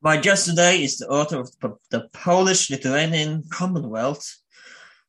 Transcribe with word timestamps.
My 0.00 0.16
guest 0.16 0.46
today 0.46 0.84
is 0.84 0.98
the 0.98 1.08
author 1.08 1.40
of 1.40 1.50
the- 1.90 2.08
Polish-Lithuanian 2.12 3.44
Commonwealth, 3.50 4.26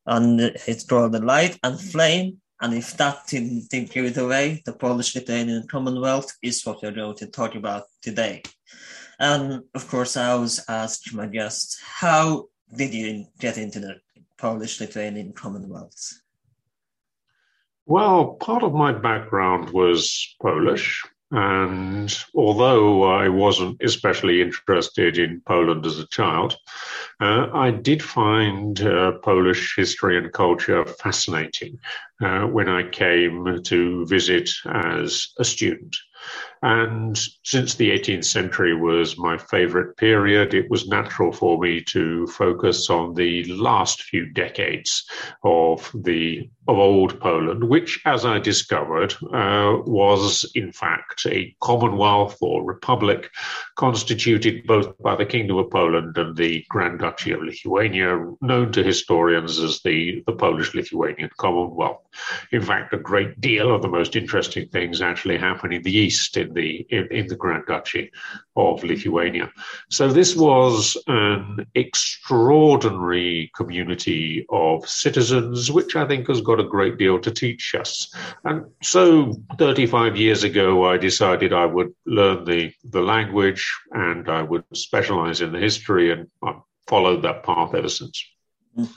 and 0.04 0.40
it's 0.40 0.84
called 0.84 1.12
The 1.12 1.22
Light 1.22 1.58
and 1.62 1.80
Flame. 1.80 2.40
And 2.60 2.74
if 2.74 2.96
that 2.96 3.26
didn't, 3.28 3.70
didn't 3.70 3.92
give 3.92 4.04
it 4.04 4.16
away, 4.18 4.62
the 4.66 4.72
Polish-Lithuanian 4.72 5.68
Commonwealth 5.68 6.36
is 6.42 6.66
what 6.66 6.82
we're 6.82 6.90
going 6.90 7.16
to 7.16 7.26
talk 7.28 7.54
about 7.54 7.84
today. 8.02 8.42
And 9.18 9.62
of 9.74 9.88
course, 9.88 10.16
I 10.16 10.30
always 10.30 10.60
ask 10.68 11.14
my 11.14 11.26
guests, 11.26 11.80
how 11.80 12.48
did 12.76 12.92
you 12.92 13.26
get 13.38 13.58
into 13.58 13.78
the 13.78 14.00
Polish-Lithuanian 14.38 15.32
Commonwealth? 15.34 16.20
Well, 17.86 18.34
part 18.40 18.62
of 18.62 18.72
my 18.72 18.92
background 18.92 19.70
was 19.70 20.34
Polish. 20.42 21.04
And 21.32 22.12
although 22.34 23.04
I 23.04 23.28
wasn't 23.28 23.80
especially 23.82 24.42
interested 24.42 25.16
in 25.16 25.42
Poland 25.46 25.86
as 25.86 25.98
a 25.98 26.08
child, 26.08 26.56
uh, 27.20 27.48
I 27.52 27.70
did 27.70 28.02
find 28.02 28.80
uh, 28.80 29.12
Polish 29.22 29.76
history 29.76 30.18
and 30.18 30.32
culture 30.32 30.84
fascinating 30.84 31.78
uh, 32.20 32.46
when 32.46 32.68
I 32.68 32.88
came 32.88 33.62
to 33.62 34.06
visit 34.06 34.50
as 34.66 35.28
a 35.38 35.44
student. 35.44 35.96
And 36.62 37.18
since 37.42 37.74
the 37.74 37.90
18th 37.90 38.26
century 38.26 38.76
was 38.76 39.16
my 39.16 39.38
favorite 39.38 39.96
period, 39.96 40.52
it 40.52 40.70
was 40.70 40.88
natural 40.88 41.32
for 41.32 41.58
me 41.58 41.82
to 41.88 42.26
focus 42.26 42.90
on 42.90 43.14
the 43.14 43.44
last 43.44 44.02
few 44.02 44.30
decades 44.32 45.08
of 45.42 45.90
the 45.94 46.50
of 46.68 46.78
old 46.78 47.18
Poland, 47.20 47.64
which, 47.64 48.00
as 48.04 48.24
I 48.24 48.38
discovered, 48.38 49.12
uh, 49.32 49.78
was 49.86 50.48
in 50.54 50.70
fact 50.70 51.26
a 51.26 51.54
commonwealth 51.60 52.36
or 52.40 52.62
republic 52.62 53.30
constituted 53.76 54.66
both 54.66 54.96
by 54.98 55.16
the 55.16 55.26
Kingdom 55.26 55.56
of 55.56 55.70
Poland 55.70 56.16
and 56.16 56.36
the 56.36 56.64
Grand 56.68 57.00
Duchy 57.00 57.32
of 57.32 57.42
Lithuania, 57.42 58.24
known 58.40 58.70
to 58.72 58.84
historians 58.84 59.58
as 59.58 59.80
the, 59.82 60.22
the 60.26 60.32
Polish 60.32 60.74
Lithuanian 60.74 61.30
Commonwealth. 61.38 62.02
In 62.52 62.62
fact, 62.62 62.94
a 62.94 62.98
great 62.98 63.40
deal 63.40 63.74
of 63.74 63.82
the 63.82 63.88
most 63.88 64.14
interesting 64.14 64.68
things 64.68 65.02
actually 65.02 65.38
happen 65.38 65.72
in 65.72 65.82
the 65.82 65.96
east, 65.96 66.09
in 66.36 66.54
the 66.54 66.86
in, 66.90 67.06
in 67.10 67.26
the 67.26 67.36
Grand 67.36 67.64
Duchy 67.66 68.10
of 68.56 68.82
Lithuania. 68.82 69.50
So 69.88 70.08
this 70.08 70.36
was 70.36 70.96
an 71.06 71.66
extraordinary 71.74 73.50
community 73.54 74.46
of 74.50 74.88
citizens, 74.88 75.70
which 75.70 75.96
I 75.96 76.06
think 76.06 76.28
has 76.28 76.40
got 76.40 76.60
a 76.60 76.64
great 76.64 76.98
deal 76.98 77.18
to 77.20 77.30
teach 77.30 77.74
us. 77.74 78.12
And 78.44 78.66
so 78.82 79.34
35 79.58 80.16
years 80.16 80.44
ago, 80.44 80.86
I 80.86 80.96
decided 80.96 81.52
I 81.52 81.66
would 81.66 81.94
learn 82.06 82.44
the, 82.44 82.72
the 82.84 83.02
language 83.02 83.72
and 83.92 84.28
I 84.28 84.42
would 84.42 84.64
specialize 84.74 85.40
in 85.40 85.52
the 85.52 85.58
history, 85.58 86.12
and 86.12 86.28
I've 86.42 86.62
followed 86.86 87.22
that 87.22 87.42
path 87.44 87.74
ever 87.74 87.88
since. 87.88 88.24
Mm. 88.76 88.88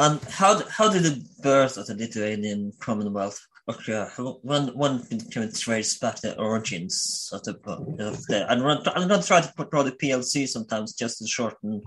And 0.00 0.22
how 0.30 0.62
how 0.68 0.88
did 0.88 1.02
the 1.02 1.24
birth 1.42 1.76
of 1.76 1.86
the 1.88 1.94
Lithuanian 1.94 2.72
Commonwealth 2.78 3.47
occur? 3.68 4.10
One 4.42 4.68
one 4.68 5.04
can 5.30 5.52
trace 5.52 5.98
back 5.98 6.20
the 6.20 6.38
origins 6.38 7.30
of 7.32 7.42
the 7.44 7.54
of 8.04 8.26
the. 8.26 8.46
I'm 8.50 8.60
not 8.60 8.96
I'm 8.96 9.08
not 9.08 9.24
trying 9.24 9.42
to 9.42 9.52
put 9.56 9.72
all 9.74 9.84
the 9.84 9.92
PLC 9.92 10.48
sometimes 10.48 10.94
just 10.94 11.18
to 11.18 11.26
shorten 11.26 11.82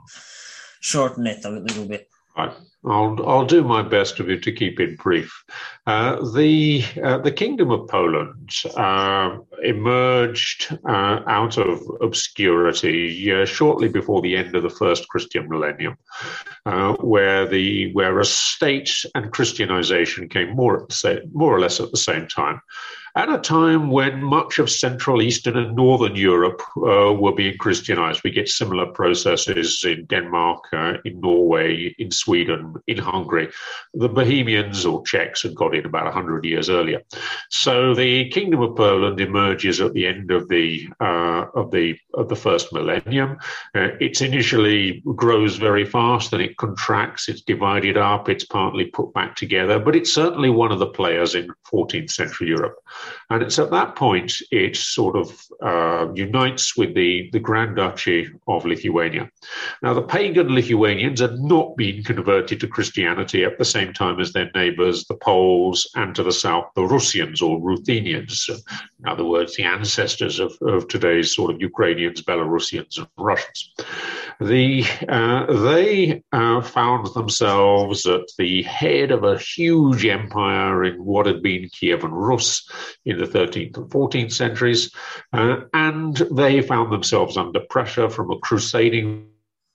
shorten 0.79 1.27
it 1.27 1.45
a 1.45 1.49
little 1.49 1.85
bit. 1.85 2.10
Right. 2.37 2.53
I'll 2.83 3.29
I'll 3.29 3.45
do 3.45 3.63
my 3.63 3.83
best 3.83 4.19
of 4.19 4.25
to 4.25 4.39
to 4.39 4.51
keep 4.51 4.79
it 4.79 4.97
brief. 4.97 5.43
Uh, 5.85 6.15
the 6.31 6.83
uh, 7.03 7.19
the 7.19 7.31
Kingdom 7.31 7.69
of 7.69 7.87
Poland 7.87 8.49
uh, 8.75 9.37
emerged 9.63 10.77
uh, 10.89 11.19
out 11.27 11.57
of 11.57 11.79
obscurity 12.01 13.31
uh, 13.31 13.45
shortly 13.45 13.87
before 13.87 14.21
the 14.21 14.35
end 14.35 14.55
of 14.55 14.63
the 14.63 14.69
first 14.69 15.07
Christian 15.09 15.47
millennium, 15.47 15.95
uh, 16.65 16.93
where 16.93 17.45
the 17.45 17.93
where 17.93 18.19
a 18.19 18.25
state 18.25 19.05
and 19.13 19.31
Christianization 19.31 20.27
came 20.27 20.55
more 20.55 20.87
more 21.33 21.55
or 21.55 21.59
less 21.59 21.79
at 21.79 21.91
the 21.91 21.97
same 21.97 22.27
time 22.27 22.61
at 23.15 23.29
a 23.29 23.37
time 23.39 23.89
when 23.89 24.23
much 24.23 24.59
of 24.59 24.69
Central, 24.69 25.21
Eastern, 25.21 25.57
and 25.57 25.75
Northern 25.75 26.15
Europe 26.15 26.61
uh, 26.77 27.13
were 27.13 27.33
being 27.33 27.57
Christianized. 27.57 28.21
We 28.23 28.31
get 28.31 28.47
similar 28.47 28.85
processes 28.85 29.83
in 29.85 30.05
Denmark, 30.05 30.63
uh, 30.71 30.93
in 31.03 31.19
Norway, 31.19 31.93
in 31.97 32.11
Sweden, 32.11 32.75
in 32.87 32.97
Hungary. 32.97 33.49
The 33.93 34.09
Bohemians 34.09 34.85
or 34.85 35.03
Czechs 35.03 35.43
had 35.43 35.55
got 35.55 35.75
in 35.75 35.85
about 35.85 36.05
100 36.05 36.45
years 36.45 36.69
earlier. 36.69 37.01
So 37.49 37.93
the 37.93 38.29
Kingdom 38.29 38.61
of 38.61 38.75
Poland 38.75 39.19
emerges 39.19 39.81
at 39.81 39.93
the 39.93 40.07
end 40.07 40.31
of 40.31 40.47
the 40.47 40.87
uh, 40.99 41.45
of 41.53 41.71
the 41.71 41.97
of 42.13 42.29
the 42.29 42.35
first 42.35 42.71
millennium. 42.71 43.37
Uh, 43.75 43.89
it 43.99 44.21
initially 44.21 45.03
grows 45.15 45.57
very 45.57 45.85
fast, 45.85 46.31
then 46.31 46.41
it 46.41 46.57
contracts. 46.57 47.27
It's 47.27 47.41
divided 47.41 47.97
up. 47.97 48.29
It's 48.29 48.45
partly 48.45 48.85
put 48.85 49.13
back 49.13 49.35
together, 49.35 49.79
but 49.79 49.95
it's 49.95 50.13
certainly 50.13 50.49
one 50.49 50.71
of 50.71 50.79
the 50.79 50.87
players 50.87 51.35
in 51.35 51.49
14th 51.71 52.11
century 52.11 52.47
Europe. 52.49 52.77
And 53.29 53.41
it's 53.41 53.59
at 53.59 53.71
that 53.71 53.95
point 53.95 54.33
it 54.51 54.75
sort 54.75 55.15
of 55.15 55.41
uh, 55.63 56.11
unites 56.13 56.75
with 56.75 56.93
the, 56.93 57.29
the 57.31 57.39
Grand 57.39 57.77
Duchy 57.77 58.27
of 58.47 58.65
Lithuania. 58.65 59.29
Now, 59.81 59.93
the 59.93 60.01
pagan 60.01 60.53
Lithuanians 60.53 61.21
had 61.21 61.39
not 61.39 61.77
been 61.77 62.03
converted 62.03 62.59
to 62.59 62.67
Christianity 62.67 63.43
at 63.43 63.57
the 63.57 63.65
same 63.65 63.93
time 63.93 64.19
as 64.19 64.33
their 64.33 64.51
neighbors, 64.53 65.05
the 65.05 65.15
Poles, 65.15 65.89
and 65.95 66.13
to 66.15 66.23
the 66.23 66.31
south, 66.31 66.65
the 66.75 66.83
Russians 66.83 67.41
or 67.41 67.61
Ruthenians. 67.61 68.49
In 68.49 69.07
other 69.07 69.25
words, 69.25 69.55
the 69.55 69.63
ancestors 69.63 70.39
of, 70.39 70.57
of 70.61 70.87
today's 70.87 71.35
sort 71.35 71.51
of 71.53 71.61
Ukrainians, 71.61 72.21
Belarusians, 72.21 72.97
and 72.97 73.07
Russians. 73.17 73.73
The, 74.39 74.83
uh, 75.07 75.45
they 75.63 76.23
uh, 76.31 76.61
found 76.61 77.13
themselves 77.13 78.05
at 78.05 78.27
the 78.37 78.63
head 78.63 79.11
of 79.11 79.23
a 79.23 79.37
huge 79.37 80.05
empire 80.05 80.83
in 80.83 81.03
what 81.03 81.25
had 81.25 81.41
been 81.41 81.69
Kievan 81.69 82.11
Rus 82.11 82.67
in 83.05 83.17
the 83.17 83.25
13th 83.25 83.77
and 83.77 83.89
14th 83.89 84.33
centuries, 84.33 84.91
uh, 85.33 85.61
and 85.73 86.17
they 86.31 86.61
found 86.61 86.91
themselves 86.91 87.37
under 87.37 87.59
pressure 87.61 88.09
from 88.09 88.31
a 88.31 88.39
crusading 88.39 89.27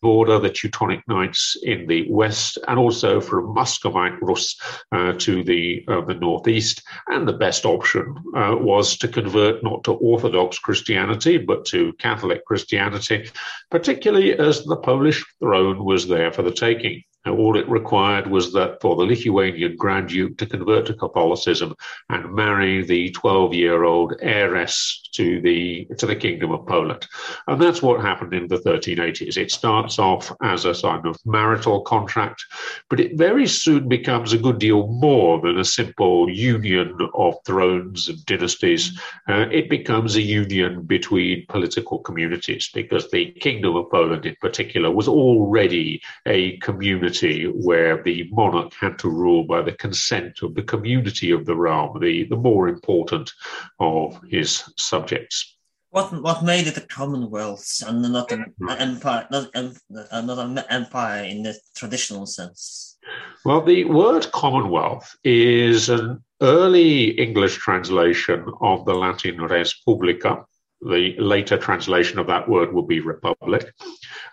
order, 0.03 0.39
the 0.39 0.51
Teutonic 0.51 1.07
Knights 1.09 1.57
in 1.63 1.87
the 1.87 2.07
west, 2.11 2.59
and 2.69 2.79
also 2.79 3.21
from 3.21 3.55
Muscovite 3.55 4.21
Rus 4.23 4.59
uh, 4.93 5.13
to 5.19 5.43
the 5.43 5.85
uh, 5.89 6.03
the 6.03 6.15
northeast. 6.15 6.83
And 7.09 7.27
the 7.27 7.33
best 7.33 7.65
option 7.65 8.15
uh, 8.35 8.57
was 8.59 8.97
to 8.99 9.09
convert 9.09 9.63
not 9.63 9.85
to 9.85 9.93
Orthodox 9.93 10.59
Christianity 10.59 11.39
but 11.39 11.65
to 11.67 11.93
Catholic 11.95 12.45
Christianity, 12.45 13.31
particularly 13.71 14.39
as 14.39 14.65
the 14.65 14.77
Polish 14.77 15.25
throne 15.41 15.85
was 15.85 16.07
there 16.09 16.33
for 16.33 16.43
the 16.43 16.53
taking. 16.53 17.03
All 17.27 17.57
it 17.57 17.69
required 17.69 18.29
was 18.29 18.53
that 18.53 18.81
for 18.81 18.95
the 18.95 19.05
Lithuanian 19.05 19.77
Grand 19.77 20.09
Duke 20.09 20.37
to 20.39 20.47
convert 20.47 20.87
to 20.87 20.95
Catholicism 20.95 21.75
and 22.09 22.33
marry 22.33 22.85
the 22.85 23.11
12 23.11 23.55
year 23.55 23.85
old 23.85 24.15
heiress 24.21 25.09
to 25.15 25.41
the, 25.41 25.87
to 25.99 26.07
the 26.07 26.15
Kingdom 26.15 26.53
of 26.53 26.67
Poland. 26.67 27.07
And 27.49 27.61
that's 27.61 27.83
what 27.83 28.01
happened 28.01 28.33
in 28.33 28.47
the 28.47 28.59
1380s. 28.59 29.37
It 29.37 29.51
starts 29.51 29.99
off 29.99 30.33
as 30.43 30.65
a 30.65 30.75
sort 30.75 31.07
of 31.07 31.19
marital 31.25 31.81
contract, 31.81 32.45
but 32.89 33.01
it 33.01 33.17
very 33.17 33.47
soon 33.47 33.89
becomes 33.89 34.33
a 34.33 34.39
good 34.39 34.59
deal 34.59 34.87
more 34.87 35.41
than 35.41 35.59
a 35.59 35.65
simple 35.65 36.31
union 36.31 36.97
of 37.15 37.35
thrones 37.45 38.09
and 38.09 38.25
dynasties. 38.27 38.99
Uh, 39.29 39.47
it 39.51 39.69
becomes 39.69 40.17
a 40.17 40.23
union 40.23 40.83
between 40.83 41.47
political 41.49 41.99
communities 41.99 42.71
because 42.73 43.11
the 43.11 43.33
Kingdom 43.33 43.77
of 43.77 43.91
Poland 43.91 44.27
in 44.27 44.37
particular 44.41 44.91
was 44.91 45.09
already 45.09 46.01
a 46.27 46.57
community 46.59 47.16
community 47.19 47.47
where 47.47 48.03
the 48.03 48.29
monarch 48.33 48.73
had 48.75 48.99
to 48.99 49.09
rule 49.09 49.45
by 49.45 49.63
the 49.63 49.73
consent 49.73 50.43
of 50.43 50.55
the 50.55 50.63
community 50.63 51.31
of 51.31 51.45
the 51.45 51.55
realm, 51.55 51.99
the, 52.01 52.25
the 52.25 52.37
more 52.37 52.69
important 52.69 53.33
of 53.79 54.21
his 54.29 54.65
subjects. 54.77 55.57
What 55.91 56.13
what 56.23 56.45
made 56.45 56.67
it 56.67 56.77
a 56.77 56.83
commonwealth 56.83 57.83
and 57.87 58.03
not 58.03 58.31
an 58.33 58.53
hmm. 58.59 58.69
empire, 58.69 59.27
not, 59.31 59.49
uh, 59.55 60.21
not 60.21 60.39
an 60.39 60.59
empire 60.69 61.25
in 61.25 61.43
the 61.43 61.55
traditional 61.75 62.27
sense? 62.27 62.99
Well, 63.45 63.63
the 63.63 63.85
word 63.85 64.31
commonwealth 64.33 65.17
is 65.25 65.89
an 65.89 66.23
early 66.43 67.11
English 67.11 67.57
translation 67.57 68.45
of 68.61 68.85
the 68.85 68.95
Latin 68.95 69.41
res 69.41 69.75
publica, 69.87 70.45
the 70.81 71.15
later 71.19 71.57
translation 71.57 72.19
of 72.19 72.27
that 72.27 72.49
word 72.49 72.73
would 72.73 72.87
be 72.87 73.01
republic. 73.01 73.73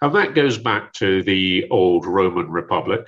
And 0.02 0.14
that 0.16 0.36
goes 0.36 0.58
back 0.58 0.94
to 0.94 1.24
the 1.24 1.68
old 1.70 2.06
Roman 2.06 2.50
Republic. 2.50 3.08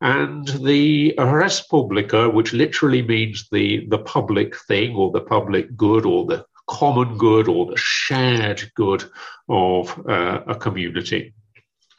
And 0.00 0.46
the 0.48 1.14
res 1.18 1.60
publica, 1.60 2.28
which 2.28 2.52
literally 2.52 3.02
means 3.02 3.48
the, 3.50 3.86
the 3.88 3.98
public 3.98 4.56
thing 4.68 4.94
or 4.94 5.10
the 5.10 5.22
public 5.22 5.76
good 5.76 6.04
or 6.04 6.26
the 6.26 6.44
common 6.66 7.16
good 7.18 7.48
or 7.48 7.66
the 7.66 7.76
shared 7.76 8.70
good 8.74 9.04
of 9.48 9.98
uh, 10.08 10.40
a 10.46 10.54
community 10.54 11.34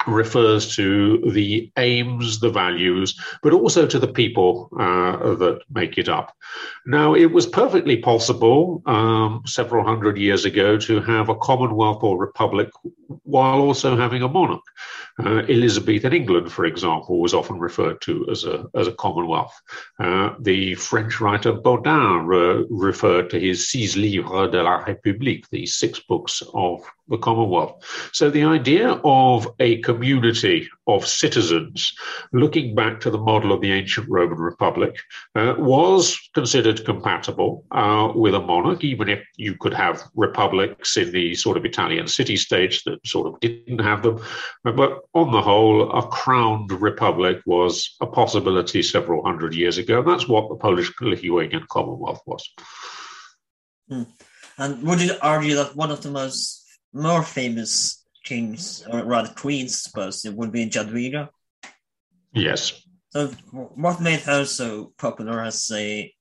refers 0.08 0.76
to 0.76 1.32
the 1.32 1.72
aims, 1.78 2.40
the 2.40 2.50
values, 2.50 3.20
but 3.42 3.54
also 3.54 3.88
to 3.88 4.00
the 4.00 4.08
people 4.08 4.70
uh, 4.80 5.36
that 5.36 5.62
make 5.74 5.98
it 5.98 6.10
up. 6.10 6.36
Now, 6.86 7.16
it 7.16 7.32
was 7.32 7.48
perfectly 7.48 7.98
possible 7.98 8.84
um, 8.86 9.42
several 9.46 9.86
hundred 9.86 10.18
years 10.18 10.46
ago 10.46 10.78
to 10.78 11.02
have 11.02 11.30
a 11.30 11.36
commonwealth 11.36 12.04
or 12.04 12.18
republic 12.18 12.70
while 13.24 13.60
also 13.60 13.98
having 13.98 14.22
a 14.22 14.28
monarch. 14.28 14.64
Uh, 15.24 15.44
Elizabethan 15.48 16.14
England, 16.14 16.52
for 16.52 16.66
example, 16.66 17.20
was 17.20 17.34
often 17.34 17.58
referred 17.58 18.02
to 18.02 18.28
as 18.30 18.44
a, 18.44 18.66
as 18.76 18.88
a 18.88 18.92
commonwealth. 18.94 19.54
Uh, 20.00 20.32
the 20.40 20.76
French 20.76 21.22
writer 21.22 21.54
Bodin 21.54 22.26
re- 22.26 22.66
referred 22.70 23.30
to 23.30 23.40
his 23.40 23.70
Six 23.70 23.96
Livres 23.96 24.52
de 24.52 24.62
la 24.62 24.84
République, 24.84 25.48
the 25.50 25.66
six 25.66 26.00
books 26.00 26.44
of 26.54 26.84
the 27.08 27.18
Commonwealth. 27.18 27.84
So 28.14 28.30
the 28.30 28.44
idea 28.44 29.00
of 29.04 29.48
a 29.60 29.78
community 29.82 30.68
of 30.88 31.06
citizens 31.06 31.94
looking 32.32 32.76
back 32.76 33.00
to 33.02 33.10
the 33.10 33.18
model 33.18 33.52
of 33.52 33.62
the 33.62 33.72
ancient 33.72 34.10
Roman 34.10 34.38
Republic 34.38 34.98
uh, 35.36 35.56
was 35.58 36.18
considered 36.34 36.86
compatible 36.86 37.64
uh, 37.72 38.12
with 38.16 38.34
a 38.34 38.40
monarch, 38.40 38.84
even 38.84 39.10
if 39.10 39.24
you 39.38 39.56
could 39.56 39.74
have 39.74 40.04
republics 40.16 40.98
in 40.98 41.12
the 41.12 41.36
sort 41.36 41.58
of 41.58 41.66
Italian 41.66 42.08
city 42.08 42.36
states 42.36 42.84
that 42.84 43.06
sort 43.06 43.28
of 43.28 43.40
didn't 43.40 43.80
have 43.80 44.02
them. 44.02 44.20
But 44.64 45.05
on 45.16 45.32
the 45.32 45.42
whole, 45.42 45.92
a 45.92 46.08
crowned 46.10 46.72
republic 46.72 47.42
was 47.46 47.96
a 48.02 48.06
possibility 48.06 48.84
several 48.84 49.24
hundred 49.24 49.56
years 49.56 49.78
ago. 49.78 50.00
And 50.00 50.08
that's 50.08 50.28
what 50.28 50.50
the 50.50 50.56
Polish 50.56 50.92
Lithuanian 51.00 51.66
Commonwealth 51.70 52.22
was. 52.26 52.48
Hmm. 53.90 54.04
And 54.58 54.84
would 54.84 55.02
you 55.02 55.14
argue 55.22 55.56
that 55.56 55.76
one 55.76 55.92
of 55.92 56.02
the 56.02 56.12
most 56.12 56.64
more 56.94 57.24
famous 57.24 58.06
kings, 58.26 58.86
or 58.92 59.04
rather 59.04 59.34
queens, 59.34 59.84
suppose, 59.84 60.26
it 60.26 60.34
would 60.34 60.52
be 60.52 60.70
Jadwiga. 60.70 61.30
Yes. 62.34 62.82
So, 63.12 63.28
what 63.52 64.02
made 64.02 64.22
her 64.22 64.44
so 64.44 64.94
popular 64.98 65.42
as 65.42 65.72
a 65.74 66.14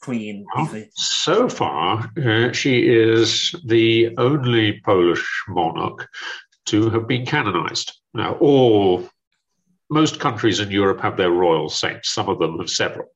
queen? 0.00 0.46
Well, 0.54 0.84
so 0.94 1.48
far, 1.48 2.10
uh, 2.24 2.52
she 2.52 2.88
is 2.88 3.54
the 3.66 4.14
only 4.16 4.80
Polish 4.80 5.26
monarch 5.48 6.08
to 6.66 6.88
have 6.90 7.06
been 7.06 7.26
canonized. 7.26 7.92
Now, 8.14 8.34
all 8.34 9.08
most 9.90 10.18
countries 10.18 10.60
in 10.60 10.70
Europe 10.70 11.00
have 11.00 11.16
their 11.16 11.30
royal 11.30 11.68
saints. 11.68 12.10
Some 12.10 12.28
of 12.28 12.38
them 12.38 12.58
have 12.58 12.70
several. 12.70 13.08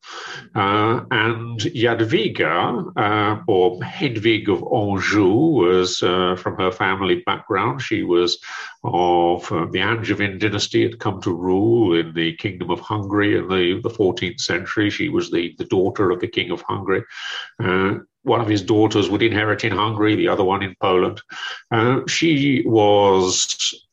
Uh, 0.54 1.00
and 1.10 1.58
Jadwiga, 1.58 2.92
uh, 2.94 3.42
or 3.48 3.82
Hedwig 3.82 4.48
of 4.48 4.62
Anjou, 4.62 5.34
was 5.34 6.02
uh, 6.02 6.36
from 6.36 6.56
her 6.58 6.70
family 6.70 7.22
background. 7.24 7.80
She 7.80 8.02
was 8.02 8.38
of 8.84 9.50
uh, 9.50 9.66
the 9.72 9.80
Angevin 9.80 10.38
dynasty, 10.38 10.82
had 10.82 11.00
come 11.00 11.20
to 11.22 11.34
rule 11.34 11.98
in 11.98 12.12
the 12.12 12.34
Kingdom 12.36 12.70
of 12.70 12.80
Hungary 12.80 13.38
in 13.38 13.48
the, 13.48 13.80
the 13.82 13.90
14th 13.90 14.40
century. 14.40 14.90
She 14.90 15.08
was 15.08 15.30
the, 15.30 15.54
the 15.58 15.64
daughter 15.64 16.10
of 16.10 16.20
the 16.20 16.28
King 16.28 16.50
of 16.50 16.62
Hungary 16.62 17.02
uh, 17.62 17.94
one 18.22 18.40
of 18.40 18.48
his 18.48 18.62
daughters 18.62 19.08
would 19.08 19.22
inherit 19.22 19.64
in 19.64 19.72
Hungary, 19.72 20.14
the 20.14 20.28
other 20.28 20.44
one 20.44 20.62
in 20.62 20.74
Poland. 20.80 21.22
Uh, 21.70 22.00
she 22.06 22.62
was 22.66 23.87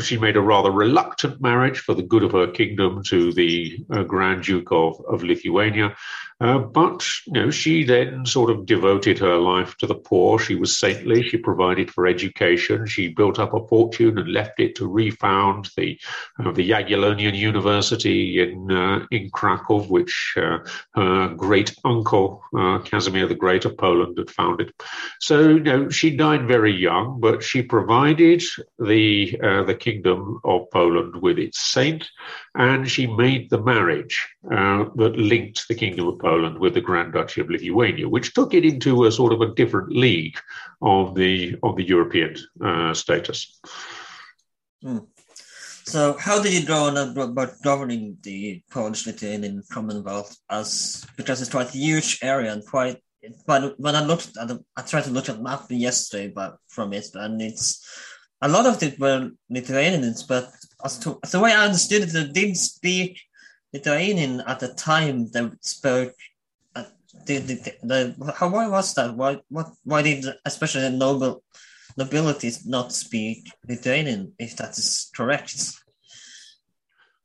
she 0.00 0.18
made 0.18 0.36
a 0.36 0.40
rather 0.40 0.70
reluctant 0.70 1.40
marriage 1.40 1.80
for 1.80 1.94
the 1.94 2.02
good 2.02 2.22
of 2.22 2.32
her 2.32 2.46
kingdom 2.46 3.02
to 3.04 3.32
the 3.32 3.84
uh, 3.90 4.02
Grand 4.02 4.42
Duke 4.44 4.70
of, 4.70 5.00
of 5.08 5.22
Lithuania. 5.22 5.96
Uh, 6.40 6.58
but 6.58 7.04
you 7.26 7.34
know, 7.34 7.50
she 7.50 7.84
then 7.84 8.24
sort 8.24 8.50
of 8.50 8.64
devoted 8.64 9.18
her 9.18 9.36
life 9.36 9.76
to 9.76 9.86
the 9.86 9.94
poor. 9.94 10.38
She 10.38 10.54
was 10.54 10.78
saintly. 10.78 11.22
She 11.22 11.36
provided 11.36 11.90
for 11.90 12.06
education. 12.06 12.86
She 12.86 13.08
built 13.08 13.38
up 13.38 13.52
a 13.52 13.66
fortune 13.66 14.18
and 14.18 14.32
left 14.32 14.58
it 14.58 14.74
to 14.76 14.88
refound 14.88 15.68
the 15.76 15.98
uh, 16.38 16.52
the 16.52 16.70
Jagiellonian 16.70 17.36
University 17.36 18.40
in 18.40 18.72
uh, 18.72 19.06
in 19.10 19.28
Krakow, 19.30 19.82
which 19.82 20.34
uh, 20.38 20.58
her 20.94 21.34
great 21.34 21.74
uncle 21.84 22.42
uh, 22.58 22.78
Casimir 22.78 23.26
the 23.26 23.34
Great 23.34 23.66
of 23.66 23.76
Poland 23.76 24.16
had 24.16 24.30
founded. 24.30 24.72
So 25.20 25.40
you 25.40 25.60
know, 25.60 25.90
she 25.90 26.16
died 26.16 26.48
very 26.48 26.74
young, 26.74 27.20
but 27.20 27.42
she 27.42 27.62
provided 27.62 28.42
the 28.78 29.36
the 29.66 29.76
kingdom 29.78 30.40
of 30.44 30.70
Poland 30.70 31.16
with 31.20 31.38
its 31.38 31.60
saint, 31.60 32.08
and 32.54 32.90
she 32.90 33.06
made 33.06 33.50
the 33.50 33.62
marriage 33.62 34.26
that 34.42 35.12
linked 35.16 35.68
the 35.68 35.74
kingdom 35.74 36.08
of 36.08 36.18
Poland 36.18 36.29
Poland 36.30 36.58
with 36.58 36.74
the 36.74 36.86
Grand 36.88 37.12
Duchy 37.12 37.40
of 37.40 37.50
Lithuania, 37.50 38.08
which 38.08 38.34
took 38.34 38.54
it 38.54 38.64
into 38.64 39.04
a 39.04 39.12
sort 39.12 39.32
of 39.32 39.40
a 39.40 39.52
different 39.60 39.90
league 40.06 40.38
of 40.80 41.14
the 41.20 41.56
of 41.66 41.72
the 41.78 41.86
European 41.94 42.32
uh, 42.68 42.94
status. 42.94 43.38
Hmm. 44.82 45.04
So, 45.92 46.00
how 46.26 46.36
did 46.42 46.52
you 46.52 46.64
go 46.74 46.80
on 46.88 46.96
about 46.96 47.52
governing 47.70 48.04
the 48.22 48.62
Polish 48.70 49.06
Lithuanian 49.08 49.62
Commonwealth? 49.74 50.32
As 50.48 51.04
because 51.16 51.40
it's 51.40 51.56
quite 51.56 51.74
a 51.74 51.82
huge 51.86 52.10
area 52.22 52.52
and 52.52 52.64
quite. 52.74 52.98
But 53.46 53.60
when 53.84 53.96
I 53.96 54.04
looked 54.10 54.36
at 54.40 54.46
the, 54.48 54.56
I 54.78 54.82
tried 54.82 55.06
to 55.06 55.16
look 55.16 55.28
at 55.28 55.42
map 55.42 55.64
yesterday, 55.68 56.28
but 56.40 56.52
from 56.68 56.92
it, 56.92 57.08
and 57.14 57.42
it's 57.42 57.68
a 58.40 58.48
lot 58.48 58.66
of 58.66 58.82
it 58.82 59.00
were 59.00 59.30
Lithuanians. 59.56 60.22
But 60.22 60.46
as 60.84 60.98
to 61.02 61.18
the 61.32 61.40
way 61.40 61.52
I 61.52 61.66
understood 61.66 62.02
it, 62.02 62.12
they 62.12 62.26
didn't 62.40 62.66
speak 62.72 63.12
Lithuanian 63.72 64.40
at 64.40 64.60
the 64.60 64.74
time 64.74 65.30
they 65.30 65.48
spoke. 65.60 66.14
Uh, 66.74 66.84
the, 67.26 67.38
the, 67.38 67.54
the, 67.82 68.34
how 68.36 68.48
why 68.48 68.68
was 68.68 68.94
that? 68.94 69.14
Why 69.14 69.38
what 69.48 69.68
why 69.84 70.02
did 70.02 70.24
especially 70.44 70.82
the 70.82 70.90
noble 70.90 71.42
nobilities 71.96 72.66
not 72.66 72.92
speak 72.92 73.50
Lithuanian? 73.68 74.32
If 74.38 74.56
that 74.56 74.78
is 74.78 75.10
correct. 75.14 75.79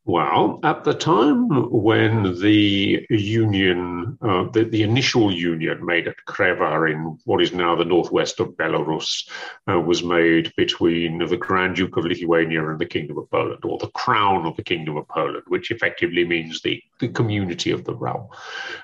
Well, 0.07 0.59
at 0.61 0.83
the 0.83 0.93
time 0.93 1.49
when 1.71 2.39
the 2.39 3.07
union, 3.09 4.19
uh, 4.21 4.43
the, 4.51 4.63
the, 4.63 4.83
initial 4.83 5.31
union 5.31 5.83
made 5.83 6.07
at 6.07 6.23
Kreva 6.27 6.91
in 6.91 7.17
what 7.25 7.41
is 7.41 7.53
now 7.53 7.75
the 7.75 7.85
northwest 7.85 8.39
of 8.39 8.49
Belarus, 8.49 9.27
uh, 9.67 9.79
was 9.79 10.03
made 10.03 10.53
between 10.57 11.25
the 11.25 11.37
Grand 11.37 11.77
Duke 11.77 11.97
of 11.97 12.05
Lithuania 12.05 12.69
and 12.69 12.77
the 12.77 12.85
Kingdom 12.85 13.17
of 13.17 13.31
Poland, 13.31 13.65
or 13.65 13.79
the 13.79 13.89
Crown 13.89 14.45
of 14.45 14.55
the 14.57 14.63
Kingdom 14.63 14.95
of 14.95 15.07
Poland, 15.07 15.43
which 15.47 15.71
effectively 15.71 16.23
means 16.23 16.61
the, 16.61 16.79
the 16.99 17.07
community 17.07 17.71
of 17.71 17.83
the 17.83 17.95
realm. 17.95 18.27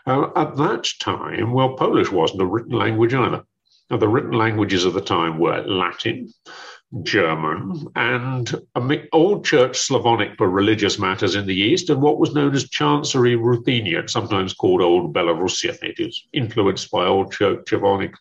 Uh, 0.07 0.29
at 0.35 0.57
that 0.57 0.89
time, 0.99 1.53
well, 1.53 1.75
Polish 1.75 2.11
wasn't 2.11 2.41
a 2.41 2.47
written 2.47 2.73
language 2.73 3.13
either. 3.13 3.43
Now, 3.91 3.97
the 3.97 4.07
written 4.07 4.31
languages 4.31 4.85
of 4.85 4.93
the 4.93 5.01
time 5.01 5.37
were 5.37 5.61
Latin, 5.67 6.33
German 7.03 7.87
and 7.95 8.53
Old 9.13 9.45
Church 9.45 9.77
Slavonic 9.77 10.37
for 10.37 10.49
religious 10.49 10.99
matters 10.99 11.35
in 11.35 11.45
the 11.45 11.55
East, 11.55 11.89
and 11.89 12.01
what 12.01 12.19
was 12.19 12.33
known 12.33 12.53
as 12.53 12.69
Chancery 12.69 13.35
Ruthenian, 13.35 14.09
sometimes 14.09 14.53
called 14.53 14.81
Old 14.81 15.13
Belarusian. 15.13 15.77
It 15.81 15.99
is 15.99 16.27
influenced 16.33 16.91
by 16.91 17.05
Old 17.05 17.31
Church 17.31 17.69
Slavonic, 17.69 18.13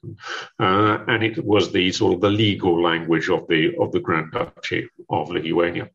uh, 0.61 0.99
and 1.09 1.23
it 1.25 1.45
was 1.45 1.73
the 1.73 1.91
sort 1.91 2.15
of 2.15 2.21
the 2.21 2.31
legal 2.31 2.81
language 2.81 3.29
of 3.29 3.47
the 3.49 3.77
of 3.79 3.91
the 3.93 4.01
Grand 4.01 4.31
Duchy 4.33 4.89
of 5.09 5.31
Lithuania. 5.31 5.89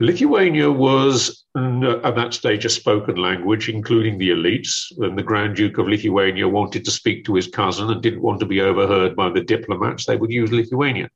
Lithuania 0.00 0.70
was 0.70 1.44
at 1.56 2.14
that 2.14 2.34
stage 2.34 2.64
a 2.64 2.68
spoken 2.68 3.16
language, 3.16 3.68
including 3.68 4.16
the 4.16 4.30
elites. 4.30 4.92
When 4.96 5.16
the 5.16 5.22
Grand 5.22 5.56
Duke 5.56 5.78
of 5.78 5.88
Lithuania 5.88 6.48
wanted 6.48 6.84
to 6.84 6.90
speak 6.90 7.24
to 7.24 7.34
his 7.34 7.48
cousin 7.48 7.90
and 7.90 8.02
didn't 8.02 8.22
want 8.22 8.40
to 8.40 8.46
be 8.46 8.60
overheard 8.60 9.16
by 9.16 9.30
the 9.30 9.40
diplomats, 9.40 10.06
they 10.06 10.16
would 10.16 10.30
use 10.30 10.52
Lithuanian. 10.52 11.10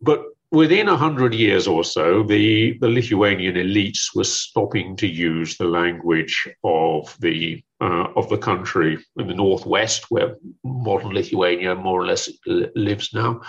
But 0.00 0.23
within 0.54 0.88
a 0.88 0.96
hundred 0.96 1.34
years 1.34 1.66
or 1.66 1.84
so, 1.84 2.22
the, 2.22 2.78
the 2.78 2.88
Lithuanian 2.88 3.56
elites 3.56 4.14
were 4.14 4.24
stopping 4.24 4.96
to 4.96 5.06
use 5.06 5.56
the 5.56 5.66
language 5.66 6.48
of 6.62 7.14
the 7.20 7.62
uh, 7.80 8.06
of 8.16 8.28
the 8.28 8.38
country 8.38 8.98
in 9.18 9.26
the 9.26 9.34
northwest, 9.34 10.06
where 10.08 10.36
modern 10.62 11.10
Lithuania 11.10 11.74
more 11.74 12.00
or 12.00 12.06
less 12.06 12.30
lives 12.46 13.12
now, 13.12 13.40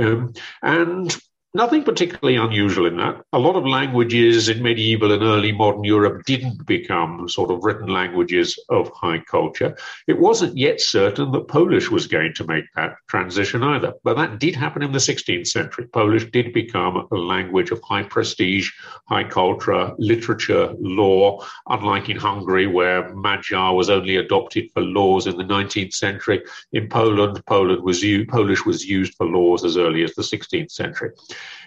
um, 0.00 0.32
and 0.62 1.16
nothing 1.54 1.84
particularly 1.84 2.36
unusual 2.36 2.86
in 2.86 2.96
that. 2.96 3.22
A 3.32 3.38
lot 3.38 3.54
of 3.54 3.64
languages 3.64 4.48
in 4.48 4.62
medieval 4.62 5.12
and 5.12 5.22
early 5.22 5.52
modern 5.52 5.84
Europe 5.84 6.24
didn't 6.26 6.66
become 6.66 7.28
sort 7.28 7.50
of 7.50 7.62
written 7.62 7.86
languages 7.86 8.58
of 8.70 8.90
high 8.90 9.20
culture. 9.20 9.76
It 10.08 10.18
wasn't 10.18 10.56
yet 10.56 10.80
certain 10.80 11.30
that 11.30 11.46
Polish 11.46 11.90
was 11.90 12.08
going 12.08 12.34
to 12.34 12.44
make 12.44 12.64
that 12.74 12.96
transition 13.08 13.62
either. 13.62 13.94
But 14.02 14.16
that 14.16 14.40
did 14.40 14.56
happen 14.56 14.82
in 14.82 14.90
the 14.90 14.98
16th 14.98 15.46
century. 15.46 15.86
Polish 15.86 16.28
did 16.32 16.52
become 16.52 17.06
a 17.10 17.14
language 17.14 17.70
of 17.70 17.80
high 17.82 18.02
prestige, 18.02 18.70
high 19.08 19.24
culture, 19.24 19.92
literature, 19.98 20.74
law, 20.80 21.46
unlike 21.68 22.08
in 22.08 22.16
Hungary, 22.16 22.66
where 22.66 23.14
Magyar 23.14 23.74
was 23.74 23.90
only 23.90 24.16
adopted 24.16 24.70
for 24.72 24.82
laws 24.82 25.28
in 25.28 25.36
the 25.36 25.44
19th 25.44 25.94
century. 25.94 26.42
In 26.72 26.88
Poland, 26.88 27.44
Poland 27.46 27.82
was 27.82 28.04
Polish 28.28 28.66
was 28.66 28.84
used 28.84 29.14
for 29.14 29.26
laws 29.26 29.64
as 29.64 29.76
early 29.76 30.02
as 30.02 30.14
the 30.14 30.22
16th 30.22 30.70
century. 30.70 31.10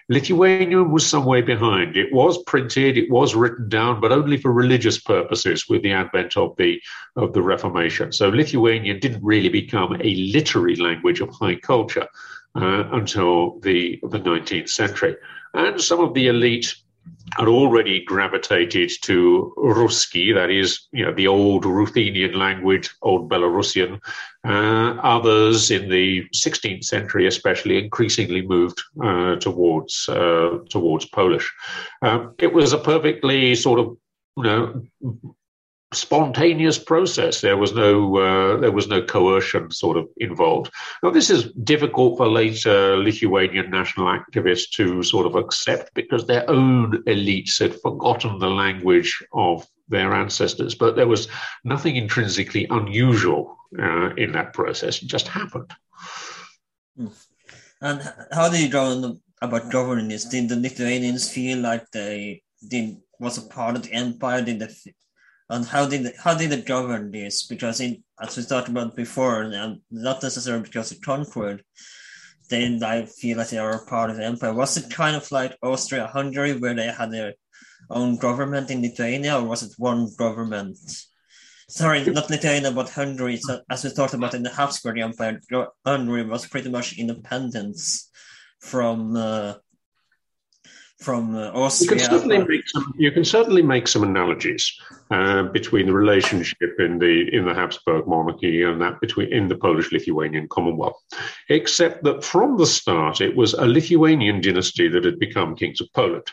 Lithuanian 0.10 0.92
was 0.92 1.06
some 1.06 1.26
way 1.26 1.42
behind. 1.42 1.98
It 1.98 2.14
was 2.14 2.42
printed, 2.44 2.98
it 2.98 3.10
was 3.12 3.36
written 3.36 3.68
down, 3.68 4.00
but 4.00 4.14
only 4.14 4.38
for 4.38 4.54
religious 4.54 4.98
purposes 4.98 5.68
with 5.68 5.82
the 5.82 5.92
advent 5.92 6.38
of 6.38 6.56
the 6.58 6.82
of 7.18 7.34
the 7.34 7.42
Reformation. 7.42 8.12
So 8.14 8.30
Lithuanian 8.30 9.00
didn't 9.00 9.24
really 9.24 9.50
become 9.50 9.98
a 10.00 10.16
literary 10.16 10.78
language 10.78 11.20
of 11.20 11.30
high 11.30 11.56
culture 11.56 12.08
uh, 12.56 12.84
until 12.94 13.60
the 13.60 14.00
the 14.04 14.20
19th 14.20 14.70
century. 14.70 15.16
And 15.54 15.82
some 15.82 16.00
of 16.00 16.14
the 16.14 16.28
elite 16.28 16.76
had 17.38 17.48
already 17.48 18.04
gravitated 18.04 18.92
to 19.04 19.54
Ruski, 19.58 20.34
that 20.34 20.50
is, 20.50 20.88
you 20.92 21.06
know, 21.06 21.14
the 21.14 21.28
old 21.28 21.66
Ruthenian 21.66 22.34
language, 22.34 22.90
old 23.02 23.30
Belarusian. 23.30 24.00
Uh, 24.48 24.96
others 25.04 25.70
in 25.72 25.90
the 25.90 26.24
16th 26.34 26.84
century, 26.84 27.28
especially, 27.28 27.84
increasingly 27.84 28.42
moved 28.42 28.82
uh, 29.04 29.36
towards 29.36 30.08
uh, 30.10 30.60
towards 30.70 31.06
Polish. 31.06 31.54
Um, 32.02 32.34
it 32.40 32.54
was 32.54 32.74
a 32.74 32.78
perfectly 32.78 33.56
sort 33.56 33.80
of 33.80 33.98
you 34.38 34.44
know 34.44 34.84
spontaneous 35.94 36.78
process. 36.78 37.42
There 37.42 37.58
was 37.58 37.74
no 37.74 38.18
uh, 38.18 38.58
there 38.58 38.72
was 38.72 38.88
no 38.88 39.02
coercion 39.02 39.72
sort 39.72 39.98
of 39.98 40.08
involved. 40.18 40.72
Now 41.02 41.12
this 41.12 41.30
is 41.30 41.52
difficult 41.64 42.18
for 42.18 42.28
later 42.28 42.98
Lithuanian 42.98 43.70
national 43.72 44.08
activists 44.08 44.70
to 44.72 45.02
sort 45.04 45.26
of 45.26 45.36
accept 45.36 45.94
because 45.94 46.26
their 46.26 46.50
own 46.50 47.04
elites 47.04 47.60
had 47.60 47.80
forgotten 47.80 48.40
the 48.40 48.50
language 48.50 49.24
of 49.34 49.66
their 49.88 50.14
ancestors. 50.14 50.76
But 50.76 50.96
there 50.96 51.08
was 51.08 51.30
nothing 51.64 51.96
intrinsically 51.96 52.68
unusual 52.70 53.58
uh, 53.80 54.14
in 54.16 54.34
that 54.34 54.54
process. 54.54 55.02
It 55.02 55.08
just 55.08 55.30
happened. 55.30 55.72
Hmm. 56.98 57.08
And 57.80 58.02
how 58.32 58.50
do 58.50 58.62
you 58.62 58.70
draw 58.70 59.14
about 59.42 59.72
governance? 59.72 60.26
Did 60.26 60.50
the 60.50 60.56
Lithuanians 60.56 61.30
feel 61.32 61.60
like 61.60 61.90
they 61.92 62.42
did 62.68 62.98
was 63.20 63.38
a 63.38 63.44
part 63.44 63.76
of 63.76 63.84
the 63.84 63.94
empire? 63.94 64.42
Did 64.42 64.60
they 64.60 64.70
and 65.50 65.66
how 65.66 65.88
did 65.88 66.14
how 66.24 66.34
did 66.34 66.52
it 66.52 66.66
govern 66.66 67.12
this? 67.12 67.46
Because 67.46 67.80
in, 67.80 68.04
as 68.22 68.36
we 68.36 68.44
talked 68.44 68.70
about 68.70 68.96
before, 68.96 69.44
and 69.44 69.82
not 69.92 70.24
necessarily 70.24 70.64
because 70.64 70.92
it 70.92 71.02
conquered, 71.02 71.64
then 72.50 72.84
I 72.84 73.06
feel 73.06 73.38
like 73.38 73.50
they 73.50 73.58
are 73.58 73.86
part 73.86 74.10
of 74.10 74.18
the 74.18 74.26
empire. 74.26 74.54
Was 74.54 74.78
it 74.78 74.94
kind 74.94 75.16
of 75.16 75.32
like 75.32 75.58
Austria-Hungary, 75.62 76.60
where 76.60 76.74
they 76.74 76.88
had 76.88 77.12
their 77.12 77.34
own 77.90 78.18
government 78.18 78.72
in 78.72 78.82
Lithuania, 78.82 79.40
or 79.40 79.44
was 79.44 79.64
it 79.64 79.74
one 79.78 80.10
government? 80.18 80.78
Sorry, 81.70 82.04
not 82.06 82.30
Lithuania, 82.30 82.72
but 82.72 82.90
Hungary. 82.90 83.38
So, 83.38 83.62
as 83.70 83.84
we 83.84 83.92
talked 83.92 84.14
about 84.14 84.34
in 84.34 84.44
the 84.44 84.50
Habsburg 84.50 85.00
Empire, 85.00 85.42
Hungary 85.86 86.24
was 86.26 86.48
pretty 86.48 86.70
much 86.70 86.98
independence 86.98 88.10
from 88.62 89.16
uh, 89.16 89.56
from 90.98 91.36
uh, 91.36 91.52
Austria. 91.52 91.92
You 91.92 91.98
can 91.98 92.12
certainly 92.12 92.38
make 92.40 92.68
some. 92.70 92.94
You 92.98 93.12
can 93.12 93.26
certainly 93.26 93.62
make 93.62 93.88
some 93.88 94.04
analogies 94.04 94.80
uh, 95.12 95.44
between 95.44 95.88
the 95.88 95.94
relationship 95.94 96.80
in 96.80 97.00
the 97.00 97.30
in 97.34 97.46
the 97.46 97.54
Habsburg 97.54 98.08
monarchy 98.08 98.64
and 98.64 98.82
that 98.82 99.00
between 99.00 99.32
in 99.32 99.48
the 99.48 99.56
Polish-Lithuanian 99.56 100.48
Commonwealth, 100.50 101.02
except 101.50 102.04
that 102.04 102.24
from 102.24 102.58
the 102.58 102.66
start 102.66 103.22
it 103.22 103.36
was 103.36 103.54
a 103.54 103.66
Lithuanian 103.66 104.42
dynasty 104.42 104.88
that 104.88 105.06
had 105.06 105.20
become 105.20 105.56
kings 105.56 105.82
of 105.82 105.92
Poland. 105.94 106.28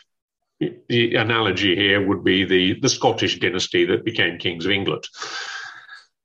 The 0.59 1.15
analogy 1.15 1.75
here 1.75 2.05
would 2.07 2.23
be 2.23 2.45
the 2.45 2.79
the 2.79 2.89
Scottish 2.89 3.39
dynasty 3.39 3.85
that 3.85 4.05
became 4.05 4.37
kings 4.37 4.65
of 4.65 4.71
England. 4.71 5.07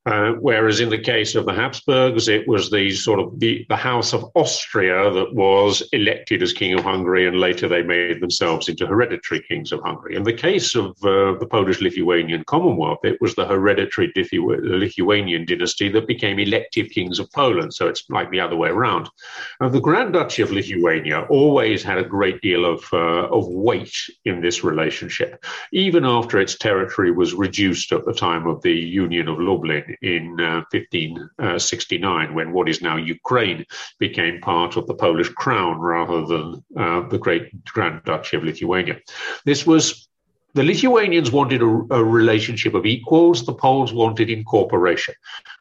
Uh, 0.06 0.32
whereas 0.40 0.80
in 0.80 0.88
the 0.88 0.98
case 0.98 1.34
of 1.34 1.44
the 1.44 1.52
Habsburgs, 1.52 2.26
it 2.28 2.48
was 2.48 2.70
the 2.70 2.90
sort 2.90 3.20
of 3.20 3.38
the, 3.38 3.66
the 3.68 3.76
House 3.76 4.14
of 4.14 4.30
Austria 4.34 5.10
that 5.10 5.34
was 5.34 5.82
elected 5.92 6.42
as 6.42 6.54
King 6.54 6.72
of 6.72 6.84
Hungary, 6.84 7.26
and 7.26 7.38
later 7.38 7.68
they 7.68 7.82
made 7.82 8.20
themselves 8.20 8.68
into 8.68 8.86
hereditary 8.86 9.42
kings 9.42 9.72
of 9.72 9.80
Hungary. 9.82 10.16
In 10.16 10.22
the 10.22 10.32
case 10.32 10.74
of 10.74 10.92
uh, 11.04 11.36
the 11.38 11.46
Polish-Lithuanian 11.50 12.44
Commonwealth, 12.44 13.00
it 13.04 13.20
was 13.20 13.34
the 13.34 13.46
hereditary 13.46 14.10
Lithuanian 14.16 15.44
dynasty 15.44 15.90
that 15.90 16.06
became 16.06 16.38
elective 16.38 16.88
kings 16.88 17.18
of 17.18 17.30
Poland. 17.32 17.74
So 17.74 17.86
it's 17.86 18.04
like 18.08 18.30
the 18.30 18.40
other 18.40 18.56
way 18.56 18.70
around. 18.70 19.10
the 19.60 19.80
Grand 19.80 20.14
Duchy 20.14 20.40
of 20.40 20.50
Lithuania 20.50 21.26
always 21.28 21.82
had 21.82 21.98
a 21.98 22.04
great 22.04 22.40
deal 22.40 22.64
of 22.64 22.84
uh, 22.92 23.28
of 23.28 23.46
weight 23.48 23.96
in 24.24 24.40
this 24.40 24.64
relationship, 24.64 25.44
even 25.72 26.06
after 26.06 26.40
its 26.40 26.56
territory 26.56 27.10
was 27.10 27.34
reduced 27.34 27.92
at 27.92 28.06
the 28.06 28.14
time 28.14 28.46
of 28.46 28.62
the 28.62 28.72
Union 28.72 29.28
of 29.28 29.38
Lublin 29.38 29.89
in 30.02 30.36
1569 30.36 32.28
uh, 32.28 32.32
when 32.32 32.52
what 32.52 32.68
is 32.68 32.82
now 32.82 32.96
Ukraine 32.96 33.64
became 33.98 34.40
part 34.40 34.76
of 34.76 34.86
the 34.86 34.94
Polish 34.94 35.28
crown 35.30 35.78
rather 35.78 36.24
than 36.26 36.64
uh, 36.76 37.08
the 37.08 37.18
Great 37.18 37.64
Grand 37.64 38.02
Duchy 38.04 38.36
of 38.36 38.44
Lithuania. 38.44 38.98
This 39.44 39.66
was 39.66 40.08
the 40.54 40.64
Lithuanians 40.64 41.30
wanted 41.30 41.62
a, 41.62 41.66
a, 41.90 42.02
relationship 42.02 42.74
of 42.74 42.84
equals, 42.84 43.46
the 43.46 43.54
Poles 43.54 43.92
wanted 43.92 44.30
incorporation. 44.30 45.14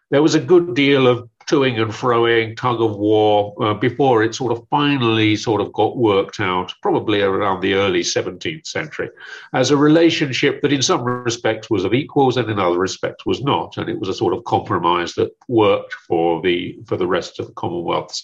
There 0.10 0.24
was 0.24 0.34
a 0.34 0.40
good 0.40 0.74
deal 0.74 1.08
of 1.08 1.30
toing 1.50 1.82
and 1.82 1.92
froing, 1.92 2.56
tug 2.56 2.80
of 2.80 2.96
war, 2.98 3.56
uh, 3.62 3.74
before 3.74 4.24
it 4.24 4.36
sort 4.36 4.52
of 4.52 4.68
finally 4.70 5.36
sort 5.36 5.62
of 5.62 5.74
got 5.74 5.98
worked 5.98 6.40
out, 6.40 6.74
probably 6.82 7.22
around 7.22 7.62
the 7.62 7.74
early 7.74 8.02
17th 8.02 8.68
century, 8.68 9.10
as 9.54 9.72
a 9.72 9.78
relationship 9.78 10.62
that 10.62 10.72
in 10.72 10.82
some 10.82 11.04
respects 11.04 11.70
was 11.70 11.84
of 11.84 11.94
equals 11.94 12.38
and 12.38 12.50
in 12.50 12.60
other 12.60 12.78
respects 12.78 13.26
was 13.26 13.42
not. 13.42 13.78
And 13.78 13.90
it 13.90 14.00
was 14.00 14.10
a 14.10 14.14
sort 14.14 14.34
of 14.34 14.44
compromise 14.44 15.16
that 15.16 15.36
worked 15.48 15.94
for 15.94 16.42
the 16.42 16.78
for 16.86 16.98
the 16.98 17.08
rest 17.08 17.40
of 17.40 17.48
the 17.48 17.54
Commonwealth's 17.54 18.24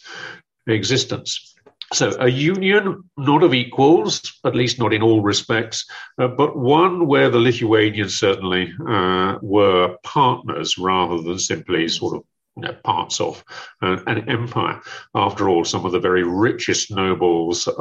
existence. 0.67 1.53
So, 1.94 2.15
a 2.20 2.27
union 2.27 3.03
not 3.15 3.44
of 3.44 3.53
equals, 3.53 4.39
at 4.44 4.55
least 4.55 4.79
not 4.79 4.94
in 4.94 5.03
all 5.03 5.22
respects, 5.22 5.86
uh, 6.17 6.27
but 6.27 6.58
one 6.58 7.05
where 7.08 7.29
the 7.29 7.39
Lithuanians 7.39 8.17
certainly 8.17 8.74
uh, 8.88 9.38
were 9.41 9.96
partners 10.03 10.77
rather 10.79 11.22
than 11.22 11.38
simply 11.38 11.88
sort 11.88 12.17
of 12.17 12.24
you 12.56 12.64
know, 12.64 12.74
parts 12.84 13.20
of 13.20 13.44
uh, 13.82 13.98
an 14.08 14.30
empire. 14.30 14.82
After 15.14 15.50
all, 15.50 15.66
some 15.66 15.86
of 15.86 15.92
the 15.92 16.00
very 16.00 16.24
richest 16.24 16.92
nobles 16.92 17.68
uh, 17.68 17.72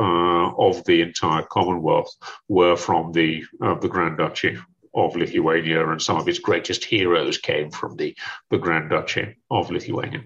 of 0.58 0.84
the 0.84 1.00
entire 1.00 1.42
Commonwealth 1.42 2.10
were 2.48 2.76
from 2.76 3.12
the 3.12 3.44
uh, 3.62 3.74
the 3.78 3.88
Grand 3.88 4.18
Duchy 4.18 4.58
of 4.94 5.16
Lithuania, 5.16 5.88
and 5.88 6.02
some 6.02 6.16
of 6.16 6.28
its 6.28 6.38
greatest 6.38 6.84
heroes 6.84 7.38
came 7.38 7.70
from 7.70 7.96
the 7.96 8.16
the 8.50 8.58
Grand 8.58 8.90
Duchy 8.90 9.36
of 9.50 9.70
Lithuania. 9.70 10.22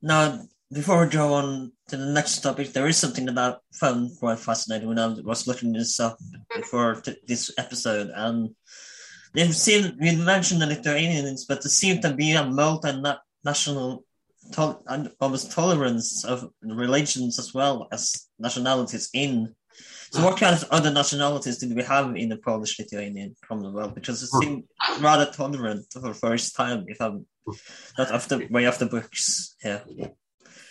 Now, 0.00 0.40
before 0.72 1.04
we 1.04 1.10
go 1.10 1.34
on 1.34 1.72
to 1.88 1.96
the 1.96 2.12
next 2.12 2.40
topic, 2.40 2.72
there 2.72 2.86
is 2.86 2.96
something 2.96 3.26
that 3.26 3.38
I 3.38 3.56
found 3.72 4.10
quite 4.18 4.38
fascinating 4.38 4.88
when 4.88 4.98
I 4.98 5.08
was 5.08 5.46
looking 5.48 5.72
this 5.72 5.98
up 5.98 6.18
before 6.54 6.94
t- 6.94 7.16
this 7.26 7.52
episode, 7.58 8.10
and. 8.14 8.54
They've 9.34 9.56
seen, 9.56 9.96
we 9.98 10.14
mentioned 10.14 10.60
the 10.60 10.66
Lithuanians, 10.66 11.46
but 11.46 11.62
there 11.62 11.70
seemed 11.70 12.02
to 12.02 12.12
be 12.12 12.32
a 12.32 12.44
multi 12.44 12.92
national 13.44 14.04
to- 14.52 14.78
tolerance 15.50 16.24
of 16.24 16.48
religions 16.62 17.38
as 17.38 17.54
well 17.54 17.88
as 17.92 18.28
nationalities 18.38 19.08
in. 19.14 19.54
So, 20.10 20.22
what 20.22 20.38
kind 20.38 20.54
of 20.54 20.68
other 20.70 20.92
nationalities 20.92 21.58
did 21.58 21.74
we 21.74 21.82
have 21.84 22.14
in 22.16 22.28
the 22.28 22.36
Polish 22.36 22.78
Lithuanian 22.78 23.34
Commonwealth? 23.48 23.94
Because 23.94 24.22
it 24.22 24.28
seemed 24.28 24.64
rather 25.00 25.30
tolerant 25.32 25.86
for 25.90 26.00
the 26.00 26.12
first 26.12 26.54
time, 26.54 26.84
if 26.88 27.00
I'm 27.00 27.26
not 27.96 28.12
off 28.12 28.28
the 28.28 28.46
way 28.50 28.66
off 28.66 28.78
the 28.78 28.86
books 28.86 29.56
here. 29.62 29.82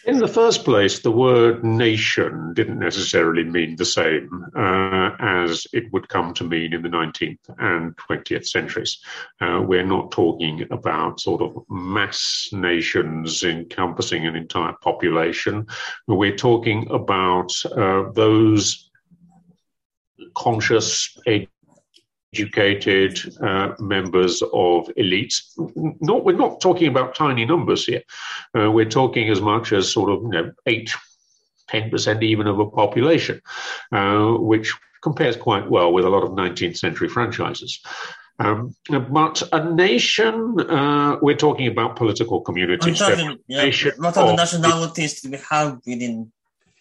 In 0.05 0.17
the 0.17 0.27
first 0.27 0.65
place, 0.65 0.99
the 0.99 1.11
word 1.11 1.63
nation 1.63 2.53
didn't 2.55 2.79
necessarily 2.79 3.43
mean 3.43 3.75
the 3.75 3.85
same 3.85 4.45
uh, 4.57 5.11
as 5.19 5.67
it 5.73 5.93
would 5.93 6.09
come 6.09 6.33
to 6.35 6.43
mean 6.43 6.73
in 6.73 6.81
the 6.81 6.89
19th 6.89 7.37
and 7.59 7.95
20th 7.97 8.47
centuries. 8.47 8.99
Uh, 9.39 9.61
we're 9.63 9.85
not 9.85 10.11
talking 10.11 10.65
about 10.71 11.19
sort 11.19 11.43
of 11.43 11.63
mass 11.69 12.49
nations 12.51 13.43
encompassing 13.43 14.25
an 14.25 14.35
entire 14.35 14.73
population. 14.81 15.67
We're 16.07 16.35
talking 16.35 16.89
about 16.89 17.51
uh, 17.65 18.11
those 18.13 18.89
conscious, 20.35 21.15
educated 22.33 23.19
uh, 23.41 23.73
members 23.79 24.41
of 24.41 24.87
elites. 24.97 25.51
Not, 25.75 26.23
we're 26.23 26.35
not 26.35 26.61
talking 26.61 26.87
about 26.87 27.15
tiny 27.15 27.45
numbers 27.45 27.85
here. 27.85 28.03
Uh, 28.57 28.71
we're 28.71 28.89
talking 28.89 29.29
as 29.29 29.41
much 29.41 29.73
as 29.73 29.91
sort 29.91 30.11
of 30.11 30.23
you 30.23 30.29
know, 30.29 30.51
eight, 30.65 30.93
10% 31.69 32.23
even 32.23 32.47
of 32.47 32.59
a 32.59 32.69
population, 32.69 33.41
uh, 33.91 34.31
which 34.31 34.73
compares 35.01 35.35
quite 35.35 35.69
well 35.69 35.91
with 35.91 36.05
a 36.05 36.09
lot 36.09 36.23
of 36.23 36.31
19th 36.31 36.77
century 36.77 37.09
franchises. 37.09 37.81
Um, 38.39 38.75
but 38.89 39.43
a 39.51 39.71
nation, 39.71 40.59
uh, 40.59 41.17
we're 41.21 41.35
talking 41.35 41.67
about 41.67 41.95
political 41.95 42.41
communities. 42.41 42.97
Talking, 42.97 43.37
yeah, 43.47 43.69
what 43.97 44.17
are 44.17 44.27
the 44.27 44.35
nationalities 44.35 45.21
we 45.29 45.37
have 45.49 45.79
within 45.85 46.31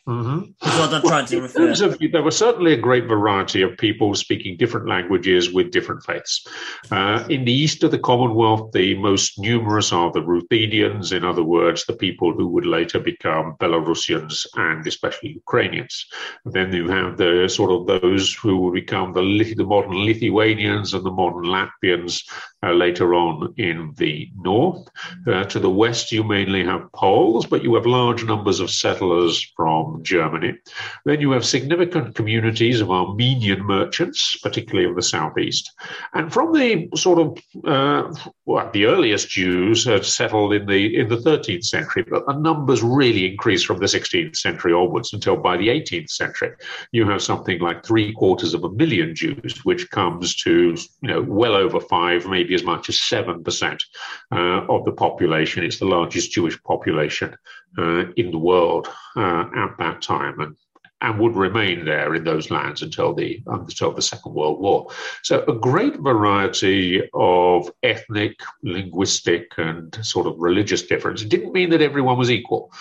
Mm-hmm. 0.08 0.78
what 0.80 0.94
I'm 0.94 1.02
trying 1.02 1.26
to 1.26 1.42
refer. 1.42 1.70
Of, 1.70 1.98
there 2.10 2.22
was 2.22 2.36
certainly 2.36 2.72
a 2.72 2.76
great 2.76 3.06
variety 3.06 3.60
of 3.60 3.76
people 3.76 4.14
speaking 4.14 4.56
different 4.56 4.88
languages 4.88 5.52
with 5.52 5.70
different 5.70 6.02
faiths. 6.04 6.46
Uh, 6.90 7.24
in 7.28 7.44
the 7.44 7.52
east 7.52 7.84
of 7.84 7.90
the 7.90 7.98
Commonwealth, 7.98 8.72
the 8.72 8.96
most 8.96 9.38
numerous 9.38 9.92
are 9.92 10.10
the 10.10 10.22
Ruthenians, 10.22 11.12
in 11.12 11.22
other 11.22 11.44
words, 11.44 11.84
the 11.84 11.92
people 11.92 12.32
who 12.32 12.48
would 12.48 12.64
later 12.64 12.98
become 12.98 13.56
Belarusians 13.60 14.46
and 14.54 14.86
especially 14.86 15.34
Ukrainians. 15.34 16.06
then 16.46 16.72
you 16.72 16.88
have 16.88 17.18
the 17.18 17.46
sort 17.48 17.70
of 17.70 18.00
those 18.00 18.34
who 18.34 18.56
will 18.56 18.72
become 18.72 19.12
the, 19.12 19.54
the 19.54 19.64
modern 19.64 20.04
Lithuanians 20.06 20.94
and 20.94 21.04
the 21.04 21.10
modern 21.10 21.44
Latvians 21.44 22.22
uh, 22.62 22.72
later 22.72 23.14
on 23.14 23.54
in 23.58 23.92
the 23.96 24.30
north. 24.36 24.88
Uh, 25.26 25.44
to 25.44 25.58
the 25.58 25.70
west, 25.70 26.10
you 26.10 26.24
mainly 26.24 26.64
have 26.64 26.90
Poles, 26.92 27.46
but 27.46 27.62
you 27.62 27.74
have 27.74 27.86
large 27.86 28.24
numbers 28.24 28.60
of 28.60 28.70
settlers 28.70 29.40
from 29.56 29.89
Germany. 30.02 30.58
Then 31.04 31.20
you 31.20 31.30
have 31.32 31.44
significant 31.44 32.14
communities 32.14 32.80
of 32.80 32.90
Armenian 32.90 33.64
merchants, 33.64 34.36
particularly 34.42 34.88
of 34.88 34.96
the 34.96 35.02
southeast. 35.02 35.70
And 36.14 36.32
from 36.32 36.52
the 36.52 36.88
sort 36.96 37.18
of 37.18 37.38
uh, 37.64 38.12
well, 38.46 38.70
the 38.72 38.86
earliest 38.86 39.28
Jews 39.28 39.84
had 39.84 40.04
settled 40.04 40.52
in 40.52 40.66
the 40.66 40.98
in 40.98 41.08
the 41.08 41.18
13th 41.18 41.64
century, 41.64 42.04
but 42.08 42.26
the 42.26 42.32
numbers 42.32 42.82
really 42.82 43.30
increased 43.30 43.66
from 43.66 43.78
the 43.78 43.86
16th 43.86 44.36
century 44.36 44.72
onwards 44.72 45.12
until 45.12 45.36
by 45.36 45.56
the 45.56 45.68
18th 45.68 46.10
century, 46.10 46.52
you 46.92 47.08
have 47.08 47.22
something 47.22 47.60
like 47.60 47.84
three 47.84 48.12
quarters 48.12 48.54
of 48.54 48.64
a 48.64 48.70
million 48.70 49.14
Jews, 49.14 49.60
which 49.64 49.90
comes 49.90 50.34
to 50.36 50.76
you 51.02 51.08
know 51.08 51.22
well 51.22 51.54
over 51.54 51.80
five, 51.80 52.26
maybe 52.26 52.54
as 52.54 52.64
much 52.64 52.88
as 52.88 53.00
seven 53.00 53.44
percent 53.44 53.84
uh, 54.32 54.66
of 54.68 54.84
the 54.84 54.92
population. 54.92 55.64
It's 55.64 55.78
the 55.78 55.86
largest 55.86 56.32
Jewish 56.32 56.60
population 56.62 57.36
uh, 57.78 58.06
in 58.16 58.30
the 58.30 58.38
world 58.38 58.88
uh, 59.16 59.46
at 59.56 59.76
that 59.78 60.02
time, 60.02 60.40
and 60.40 60.56
and 61.02 61.18
would 61.18 61.34
remain 61.34 61.84
there 61.84 62.14
in 62.14 62.24
those 62.24 62.50
lands 62.50 62.82
until 62.82 63.14
the 63.14 63.42
until 63.46 63.92
the 63.92 64.02
Second 64.02 64.34
World 64.34 64.60
War. 64.60 64.88
So 65.22 65.44
a 65.48 65.54
great 65.54 65.98
variety 65.98 67.02
of 67.14 67.70
ethnic, 67.82 68.38
linguistic, 68.62 69.52
and 69.56 69.96
sort 70.02 70.26
of 70.26 70.38
religious 70.38 70.82
difference. 70.82 71.22
It 71.22 71.30
didn't 71.30 71.52
mean 71.52 71.70
that 71.70 71.80
everyone 71.80 72.18
was 72.18 72.30
equal, 72.30 72.72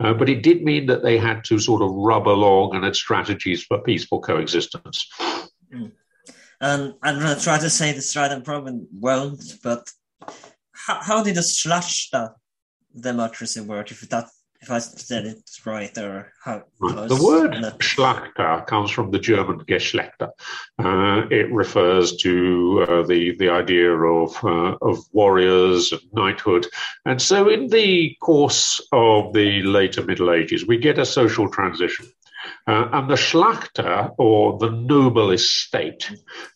uh, 0.00 0.14
but 0.14 0.28
it 0.28 0.42
did 0.42 0.62
mean 0.62 0.86
that 0.86 1.02
they 1.02 1.18
had 1.18 1.44
to 1.44 1.58
sort 1.58 1.82
of 1.82 1.90
rub 1.90 2.26
along 2.26 2.74
and 2.74 2.84
had 2.84 2.96
strategies 2.96 3.62
for 3.62 3.78
peaceful 3.78 4.20
coexistence. 4.20 5.06
Mm. 5.72 5.92
And 6.58 6.94
I'm 7.02 7.18
going 7.20 7.36
to 7.36 7.42
try 7.42 7.58
to 7.58 7.68
say 7.68 7.92
this 7.92 8.16
right 8.16 8.32
and 8.32 8.42
probably 8.42 8.80
won't, 8.90 9.42
but 9.62 9.90
how, 10.72 11.02
how 11.02 11.22
did 11.22 11.34
the 11.34 11.42
Slashta 11.42 12.32
democracy 12.98 13.60
work? 13.60 13.90
If 13.90 14.00
that 14.08 14.28
if 14.60 14.70
I 14.70 14.78
said 14.78 15.26
it 15.26 15.38
right 15.64 15.96
or 15.98 16.32
how 16.42 16.64
right. 16.80 17.08
The 17.08 17.22
word 17.22 17.52
szlachta 17.52 18.66
comes 18.66 18.90
from 18.90 19.10
the 19.10 19.18
German 19.18 19.60
Geschlechter. 19.60 20.30
Uh, 20.78 21.26
it 21.30 21.52
refers 21.52 22.16
to 22.18 22.86
uh, 22.88 23.02
the 23.06 23.36
the 23.36 23.48
idea 23.48 23.92
of 23.92 24.36
uh, 24.44 24.76
of 24.82 24.98
warriors 25.12 25.92
and 25.92 26.02
knighthood, 26.12 26.66
and 27.04 27.20
so 27.20 27.48
in 27.48 27.68
the 27.68 28.16
course 28.20 28.80
of 28.92 29.32
the 29.32 29.62
later 29.62 30.02
Middle 30.02 30.32
Ages, 30.32 30.66
we 30.66 30.78
get 30.78 30.98
a 30.98 31.06
social 31.06 31.48
transition. 31.48 32.06
Uh, 32.66 32.88
and 32.92 33.10
the 33.10 33.14
szlachta, 33.14 34.12
or 34.18 34.58
the 34.58 34.70
noble 34.70 35.30
estate, 35.30 36.10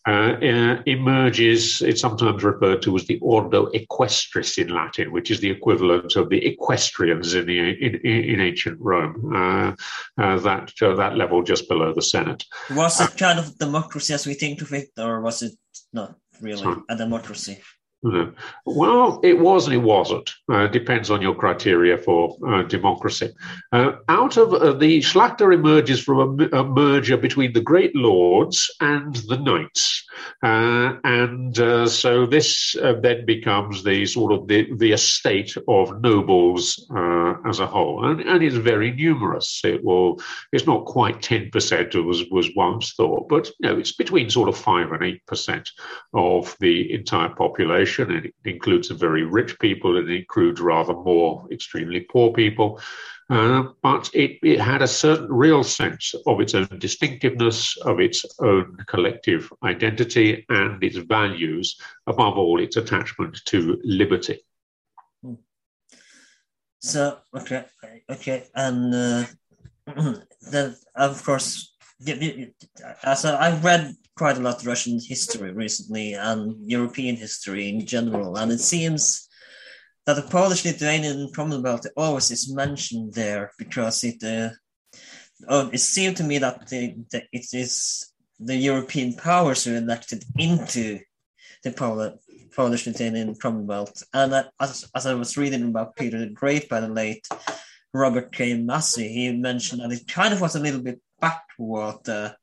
uh, 0.07 0.11
uh, 0.11 0.81
emerges, 0.85 1.81
it's 1.81 2.01
sometimes 2.01 2.43
referred 2.43 2.81
to 2.81 2.95
as 2.95 3.05
the 3.05 3.19
Ordo 3.19 3.67
Equestris 3.71 4.57
in 4.57 4.69
Latin, 4.69 5.11
which 5.11 5.31
is 5.31 5.39
the 5.39 5.49
equivalent 5.49 6.15
of 6.15 6.29
the 6.29 6.45
equestrians 6.45 7.33
in, 7.33 7.45
the, 7.45 7.59
in, 7.59 7.95
in 7.95 8.41
ancient 8.41 8.77
Rome, 8.79 9.33
uh, 9.33 10.21
uh, 10.21 10.39
that, 10.39 10.71
uh, 10.81 10.95
that 10.95 11.17
level 11.17 11.43
just 11.43 11.69
below 11.69 11.93
the 11.93 12.01
Senate. 12.01 12.43
Was 12.71 12.99
it 12.99 13.17
kind 13.17 13.39
of 13.39 13.57
democracy 13.57 14.13
as 14.13 14.25
we 14.25 14.33
think 14.33 14.61
of 14.61 14.73
it, 14.73 14.89
or 14.97 15.21
was 15.21 15.41
it 15.41 15.53
not 15.93 16.15
really 16.41 16.61
sorry. 16.61 16.81
a 16.89 16.95
democracy? 16.95 17.59
No. 18.03 18.33
Well, 18.65 19.19
it 19.23 19.39
was 19.39 19.67
and 19.67 19.75
it 19.75 19.85
wasn't. 19.85 20.31
Uh, 20.51 20.65
depends 20.65 21.11
on 21.11 21.21
your 21.21 21.35
criteria 21.35 21.99
for 21.99 22.35
uh, 22.47 22.63
democracy. 22.63 23.29
Uh, 23.71 23.91
out 24.09 24.37
of 24.37 24.55
uh, 24.55 24.73
the 24.73 25.01
szlachta 25.01 25.53
emerges 25.53 26.01
from 26.01 26.39
a, 26.39 26.57
a, 26.57 26.63
merger 26.63 27.15
between 27.15 27.53
the 27.53 27.61
great 27.61 27.95
lords 27.95 28.73
and 28.79 29.17
the 29.27 29.37
knights, 29.37 30.03
uh, 30.41 30.95
and 31.03 31.59
uh, 31.59 31.87
so 31.87 32.25
this 32.25 32.75
then 33.03 33.23
becomes 33.25 33.83
the 33.83 34.05
sort 34.07 34.33
of 34.33 34.47
the, 34.47 34.67
the 34.77 34.93
estate 34.93 35.55
of 35.67 36.01
nobles 36.01 36.83
as 37.45 37.59
a 37.59 37.67
whole, 37.67 38.05
and, 38.05 38.21
and 38.21 38.41
it's 38.43 38.55
very 38.55 38.91
numerous. 38.91 39.61
It 39.63 39.83
will. 39.83 40.19
It's 40.51 40.65
not 40.65 40.85
quite 40.85 41.21
ten 41.21 41.51
percent 41.51 41.93
as 41.93 42.03
was 42.03 42.25
was 42.31 42.49
once 42.55 42.93
thought, 42.93 43.29
but 43.29 43.51
you 43.59 43.69
know, 43.69 43.77
it's 43.77 43.91
between 43.91 44.31
sort 44.31 44.49
of 44.49 44.57
five 44.57 44.91
and 44.91 45.03
eight 45.03 45.23
percent 45.27 45.69
of 46.13 46.55
the 46.59 46.91
entire 46.93 47.29
population 47.29 47.90
population. 47.97 48.33
It 48.43 48.49
includes 48.49 48.89
very 48.89 49.23
rich 49.23 49.59
people 49.59 49.97
and 49.97 50.09
it 50.09 50.15
includes 50.15 50.61
rather 50.61 50.93
more 50.93 51.47
extremely 51.51 52.01
poor 52.01 52.31
people. 52.31 52.79
Uh, 53.29 53.63
but 53.81 54.09
it, 54.13 54.39
it 54.43 54.59
had 54.59 54.81
a 54.81 54.87
certain 54.87 55.31
real 55.31 55.63
sense 55.63 56.13
of 56.25 56.41
its 56.41 56.53
own 56.53 56.67
distinctiveness, 56.79 57.77
of 57.77 57.99
its 57.99 58.25
own 58.39 58.75
collective 58.87 59.51
identity, 59.63 60.45
and 60.49 60.83
its 60.83 60.97
values, 60.97 61.79
above 62.07 62.37
all, 62.37 62.59
its 62.59 62.75
attachment 62.75 63.39
to 63.45 63.79
liberty. 63.85 64.39
So, 66.79 67.19
okay, 67.33 67.65
okay, 68.09 68.43
and 68.55 68.93
uh, 68.93 69.25
then, 70.51 70.75
of 70.95 71.23
course, 71.23 71.70
as 73.03 73.25
I've 73.25 73.63
read 73.63 73.93
quite 74.15 74.37
a 74.37 74.41
lot 74.41 74.61
of 74.61 74.67
Russian 74.67 74.99
history 74.99 75.51
recently 75.51 76.13
and 76.13 76.55
European 76.69 77.15
history 77.15 77.69
in 77.69 77.85
general, 77.85 78.37
and 78.37 78.51
it 78.51 78.59
seems 78.59 79.27
that 80.05 80.15
the 80.15 80.23
Polish 80.23 80.65
Lithuanian 80.65 81.31
Commonwealth 81.33 81.85
always 81.95 82.31
is 82.31 82.53
mentioned 82.53 83.13
there 83.13 83.51
because 83.57 84.03
it 84.03 84.23
uh, 84.23 84.49
oh, 85.47 85.69
it 85.71 85.79
seemed 85.79 86.17
to 86.17 86.23
me 86.23 86.37
that 86.39 86.67
the, 86.67 86.95
it 87.31 87.47
is 87.53 88.11
the 88.39 88.55
European 88.55 89.13
powers 89.13 89.63
who 89.63 89.75
elected 89.75 90.23
into 90.37 90.99
the 91.63 91.71
Pol- 91.71 92.19
Polish 92.55 92.87
Lithuanian 92.87 93.35
Commonwealth. 93.35 94.03
And 94.13 94.33
as, 94.59 94.89
as 94.95 95.05
I 95.05 95.13
was 95.13 95.37
reading 95.37 95.63
about 95.63 95.95
Peter 95.95 96.19
the 96.19 96.27
Great 96.27 96.67
by 96.67 96.79
the 96.79 96.89
late 96.89 97.27
Robert 97.93 98.31
K. 98.31 98.55
Massie, 98.55 99.07
he 99.07 99.31
mentioned 99.31 99.81
that 99.81 99.91
it 99.91 100.07
kind 100.07 100.33
of 100.33 100.41
was 100.41 100.55
a 100.55 100.59
little 100.59 100.81
bit 100.81 100.99
backward 101.21 102.07
uh, 102.09 102.33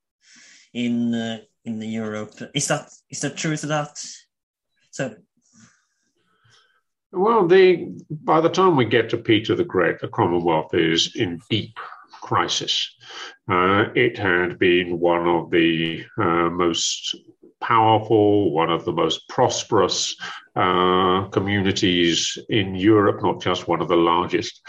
in 0.72 1.14
uh, 1.14 1.38
in 1.64 1.82
Europe. 1.82 2.34
Is 2.54 2.68
that 2.68 2.88
is 3.10 3.20
that 3.20 3.36
true 3.36 3.56
to 3.56 3.66
that? 3.66 4.00
So. 4.90 5.14
Well, 7.10 7.46
the 7.46 7.88
by 8.10 8.40
the 8.40 8.50
time 8.50 8.76
we 8.76 8.84
get 8.84 9.10
to 9.10 9.16
Peter 9.16 9.54
the 9.54 9.64
Great, 9.64 10.00
the 10.00 10.08
Commonwealth 10.08 10.74
is 10.74 11.16
in 11.16 11.40
deep 11.50 11.78
crisis. 12.20 12.94
Uh, 13.50 13.86
it 13.94 14.18
had 14.18 14.58
been 14.58 14.98
one 15.00 15.26
of 15.26 15.50
the 15.50 16.04
uh, 16.18 16.50
most 16.50 17.16
powerful, 17.60 18.52
one 18.52 18.70
of 18.70 18.84
the 18.84 18.92
most 18.92 19.28
prosperous 19.28 20.16
uh, 20.58 21.28
communities 21.28 22.36
in 22.48 22.74
Europe, 22.74 23.22
not 23.22 23.40
just 23.40 23.68
one 23.68 23.80
of 23.80 23.86
the 23.86 23.96
largest. 23.96 24.60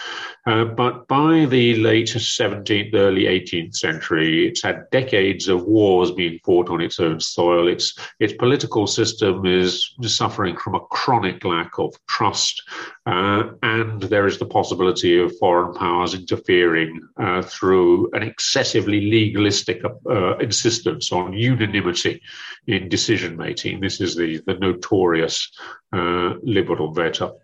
Uh, 0.45 0.63
but 0.63 1.07
by 1.07 1.45
the 1.45 1.75
late 1.77 2.07
17th, 2.07 2.93
early 2.93 3.23
18th 3.23 3.75
century, 3.75 4.47
it's 4.47 4.61
had 4.61 4.89
decades 4.91 5.47
of 5.47 5.63
wars 5.63 6.11
being 6.11 6.39
fought 6.45 6.69
on 6.69 6.79
its 6.79 6.99
own 6.99 7.19
soil. 7.19 7.67
Its, 7.67 7.97
its 8.19 8.33
political 8.33 8.85
system 8.85 9.47
is 9.47 9.95
suffering 10.03 10.55
from 10.57 10.75
a 10.75 10.85
chronic 10.91 11.43
lack 11.43 11.79
of 11.79 11.95
trust, 12.07 12.61
uh, 13.07 13.43
and 13.63 14.03
there 14.03 14.27
is 14.27 14.37
the 14.37 14.45
possibility 14.45 15.19
of 15.19 15.35
foreign 15.39 15.73
powers 15.73 16.13
interfering 16.13 17.01
uh, 17.17 17.41
through 17.41 18.11
an 18.13 18.21
excessively 18.21 19.09
legalistic 19.09 19.81
uh, 20.07 20.37
insistence 20.37 21.11
on 21.11 21.33
unanimity 21.33 22.21
in 22.67 22.89
decision 22.89 23.35
making. 23.35 23.79
This 23.79 23.99
is 23.99 24.15
the, 24.15 24.37
the 24.45 24.53
notorious 24.53 25.51
uh, 25.93 26.35
liberum 26.45 26.95
veto. 26.95 27.37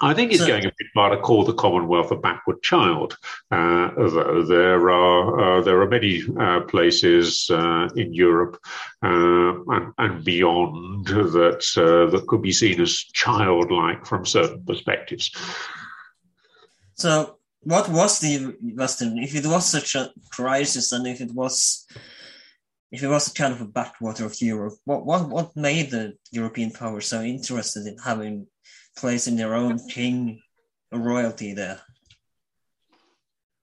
I 0.00 0.14
think 0.14 0.32
it's 0.32 0.40
so, 0.40 0.46
going 0.46 0.64
a 0.64 0.72
bit 0.78 0.86
far 0.94 1.10
to 1.10 1.16
call 1.16 1.44
the 1.44 1.54
Commonwealth 1.54 2.10
a 2.10 2.16
backward 2.16 2.62
child. 2.62 3.16
Uh, 3.50 3.90
though 3.96 4.44
there 4.44 4.90
are 4.90 5.58
uh, 5.58 5.62
there 5.62 5.80
are 5.80 5.88
many 5.88 6.22
uh, 6.38 6.60
places 6.62 7.50
uh, 7.50 7.88
in 7.96 8.12
Europe 8.12 8.60
uh, 9.02 9.54
and, 9.66 9.92
and, 9.98 10.24
beyond 10.24 11.06
that 11.06 11.64
uh, 11.76 12.10
that 12.10 12.26
could 12.28 12.42
be 12.42 12.52
seen 12.52 12.80
as 12.80 12.94
childlike 12.96 14.06
from 14.06 14.24
certain 14.24 14.62
perspectives. 14.64 15.30
So 16.94 17.38
what 17.62 17.88
was 17.88 18.20
the 18.20 18.56
Western? 18.74 19.18
If 19.18 19.34
it 19.34 19.46
was 19.46 19.66
such 19.66 19.94
a 19.94 20.10
crisis, 20.30 20.92
and 20.92 21.06
if 21.06 21.20
it 21.20 21.32
was, 21.32 21.86
if 22.90 23.02
it 23.02 23.08
was 23.08 23.28
kind 23.28 23.52
of 23.52 23.60
a 23.60 23.66
backwater 23.66 24.24
of 24.24 24.40
Europe, 24.40 24.74
what 24.84 25.04
what 25.04 25.28
what 25.28 25.56
made 25.56 25.90
the 25.90 26.14
European 26.32 26.70
powers 26.70 27.06
so 27.06 27.22
interested 27.22 27.86
in 27.86 27.98
having 27.98 28.46
placing 28.96 29.36
their 29.36 29.54
own 29.54 29.78
king 29.88 30.40
royalty 30.92 31.52
there? 31.52 31.80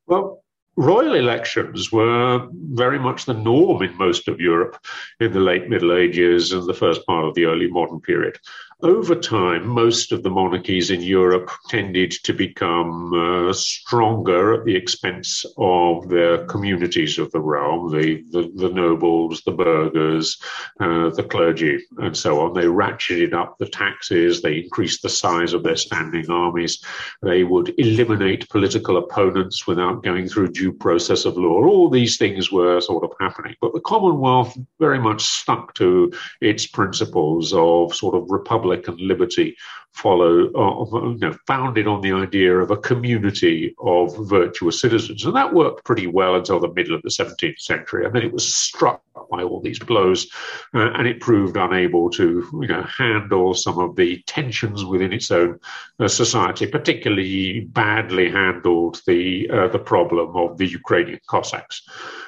Well, 0.07 0.43
royal 0.75 1.15
elections 1.15 1.91
were 1.91 2.47
very 2.51 2.99
much 2.99 3.25
the 3.25 3.33
norm 3.33 3.81
in 3.81 3.97
most 3.97 4.27
of 4.27 4.39
Europe 4.39 4.77
in 5.19 5.31
the 5.31 5.39
late 5.39 5.69
Middle 5.69 5.93
Ages 5.93 6.51
and 6.51 6.65
the 6.65 6.73
first 6.73 7.05
part 7.05 7.25
of 7.25 7.33
the 7.33 7.45
early 7.45 7.67
modern 7.67 8.01
period 8.01 8.38
over 8.81 9.15
time, 9.15 9.65
most 9.65 10.11
of 10.11 10.21
the 10.21 10.29
monarchies 10.29 10.91
in 10.91 11.01
Europe 11.01 11.49
tended 11.69 12.11
to 12.11 12.33
become 12.33 13.13
uh, 13.13 13.53
stronger 13.53 14.53
at 14.53 14.65
the 14.65 14.75
expense 14.75 15.45
of 15.57 16.09
their 16.09 16.45
communities 16.47 17.17
of 17.17 17.31
the 17.31 17.39
realm, 17.39 17.89
the, 17.89 18.21
the, 18.31 18.51
the 18.55 18.69
nobles, 18.69 19.41
the 19.45 19.51
burghers, 19.51 20.38
uh, 20.81 21.09
the 21.11 21.23
clergy, 21.23 21.79
and 21.99 22.17
so 22.17 22.41
on. 22.41 22.53
They 22.53 22.65
ratcheted 22.65 23.33
up 23.33 23.57
the 23.59 23.69
taxes, 23.69 24.41
they 24.41 24.59
increased 24.59 25.01
the 25.01 25.09
size 25.09 25.53
of 25.53 25.63
their 25.63 25.77
standing 25.77 26.29
armies, 26.29 26.83
they 27.23 27.45
would 27.45 27.73
eliminate 27.77 28.49
political 28.49 28.97
opponents 28.97 29.65
without 29.65 30.03
going 30.03 30.27
through 30.27 30.51
due 30.51 30.73
process 30.73 31.23
of 31.23 31.38
law. 31.38 31.63
All 31.63 31.89
these 31.89 32.17
things 32.17 32.51
were 32.51 32.81
sort 32.81 33.05
of 33.05 33.11
happening. 33.21 33.55
But 33.61 33.73
the 33.73 33.81
Commonwealth 33.81 34.57
very 34.81 34.99
much 34.99 35.23
stuck 35.23 35.73
to 35.75 36.11
its 36.41 36.67
principles 36.67 37.53
of 37.53 37.95
sort 37.95 38.15
of 38.15 38.29
republic 38.29 38.64
republic 38.65 38.88
and 38.88 38.99
liberty 38.99 39.56
follow, 39.93 40.51
uh, 40.54 41.10
you 41.12 41.17
know, 41.19 41.38
founded 41.47 41.88
on 41.88 42.01
the 42.01 42.12
idea 42.12 42.58
of 42.58 42.69
a 42.69 42.78
community 42.78 43.73
of 43.80 44.13
virtuous 44.28 44.82
citizens. 44.82 45.23
And 45.23 45.36
that 45.36 45.54
worked 45.54 45.86
pretty 45.86 46.08
well 46.08 46.36
until 46.36 46.60
the 46.60 46.73
middle 46.73 46.95
of 46.95 47.01
the 47.01 47.10
17th 47.10 47.60
century. 47.60 48.06
And 48.06 48.13
then 48.13 48.23
it 48.23 48.34
was 48.34 48.54
struck 48.54 49.01
by 49.32 49.41
all 49.41 49.62
these 49.62 49.80
blows 49.80 50.28
uh, 50.73 50.91
and 50.95 51.08
it 51.08 51.21
proved 51.21 51.56
unable 51.56 52.10
to, 52.10 52.45
you 52.62 52.67
know, 52.67 52.84
handle 52.84 53.54
some 53.54 53.80
of 53.80 53.95
the 53.95 54.21
tensions 54.28 54.84
within 54.84 55.13
its 55.13 55.32
own 55.32 55.60
uh, 55.99 56.10
society, 56.10 56.67
particularly 56.67 57.62
badly 57.62 58.30
handled 58.30 59.01
the, 59.08 59.49
uh, 59.49 59.67
the 59.69 59.80
problem 59.80 60.36
of 60.36 60.58
the 60.58 60.67
Ukrainian 60.67 61.21
Cossacks. 61.28 61.88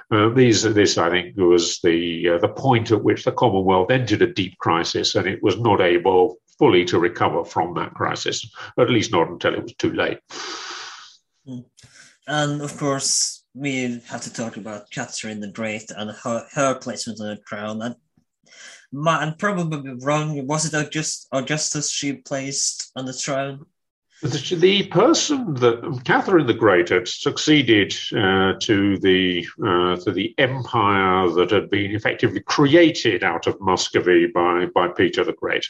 Uh, 0.10 0.30
these, 0.30 0.64
this, 0.64 0.98
I 0.98 1.10
think, 1.10 1.36
was 1.36 1.80
the 1.82 2.30
uh, 2.30 2.38
the 2.38 2.48
point 2.48 2.92
at 2.92 3.04
which 3.04 3.26
the 3.26 3.32
Commonwealth 3.34 3.92
entered 3.92 4.22
a 4.22 4.34
deep 4.34 4.58
crisis, 4.58 5.16
and 5.16 5.28
it 5.28 5.44
was 5.44 5.60
not 5.60 5.82
able 5.82 6.38
fully 6.58 6.86
to 6.86 7.00
recover 7.00 7.44
from 7.44 7.74
that 7.76 7.94
crisis, 7.94 8.50
at 8.80 8.90
least 8.90 9.12
not 9.12 9.28
until 9.28 9.54
it 9.54 9.64
was 9.64 9.76
too 9.76 9.92
late. 9.92 10.20
Hmm. 11.46 11.60
And 12.28 12.62
of 12.62 12.78
course, 12.78 13.44
we 13.54 14.02
have 14.08 14.22
to 14.22 14.34
talk 14.34 14.58
about 14.58 14.92
Catherine 14.92 15.40
the 15.40 15.52
Great 15.52 15.92
and 15.92 16.12
her, 16.12 16.46
her 16.54 16.76
placement 16.76 17.20
on 17.22 17.28
the 17.28 17.38
crown. 17.38 17.82
And 17.82 17.96
I'm 19.08 19.36
probably 19.36 19.94
wrong. 20.02 20.46
Was 20.48 20.66
it 20.66 20.74
August, 20.74 21.28
Augustus 21.32 21.90
she 21.90 22.14
placed 22.14 22.92
on 22.96 23.06
the 23.06 23.14
throne? 23.14 23.66
The 24.24 24.88
person 24.88 25.54
that 25.56 26.02
Catherine 26.04 26.48
the 26.48 26.54
Great 26.54 26.90
had 26.90 27.08
succeeded 27.08 27.96
uh, 28.16 28.54
to 28.62 28.98
the 28.98 29.48
uh, 29.64 29.98
to 29.98 30.12
the 30.12 30.34
empire 30.40 31.30
that 31.30 31.52
had 31.52 31.70
been 31.70 31.92
effectively 31.92 32.40
created 32.40 33.24
out 33.24 33.46
of 33.46 33.62
Muscovy 33.62 34.26
by 34.26 34.66
by 34.74 34.88
Peter 34.88 35.24
the 35.24 35.34
Great, 35.34 35.68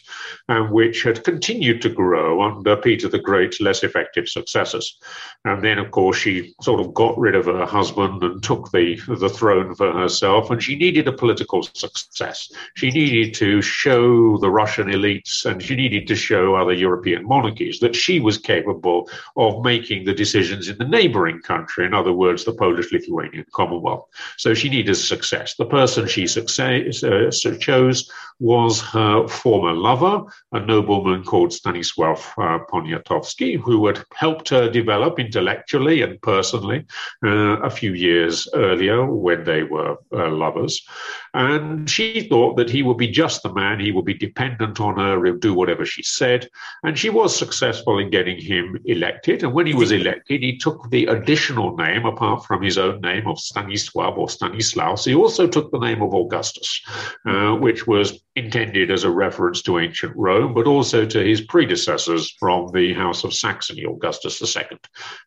and 0.48 0.72
which 0.72 1.04
had 1.04 1.26
continued 1.26 1.82
to 1.82 1.90
grow 1.90 2.42
under 2.42 2.78
Peter 2.78 3.10
the 3.10 3.20
Great's 3.20 3.60
less 3.60 3.84
effective 3.84 4.30
successors. 4.30 4.98
And 5.44 5.62
then, 5.62 5.78
of 5.78 5.92
course, 5.92 6.16
she 6.16 6.54
sort 6.62 6.80
of 6.80 6.94
got 6.94 7.20
rid 7.20 7.36
of 7.36 7.48
her 7.48 7.66
husband 7.66 8.24
and 8.24 8.42
took 8.42 8.72
the 8.72 8.98
the 9.10 9.30
throne 9.30 9.76
for 9.76 9.92
herself. 9.92 10.50
And 10.52 10.64
she 10.64 10.78
needed 10.78 11.10
a 11.10 11.12
political 11.12 11.64
success. 11.64 12.50
She 12.78 12.92
needed 12.92 13.34
to 13.36 13.62
show 13.62 14.38
the 14.38 14.50
Russian 14.50 14.88
elites, 14.88 15.44
and 15.44 15.62
she 15.62 15.76
needed 15.76 16.08
to 16.08 16.16
show 16.16 16.56
other 16.56 16.72
European 16.72 17.28
monarchies 17.28 17.80
that 17.80 17.94
she 17.94 18.22
was 18.38 18.46
capable 18.46 19.10
of 19.36 19.64
making 19.64 20.06
the 20.06 20.14
decisions 20.14 20.70
in 20.70 20.78
the 20.78 20.86
neighboring 20.86 21.42
country, 21.42 21.86
in 21.86 21.94
other 21.94 22.14
words, 22.14 22.46
the 22.46 22.54
Polish 22.54 22.92
Lithuanian 22.92 23.46
Commonwealth. 23.52 24.08
So 24.38 24.54
she 24.54 24.70
needed 24.70 24.96
success. 24.96 25.56
The 25.56 25.66
person 25.66 26.08
she 26.08 26.28
success, 26.28 27.04
uh, 27.04 27.32
chose 27.60 28.12
was 28.40 28.82
her 28.82 29.28
former 29.28 29.74
lover, 29.74 30.24
a 30.52 30.60
nobleman 30.60 31.24
called 31.24 31.52
Stanisław 31.52 32.20
uh, 32.38 32.66
Poniatowski, 32.72 33.60
who 33.60 33.88
had 33.88 34.04
helped 34.14 34.50
her 34.50 34.70
develop 34.70 35.20
intellectually 35.20 36.02
and 36.02 36.22
personally 36.22 36.86
uh, 37.26 37.60
a 37.62 37.70
few 37.70 37.94
years 37.94 38.48
earlier 38.54 39.06
when 39.06 39.44
they 39.44 39.64
were 39.64 39.98
uh, 40.14 40.30
lovers. 40.30 40.86
And 41.34 41.90
she 41.90 42.28
thought 42.28 42.58
that 42.58 42.70
he 42.70 42.84
would 42.84 42.98
be 42.98 43.08
just 43.08 43.44
the 43.44 43.54
man, 43.54 43.80
he 43.80 43.92
would 43.92 44.06
be 44.06 44.14
dependent 44.14 44.80
on 44.80 44.98
her, 44.98 45.24
he'll 45.26 45.38
do 45.38 45.54
whatever 45.54 45.86
she 45.86 46.04
said. 46.04 46.48
And 46.84 46.98
she 46.98 47.10
was 47.10 47.36
successful 47.36 48.00
in 48.00 48.10
getting 48.10 48.40
him 48.40 48.80
elected. 48.86 49.44
And 49.44 49.54
when 49.54 49.66
he 49.66 49.74
was 49.74 49.92
elected, 49.92 50.42
he 50.42 50.58
took 50.58 50.90
the 50.90 51.06
additional 51.08 51.76
name, 51.76 52.06
apart 52.06 52.46
from 52.46 52.62
his 52.62 52.78
own 52.78 53.02
name 53.02 53.28
of 53.28 53.38
Stanisław 53.38 54.18
or 54.18 54.30
Stanislaus, 54.30 55.06
he 55.06 55.16
also 55.16 55.48
took 55.48 55.72
the 55.72 55.80
name 55.80 56.02
of 56.02 56.14
Augustus, 56.14 56.82
uh, 57.26 57.54
which 57.54 57.88
was 57.88 58.20
intended 58.38 58.92
as 58.92 59.04
a 59.04 59.10
reference 59.10 59.62
to 59.64 59.80
ancient 59.80 60.16
Rome, 60.16 60.54
but 60.54 60.68
also 60.68 61.06
to 61.06 61.24
his 61.24 61.42
predecessors 61.42 62.32
from 62.40 62.72
the 62.72 62.94
House 62.94 63.24
of 63.24 63.34
Saxony, 63.34 63.84
Augustus 63.84 64.42
II 64.56 64.78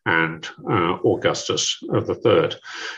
and 0.05 0.47
uh, 0.69 0.97
Augustus 1.03 1.77
III. 1.83 2.09
But 2.23 2.55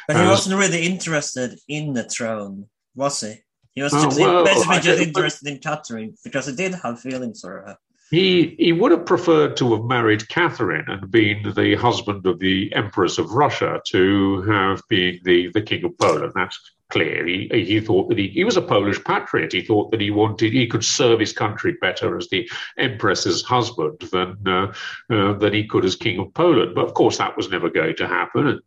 he 0.07 0.13
uh, 0.13 0.29
wasn't 0.29 0.59
really 0.59 0.85
interested 0.85 1.59
in 1.67 1.93
the 1.93 2.03
throne, 2.03 2.69
was 2.95 3.21
he? 3.21 3.35
He 3.73 3.81
was 3.81 3.93
oh, 3.93 4.09
well, 4.19 4.45
basically 4.45 4.79
just 4.79 5.01
interested 5.01 5.47
in 5.47 5.57
Catherine 5.57 6.15
because 6.23 6.45
he 6.45 6.55
did 6.55 6.75
have 6.75 6.99
feelings 6.99 7.41
for 7.41 7.49
her. 7.49 7.77
He, 8.13 8.55
he 8.59 8.73
would 8.73 8.91
have 8.91 9.07
preferred 9.07 9.57
to 9.57 9.73
have 9.73 9.85
married 9.85 10.29
Catherine 10.29 10.85
and 10.87 11.09
been 11.09 11.51
the 11.55 11.73
husband 11.73 12.27
of 12.27 12.37
the 12.37 12.71
Empress 12.75 13.17
of 13.17 13.31
Russia 13.31 13.81
to 13.87 14.43
have 14.43 14.83
been 14.87 15.19
the, 15.23 15.49
the 15.51 15.63
King 15.63 15.83
of 15.83 15.97
Poland. 15.97 16.31
That's 16.35 16.59
clear. 16.91 17.25
He, 17.25 17.49
he 17.51 17.79
thought 17.79 18.09
that 18.09 18.19
he, 18.19 18.27
he 18.27 18.43
was 18.43 18.55
a 18.55 18.61
Polish 18.61 19.03
patriot. 19.03 19.51
He 19.51 19.63
thought 19.63 19.89
that 19.89 19.99
he 19.99 20.11
wanted 20.11 20.53
he 20.53 20.67
could 20.67 20.85
serve 20.85 21.19
his 21.19 21.33
country 21.33 21.75
better 21.81 22.15
as 22.15 22.29
the 22.29 22.47
Empress's 22.77 23.41
husband 23.41 23.99
than 24.11 24.37
uh, 24.45 24.71
uh, 25.09 25.33
than 25.33 25.53
he 25.53 25.65
could 25.65 25.83
as 25.83 25.95
King 25.95 26.19
of 26.19 26.31
Poland. 26.35 26.75
But 26.75 26.85
of 26.85 26.93
course, 26.93 27.17
that 27.17 27.35
was 27.35 27.49
never 27.49 27.71
going 27.71 27.95
to 27.95 28.07
happen. 28.07 28.45
And 28.45 28.61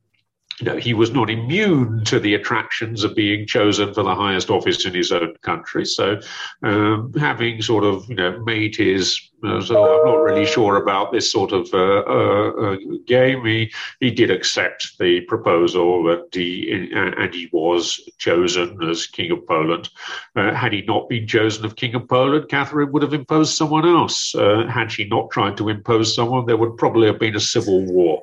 you 0.60 0.66
know, 0.66 0.76
he 0.76 0.94
was 0.94 1.10
not 1.10 1.28
immune 1.28 2.02
to 2.04 2.18
the 2.18 2.34
attractions 2.34 3.04
of 3.04 3.14
being 3.14 3.46
chosen 3.46 3.92
for 3.92 4.02
the 4.02 4.14
highest 4.14 4.48
office 4.48 4.86
in 4.86 4.94
his 4.94 5.12
own 5.12 5.34
country. 5.42 5.84
So, 5.84 6.18
um, 6.62 7.12
having 7.12 7.60
sort 7.60 7.84
of, 7.84 8.08
you 8.08 8.14
know, 8.14 8.42
made 8.42 8.74
his 8.74 9.20
uh, 9.46 9.60
so 9.60 10.00
I'm 10.00 10.06
not 10.06 10.22
really 10.22 10.46
sure 10.46 10.76
about 10.76 11.12
this 11.12 11.30
sort 11.30 11.52
of 11.52 11.72
uh, 11.72 12.02
uh, 12.06 12.50
uh 12.50 12.76
game. 13.06 13.44
He 13.44 13.72
he 14.00 14.10
did 14.10 14.30
accept 14.30 14.98
the 14.98 15.20
proposal, 15.22 16.10
and 16.10 16.24
he 16.32 16.90
and 16.94 17.34
he 17.34 17.48
was 17.52 18.00
chosen 18.18 18.82
as 18.82 19.06
king 19.06 19.30
of 19.30 19.46
Poland. 19.46 19.88
Uh, 20.34 20.52
had 20.54 20.72
he 20.72 20.82
not 20.82 21.08
been 21.08 21.26
chosen 21.26 21.64
as 21.64 21.72
king 21.74 21.94
of 21.94 22.08
Poland, 22.08 22.48
Catherine 22.48 22.92
would 22.92 23.02
have 23.02 23.14
imposed 23.14 23.56
someone 23.56 23.86
else. 23.86 24.34
Uh, 24.34 24.66
had 24.66 24.90
she 24.90 25.04
not 25.04 25.30
tried 25.30 25.56
to 25.56 25.68
impose 25.68 26.14
someone, 26.14 26.46
there 26.46 26.56
would 26.56 26.76
probably 26.76 27.06
have 27.06 27.18
been 27.18 27.36
a 27.36 27.40
civil 27.40 27.84
war 27.84 28.22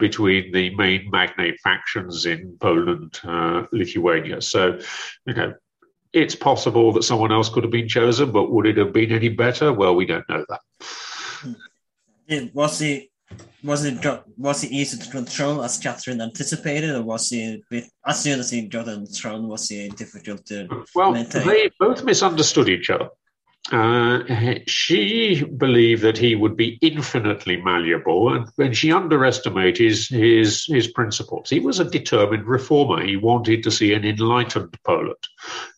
between 0.00 0.50
the 0.52 0.74
main 0.74 1.08
magnate 1.10 1.60
factions 1.60 2.26
in 2.26 2.56
Poland, 2.60 3.20
Lithuania. 3.72 4.42
So, 4.42 4.78
you 5.24 5.34
know, 5.34 5.54
it's 6.22 6.34
possible 6.34 6.92
that 6.92 7.02
someone 7.02 7.32
else 7.32 7.48
could 7.48 7.64
have 7.64 7.72
been 7.72 7.88
chosen, 7.88 8.30
but 8.32 8.50
would 8.50 8.66
it 8.66 8.76
have 8.76 8.92
been 8.92 9.12
any 9.12 9.28
better? 9.28 9.72
Well, 9.72 9.94
we 9.94 10.06
don't 10.06 10.28
know 10.28 10.44
that. 10.48 10.60
Was 12.52 12.82
it 12.82 13.10
was 13.62 13.84
it 13.84 14.06
was 14.36 14.64
it 14.64 14.70
easy 14.70 14.98
to 14.98 15.10
control 15.10 15.62
as 15.62 15.78
Catherine 15.78 16.20
anticipated, 16.20 16.94
or 16.94 17.02
was 17.02 17.32
it 17.32 17.62
as 18.06 18.22
soon 18.22 18.38
as 18.38 18.50
he 18.50 18.62
got 18.62 18.88
on 18.88 19.04
the 19.04 19.10
throne, 19.10 19.48
was 19.48 19.70
it 19.70 19.96
difficult 19.96 20.46
to 20.46 20.68
well, 20.94 21.12
maintain? 21.12 21.46
they 21.46 21.70
both 21.78 22.04
misunderstood 22.04 22.68
each 22.68 22.90
other. 22.90 23.08
Uh, 23.70 24.20
she 24.66 25.44
believed 25.44 26.02
that 26.02 26.16
he 26.16 26.34
would 26.34 26.56
be 26.56 26.78
infinitely 26.80 27.56
malleable, 27.58 28.32
and, 28.32 28.48
and 28.56 28.74
she 28.74 28.90
underestimated 28.90 29.76
his, 29.76 30.08
his, 30.08 30.64
his 30.66 30.88
principles. 30.88 31.50
He 31.50 31.60
was 31.60 31.78
a 31.78 31.84
determined 31.84 32.46
reformer. 32.46 33.04
He 33.04 33.16
wanted 33.16 33.62
to 33.64 33.70
see 33.70 33.92
an 33.92 34.06
enlightened 34.06 34.74
Poland, 34.84 35.16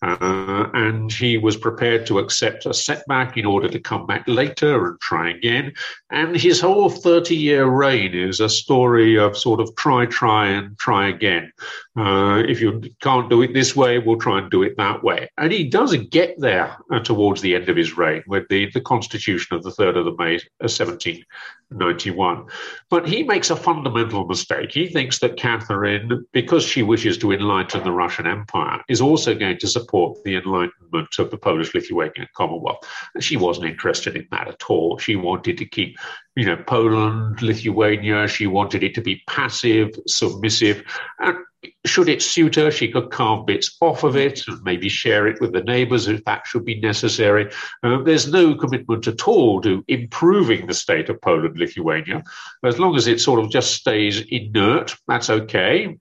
uh, 0.03 0.67
and 0.73 1.13
he 1.13 1.37
was 1.37 1.57
prepared 1.57 2.07
to 2.07 2.21
accept 2.21 2.65
a 2.65 2.75
setback 2.75 3.37
in 3.37 3.45
order 3.45 3.69
to 3.69 3.81
come 3.81 4.07
back 4.07 4.23
later 4.29 4.87
and 4.87 5.01
try 5.01 5.31
again. 5.31 5.73
And 6.11 6.37
his 6.37 6.61
whole 6.61 6.91
30 6.91 7.35
year 7.35 7.67
reign 7.67 8.15
is 8.15 8.39
a 8.39 8.49
story 8.49 9.19
of 9.19 9.37
sort 9.37 9.61
of 9.61 9.75
try, 9.75 10.07
try, 10.07 10.47
and 10.47 10.79
try 10.79 11.09
again. 11.09 11.53
Uh, 11.97 12.43
if 12.47 12.61
you 12.61 12.83
can't 13.03 13.29
do 13.29 13.43
it 13.43 13.53
this 13.53 13.75
way, 13.75 13.99
we'll 13.99 14.19
try 14.19 14.39
and 14.39 14.51
do 14.51 14.63
it 14.63 14.77
that 14.77 15.03
way. 15.03 15.29
And 15.37 15.51
he 15.53 15.69
does 15.69 15.97
get 15.97 16.39
there 16.39 16.77
uh, 16.93 17.01
towards 17.01 17.41
the 17.41 17.57
end 17.57 17.69
of 17.69 17.80
his 17.81 17.97
reign 17.97 18.23
with 18.27 18.47
the, 18.49 18.71
the 18.73 18.81
constitution 18.81 19.57
of 19.57 19.63
the 19.63 19.71
3rd 19.71 19.99
of 19.99 20.05
the 20.05 20.17
May 20.17 20.39
1791. 20.59 22.39
Uh, 22.39 22.43
but 22.91 23.09
he 23.09 23.23
makes 23.23 23.51
a 23.51 23.57
fundamental 23.57 24.27
mistake. 24.27 24.71
He 24.73 24.87
thinks 24.87 25.19
that 25.21 25.37
Catherine, 25.37 26.27
because 26.33 26.65
she 26.65 26.83
wishes 26.83 27.17
to 27.19 27.33
enlighten 27.33 27.83
the 27.83 27.93
Russian 27.93 28.27
Empire, 28.27 28.83
is 28.89 29.01
also 29.01 29.35
going 29.35 29.59
to 29.59 29.67
support 29.67 30.23
the 30.25 30.37
enlightenment 30.37 31.19
of 31.19 31.31
the 31.31 31.39
Polish 31.39 31.75
Lithuanian 31.75 32.29
Commonwealth. 32.37 32.87
She 33.21 33.37
wasn't 33.37 33.67
interested 33.67 34.17
in 34.17 34.29
that 34.31 34.49
at 34.49 34.63
all. 34.69 34.99
She 34.99 35.17
wanted 35.17 35.59
to 35.59 35.65
keep 35.65 35.97
you 36.37 36.47
know, 36.47 36.57
Poland, 36.57 37.43
Lithuania. 37.43 38.29
She 38.29 38.47
wanted 38.47 38.83
it 38.83 38.95
to 38.95 39.01
be 39.01 39.23
passive, 39.27 39.91
submissive, 40.07 40.83
and 41.19 41.37
should 41.85 42.09
it 42.09 42.23
suit 42.23 42.57
her, 42.57 42.71
she 42.71 42.91
could 42.91 43.11
carve 43.11 43.47
bits 43.47 43.77
off 43.81 44.05
of 44.05 44.17
it 44.17 44.47
and 44.49 44.63
maybe 44.63 44.89
share 44.89 45.27
it 45.27 45.41
with 45.41 45.53
the 45.53 45.63
neighbors 45.63 46.09
if 46.09 46.25
that 46.25 46.47
should 46.47 46.65
be 46.65 46.81
necessary. 46.81 47.51
Uh, 47.83 48.03
there's 48.03 48.31
no 48.31 48.55
commitment 48.55 49.07
at 49.07 49.27
all 49.27 49.61
to 49.63 49.85
improving 49.89 50.67
the 50.67 50.75
state 50.75 51.09
of 51.09 51.21
Poland, 51.21 51.59
Lithuania. 51.59 52.23
As 52.65 52.79
long 52.79 52.97
as 52.97 53.07
it 53.07 53.21
sort 53.21 53.41
of 53.41 53.51
just 53.51 53.75
stays 53.75 54.21
inert, 54.29 54.95
that's 55.07 55.31
okay 55.31 55.97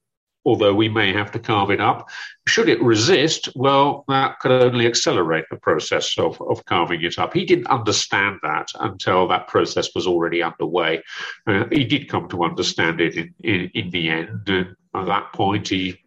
although 0.45 0.73
we 0.73 0.89
may 0.89 1.13
have 1.13 1.31
to 1.31 1.39
carve 1.39 1.71
it 1.71 1.81
up. 1.81 2.09
Should 2.47 2.69
it 2.69 2.81
resist, 2.81 3.49
well, 3.55 4.05
that 4.07 4.39
could 4.39 4.51
only 4.51 4.87
accelerate 4.87 5.45
the 5.51 5.57
process 5.57 6.17
of, 6.17 6.41
of 6.41 6.65
carving 6.65 7.03
it 7.03 7.19
up. 7.19 7.33
He 7.33 7.45
didn't 7.45 7.67
understand 7.67 8.39
that 8.43 8.67
until 8.79 9.27
that 9.27 9.47
process 9.47 9.93
was 9.93 10.07
already 10.07 10.41
underway. 10.41 11.03
Uh, 11.45 11.65
he 11.71 11.83
did 11.83 12.09
come 12.09 12.29
to 12.29 12.43
understand 12.43 13.01
it 13.01 13.15
in, 13.15 13.33
in, 13.43 13.71
in 13.73 13.89
the 13.89 14.09
end. 14.09 14.47
And 14.47 14.75
at 14.95 15.05
that 15.05 15.33
point, 15.33 15.67
he 15.67 15.99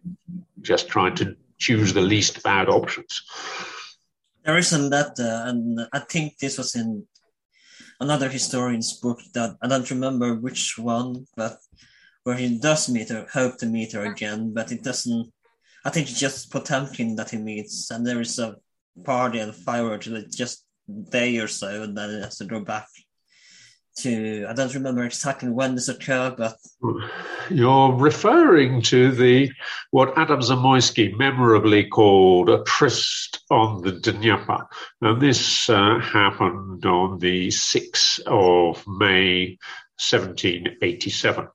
just 0.61 0.87
tried 0.89 1.15
to 1.17 1.35
choose 1.59 1.93
the 1.93 2.01
least 2.01 2.43
bad 2.43 2.67
options. 2.69 3.23
There 4.43 4.57
isn't 4.57 4.89
that, 4.89 5.17
uh, 5.19 5.49
and 5.49 5.87
I 5.93 5.99
think 5.99 6.37
this 6.37 6.57
was 6.57 6.75
in 6.75 7.07
another 7.99 8.27
historian's 8.27 8.93
book 8.99 9.19
that 9.33 9.55
I 9.61 9.67
don't 9.67 9.89
remember 9.89 10.35
which 10.35 10.77
one, 10.77 11.27
but 11.37 11.59
where 12.23 12.35
he 12.35 12.57
does 12.57 12.89
meet 12.89 13.09
her, 13.09 13.27
hope 13.31 13.57
to 13.57 13.65
meet 13.65 13.93
her 13.93 14.05
again, 14.05 14.53
but 14.53 14.71
it 14.71 14.83
doesn't. 14.83 15.31
I 15.85 15.89
think 15.89 16.09
it's 16.09 16.19
just 16.19 16.51
Potemkin 16.51 17.15
that 17.17 17.31
he 17.31 17.37
meets, 17.37 17.91
and 17.91 18.05
there 18.05 18.21
is 18.21 18.39
a 18.39 18.55
party 19.03 19.39
and 19.39 19.53
fireworks 19.53 20.07
just 20.33 20.65
day 21.09 21.37
or 21.37 21.47
so, 21.47 21.83
and 21.83 21.97
then 21.97 22.09
he 22.09 22.21
has 22.21 22.37
to 22.37 22.45
go 22.45 22.61
back 22.61 22.87
to. 23.97 24.45
I 24.47 24.53
don't 24.53 24.73
remember 24.73 25.03
exactly 25.03 25.49
when 25.49 25.75
this 25.75 25.89
occurred, 25.89 26.37
but 26.37 26.55
you're 27.49 27.93
referring 27.93 28.81
to 28.83 29.11
the 29.11 29.51
what 29.91 30.17
Adam 30.17 30.39
Zamoyski 30.39 31.17
memorably 31.17 31.89
called 31.89 32.49
a 32.49 32.63
tryst 32.63 33.41
on 33.51 33.81
the 33.81 33.91
Dnieper, 33.91 34.65
and 35.01 35.21
this 35.21 35.69
uh, 35.69 35.99
happened 35.99 36.85
on 36.85 37.19
the 37.19 37.51
sixth 37.51 38.19
of 38.25 38.85
May, 38.87 39.57
1787. 39.99 41.47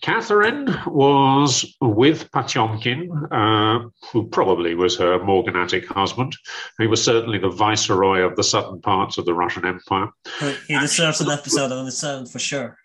Catherine 0.00 0.74
was 0.86 1.76
with 1.80 2.30
Potemkin, 2.32 3.10
uh, 3.30 3.80
who 4.12 4.26
probably 4.28 4.74
was 4.74 4.96
her 4.96 5.22
morganatic 5.22 5.86
husband. 5.86 6.34
He 6.78 6.86
was 6.86 7.04
certainly 7.04 7.38
the 7.38 7.50
viceroy 7.50 8.20
of 8.20 8.36
the 8.36 8.44
southern 8.44 8.80
parts 8.80 9.18
of 9.18 9.26
the 9.26 9.34
Russian 9.34 9.66
Empire. 9.66 10.08
He 10.66 10.78
deserves 10.78 11.20
an 11.20 11.30
episode 11.30 11.72
on 11.72 11.86
its 11.86 12.02
own 12.02 12.26
for 12.26 12.38
sure. 12.38 12.78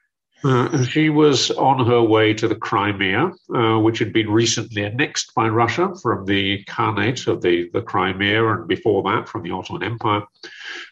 Uh, 0.44 0.84
she 0.84 1.10
was 1.10 1.50
on 1.52 1.86
her 1.86 2.02
way 2.02 2.34
to 2.34 2.48
the 2.48 2.56
Crimea, 2.56 3.32
uh, 3.56 3.80
which 3.80 4.00
had 4.00 4.14
been 4.14 4.30
recently 4.30 4.84
annexed 4.84 5.34
by 5.34 5.48
Russia 5.48 5.94
from 6.02 6.26
the 6.26 6.64
Khanate 6.66 7.28
of 7.28 7.42
the, 7.42 7.70
the 7.74 7.82
Crimea, 7.82 8.46
and 8.54 8.68
before 8.68 9.02
that 9.04 9.28
from 9.28 9.44
the 9.44 9.52
Ottoman 9.52 9.84
Empire. 9.84 10.24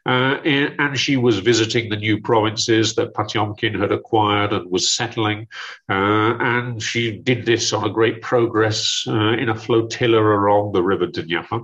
Uh, 0.06 0.38
and 0.44 0.98
she 0.98 1.18
was 1.18 1.40
visiting 1.40 1.90
the 1.90 1.98
new 1.98 2.20
provinces 2.20 2.96
that 2.96 3.14
Potemkin 3.14 3.80
had 3.80 3.92
acquired 3.92 4.54
and 4.54 4.70
was 4.72 4.92
settling. 4.92 5.48
Uh, 5.90 6.36
and 6.40 6.82
she 6.82 7.18
did 7.18 7.46
this 7.46 7.74
on 7.74 7.84
a 7.84 7.94
great 7.94 8.22
progress 8.22 9.06
uh, 9.08 9.34
in 9.34 9.50
a 9.50 9.56
flotilla 9.56 10.22
along 10.22 10.72
the 10.72 10.84
river 10.84 11.06
Dnieper. 11.06 11.62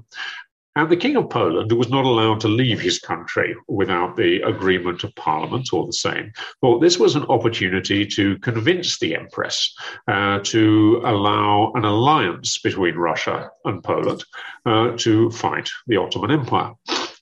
And 0.76 0.90
the 0.90 0.98
King 0.98 1.16
of 1.18 1.30
Poland, 1.30 1.72
was 1.72 1.90
not 1.90 2.06
allowed 2.06 2.40
to 2.42 2.48
leave 2.48 2.80
his 2.80 3.00
country 3.00 3.56
without 3.68 4.16
the 4.16 4.42
agreement 4.42 5.04
of 5.04 5.16
Parliament 5.16 5.70
or 5.74 5.86
the 5.86 5.94
same, 5.94 6.32
thought 6.62 6.80
this 6.80 7.00
was 7.00 7.16
an 7.16 7.26
opportunity 7.26 8.06
to 8.06 8.38
convince 8.40 9.00
the 9.00 9.16
Empress 9.16 9.76
uh, 10.08 10.40
to 10.44 11.02
allow 11.04 11.72
an 11.74 11.86
alliance 11.86 12.60
between 12.60 12.96
Russia 12.96 13.50
and 13.66 13.84
Poland 13.84 14.24
uh, 14.66 14.92
to 14.98 15.32
fight 15.32 15.70
the 15.88 15.98
Ottoman 15.98 16.32
Empire. 16.32 16.74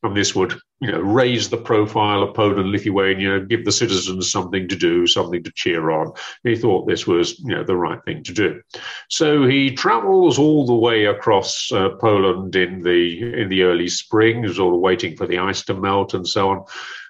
And 0.04 0.16
this 0.16 0.36
would 0.36 0.60
you 0.80 0.92
know 0.92 1.00
raise 1.00 1.50
the 1.50 1.58
profile 1.58 2.22
of 2.22 2.36
Poland, 2.36 2.70
Lithuania, 2.70 3.40
give 3.40 3.66
the 3.66 3.72
citizens 3.72 4.32
something 4.32 4.68
to 4.68 4.76
do, 4.76 5.08
something 5.08 5.44
to 5.44 5.52
cheer 5.52 5.90
on. 5.90 6.12
He 6.44 6.56
thought 6.56 6.88
this 6.88 7.08
was 7.08 7.40
you 7.40 7.56
know 7.56 7.64
the 7.64 7.76
right 7.76 8.04
thing 8.06 8.24
to 8.24 8.34
do. 8.34 8.62
So 9.10 9.46
he 9.46 9.72
travels 9.72 10.38
all 10.38 10.66
the 10.66 10.76
way 10.76 11.06
across 11.06 11.72
uh, 11.72 11.90
Poland 12.00 12.56
in 12.56 12.82
the 12.82 13.42
in 13.42 13.50
the 13.50 13.64
early 13.64 13.88
spring, 13.88 14.48
sort 14.54 14.80
waiting 14.80 15.16
for 15.16 15.28
the 15.28 15.40
ice 15.40 15.64
to 15.66 15.74
melt 15.74 16.14
and 16.14 16.28
so 16.28 16.50
on. 16.50 16.66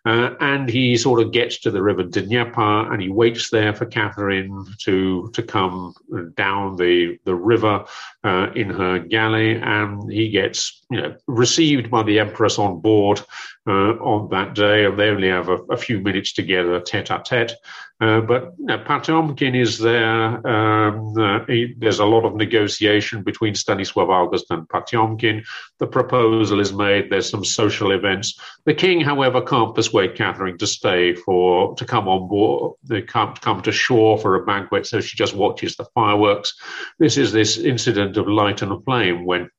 Uh, 0.08 0.34
and 0.40 0.70
he 0.70 0.96
sort 0.96 1.20
of 1.20 1.34
gets 1.34 1.60
to 1.60 1.70
the 1.70 1.82
river 1.82 2.02
Dnieper 2.02 2.94
and 2.94 3.02
he 3.02 3.10
waits 3.10 3.50
there 3.50 3.74
for 3.74 3.86
Catherine 3.86 4.66
to 4.84 5.30
to 5.34 5.44
come 5.44 5.94
down 6.38 6.78
the 6.78 7.20
the 7.26 7.36
river 7.36 7.84
uh, 8.24 8.48
in 8.56 8.70
her 8.70 9.00
galley, 9.00 9.58
and 9.58 10.10
he 10.10 10.30
gets 10.30 10.82
you 10.90 11.02
know 11.02 11.14
received 11.28 11.92
by 11.92 12.04
the 12.04 12.20
empress 12.20 12.58
on 12.58 12.80
board 12.80 13.20
uh, 13.68 13.96
on 14.00 14.30
that 14.30 14.56
day, 14.56 14.86
and 14.86 14.98
they 14.98 15.10
only 15.10 15.28
have 15.28 15.50
a, 15.50 15.58
a 15.70 15.78
few 15.78 16.00
minutes 16.00 16.32
together, 16.32 16.80
tete 16.80 17.10
a 17.10 17.22
tete. 17.26 17.54
But 18.00 18.54
you 18.60 18.66
know, 18.68 18.78
Potemkin 18.78 19.56
is 19.56 19.80
there. 19.80 20.48
Um, 20.48 21.18
uh, 21.18 21.44
he, 21.48 21.74
there's 21.78 22.00
a 22.00 22.06
lot 22.06 22.26
of 22.26 22.36
negotiation 22.36 23.24
between 23.24 23.56
Stanislav 23.56 24.10
August 24.10 24.52
and 24.52 24.70
Potemkin. 24.70 25.44
The 25.80 25.88
proposal 25.88 26.60
is 26.60 26.72
made. 26.72 27.10
There's 27.10 27.30
some 27.30 27.44
social 27.44 27.92
events. 27.92 28.40
The 28.66 28.76
king, 28.76 29.02
however, 29.02 29.42
can't 29.42 29.74
persuade 29.74 29.97
Catherine 30.08 30.58
to 30.60 30.68
stay 30.68 31.16
for 31.16 31.76
to 31.76 31.86
come 31.86 32.08
on 32.08 32.28
board. 32.28 32.76
They 32.84 33.02
can't 33.02 33.40
come 33.42 33.62
to 33.64 33.72
shore 33.72 34.20
for 34.20 34.36
a 34.36 34.46
banquet, 34.46 34.86
so 34.86 35.02
she 35.02 35.18
just 35.18 35.36
watches 35.36 35.76
the 35.76 35.86
fireworks. 35.96 36.54
This 37.00 37.18
is 37.18 37.32
this 37.32 37.58
incident 37.58 38.18
of 38.18 38.28
light 38.28 38.62
and 38.62 38.84
flame 38.84 39.26
when 39.26 39.50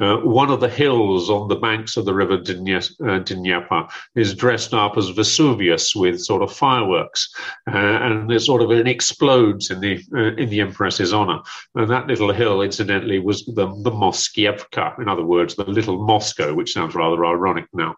uh, 0.00 0.16
one 0.18 0.50
of 0.50 0.60
the 0.60 0.68
hills 0.68 1.30
on 1.30 1.48
the 1.48 1.56
banks 1.56 1.96
of 1.96 2.04
the 2.04 2.14
river 2.14 2.36
Dnieper 2.38 3.74
uh, 3.74 3.88
is 4.14 4.34
dressed 4.34 4.74
up 4.74 4.96
as 4.96 5.10
Vesuvius 5.10 5.94
with 5.94 6.20
sort 6.20 6.42
of 6.42 6.52
fireworks, 6.52 7.32
uh, 7.70 7.76
and 7.76 8.30
it 8.30 8.40
sort 8.40 8.62
of 8.62 8.70
it 8.70 8.88
explodes 8.88 9.70
in 9.70 9.80
the 9.80 10.02
uh, 10.14 10.34
in 10.36 10.48
the 10.48 10.60
empress's 10.60 11.12
honor. 11.12 11.40
And 11.74 11.90
that 11.90 12.06
little 12.06 12.32
hill, 12.32 12.62
incidentally, 12.62 13.18
was 13.18 13.44
the 13.44 13.66
the 13.82 13.90
Moskievka, 13.90 14.98
in 15.00 15.08
other 15.08 15.24
words, 15.24 15.54
the 15.54 15.64
little 15.64 16.04
Moscow, 16.04 16.54
which 16.54 16.72
sounds 16.72 16.94
rather 16.94 17.24
ironic 17.24 17.66
now. 17.72 17.96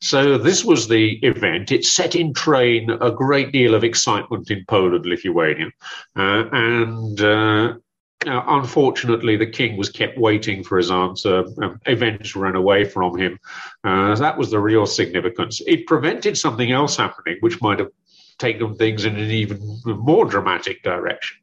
So 0.00 0.38
this 0.38 0.64
was 0.64 0.88
the 0.88 1.18
event. 1.22 1.72
It 1.72 1.84
set 1.84 2.14
in 2.14 2.34
train 2.34 2.90
a 2.90 3.10
great 3.10 3.52
deal 3.52 3.74
of 3.74 3.84
excitement 3.84 4.50
in 4.50 4.64
Poland, 4.66 5.06
Lithuania, 5.06 5.70
uh, 6.16 6.44
and 6.52 7.83
uh, 8.26 8.44
unfortunately, 8.48 9.36
the 9.36 9.46
king 9.46 9.76
was 9.76 9.90
kept 9.90 10.18
waiting 10.18 10.64
for 10.64 10.78
his 10.78 10.90
answer. 10.90 11.44
Um, 11.62 11.80
events 11.86 12.36
ran 12.36 12.56
away 12.56 12.84
from 12.84 13.16
him. 13.16 13.38
Uh, 13.82 14.14
that 14.16 14.36
was 14.36 14.50
the 14.50 14.60
real 14.60 14.86
significance. 14.86 15.60
It 15.66 15.86
prevented 15.86 16.36
something 16.36 16.72
else 16.72 16.96
happening, 16.96 17.38
which 17.40 17.60
might 17.60 17.78
have 17.78 17.90
taken 18.38 18.74
things 18.74 19.04
in 19.04 19.16
an 19.16 19.30
even 19.30 19.80
more 19.84 20.24
dramatic 20.24 20.82
direction 20.82 21.36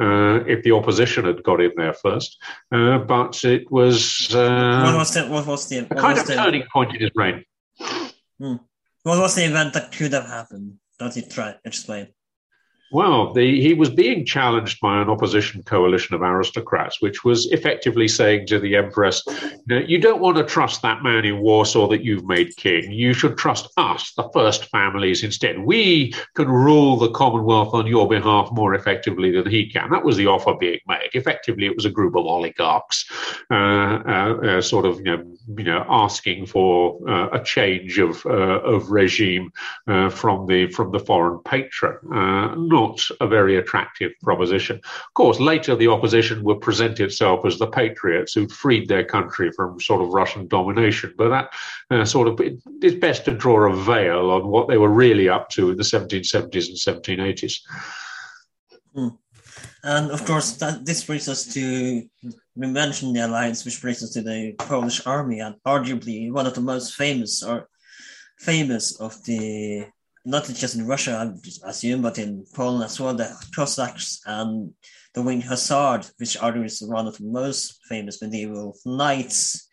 uh, 0.00 0.44
if 0.46 0.62
the 0.62 0.72
opposition 0.72 1.24
had 1.24 1.42
got 1.42 1.60
in 1.60 1.72
there 1.76 1.94
first. 1.94 2.38
Uh, 2.70 2.98
but 2.98 3.42
it 3.44 3.70
was, 3.70 4.34
uh, 4.34 4.82
what 4.84 4.98
was 4.98 5.14
the, 5.14 5.26
what 5.26 5.46
was 5.46 5.68
the, 5.68 5.80
what 5.82 5.98
kind 5.98 6.18
of 6.18 6.26
the, 6.26 6.34
turning 6.34 6.64
point 6.72 6.94
in 6.94 7.00
his 7.00 7.10
reign. 7.14 7.44
Hmm. 8.38 8.56
What 9.02 9.18
was 9.18 9.34
the 9.34 9.44
event 9.44 9.74
that 9.74 9.92
could 9.92 10.12
have 10.12 10.26
happened? 10.26 10.78
Does 10.98 11.16
it 11.16 11.30
try 11.30 11.54
explain? 11.64 12.08
Well, 12.92 13.32
the, 13.32 13.60
he 13.60 13.74
was 13.74 13.90
being 13.90 14.24
challenged 14.24 14.80
by 14.80 15.00
an 15.00 15.08
opposition 15.08 15.62
coalition 15.64 16.14
of 16.14 16.22
aristocrats, 16.22 17.00
which 17.00 17.24
was 17.24 17.50
effectively 17.50 18.06
saying 18.06 18.46
to 18.48 18.60
the 18.60 18.76
empress, 18.76 19.24
"You 19.66 19.98
don't 19.98 20.20
want 20.20 20.36
to 20.36 20.44
trust 20.44 20.82
that 20.82 21.02
man 21.02 21.24
in 21.24 21.38
Warsaw 21.38 21.88
that 21.88 22.04
you've 22.04 22.26
made 22.26 22.56
king. 22.56 22.92
You 22.92 23.12
should 23.12 23.36
trust 23.36 23.68
us, 23.76 24.12
the 24.12 24.28
first 24.32 24.66
families, 24.66 25.24
instead. 25.24 25.58
We 25.58 26.14
can 26.34 26.48
rule 26.48 26.96
the 26.96 27.10
Commonwealth 27.10 27.74
on 27.74 27.86
your 27.86 28.06
behalf 28.06 28.50
more 28.52 28.74
effectively 28.74 29.32
than 29.32 29.50
he 29.50 29.66
can." 29.68 29.90
That 29.90 30.04
was 30.04 30.16
the 30.16 30.28
offer 30.28 30.54
being 30.54 30.80
made. 30.86 31.10
Effectively, 31.14 31.66
it 31.66 31.74
was 31.74 31.86
a 31.86 31.90
group 31.90 32.14
of 32.14 32.26
oligarchs, 32.26 33.10
uh, 33.50 33.54
uh, 33.54 34.36
uh, 34.44 34.60
sort 34.60 34.84
of, 34.84 34.98
you 34.98 35.04
know, 35.04 35.24
you 35.56 35.64
know, 35.64 35.84
asking 35.88 36.46
for 36.46 36.98
uh, 37.08 37.28
a 37.32 37.42
change 37.42 37.98
of 37.98 38.24
uh, 38.26 38.60
of 38.60 38.90
regime 38.90 39.50
uh, 39.88 40.10
from 40.10 40.46
the 40.46 40.68
from 40.68 40.92
the 40.92 41.00
foreign 41.00 41.40
patron 41.40 41.96
not 42.74 42.98
a 43.20 43.26
very 43.26 43.56
attractive 43.56 44.12
proposition. 44.22 44.76
Of 44.84 45.14
course, 45.14 45.38
later 45.38 45.74
the 45.76 45.92
opposition 45.96 46.42
would 46.44 46.60
present 46.60 47.00
itself 47.00 47.46
as 47.46 47.58
the 47.58 47.74
patriots 47.82 48.34
who 48.34 48.48
freed 48.48 48.88
their 48.88 49.04
country 49.04 49.50
from 49.52 49.80
sort 49.80 50.02
of 50.02 50.14
Russian 50.20 50.48
domination. 50.48 51.14
But 51.16 51.28
that 51.30 51.46
uh, 51.90 52.04
sort 52.04 52.28
of 52.28 52.40
it's 52.82 53.00
best 53.06 53.24
to 53.26 53.32
draw 53.32 53.70
a 53.70 53.76
veil 53.92 54.30
on 54.30 54.48
what 54.48 54.66
they 54.68 54.78
were 54.78 55.00
really 55.04 55.28
up 55.28 55.48
to 55.50 55.70
in 55.70 55.76
the 55.76 55.90
1770s 55.94 56.68
and 56.70 56.78
1780s. 56.92 57.54
Hmm. 58.94 59.08
And 59.82 60.10
of 60.10 60.24
course, 60.24 60.52
that, 60.60 60.84
this 60.84 61.04
brings 61.04 61.28
us 61.28 61.44
to 61.54 61.64
we 62.56 62.66
mentioned 62.66 63.14
the 63.14 63.26
alliance, 63.26 63.64
which 63.64 63.80
brings 63.82 64.02
us 64.02 64.10
to 64.10 64.22
the 64.22 64.54
Polish 64.58 65.06
army, 65.06 65.40
and 65.40 65.56
arguably 65.66 66.32
one 66.32 66.46
of 66.46 66.54
the 66.54 66.60
most 66.60 66.94
famous 66.94 67.42
or 67.42 67.68
famous 68.38 69.00
of 69.00 69.22
the 69.24 69.86
not 70.24 70.46
just 70.46 70.74
in 70.76 70.86
Russia, 70.86 71.34
I 71.64 71.70
assume, 71.70 72.02
but 72.02 72.18
in 72.18 72.44
Poland 72.54 72.84
as 72.84 72.98
well, 72.98 73.14
the 73.14 73.34
Cossacks 73.54 74.20
and 74.26 74.72
the 75.14 75.22
Winged 75.22 75.44
Hussars, 75.44 76.12
which 76.18 76.38
arguably 76.38 76.88
one 76.88 77.06
of 77.06 77.18
the 77.18 77.24
most 77.24 77.80
famous 77.88 78.20
medieval 78.20 78.76
knights, 78.84 79.68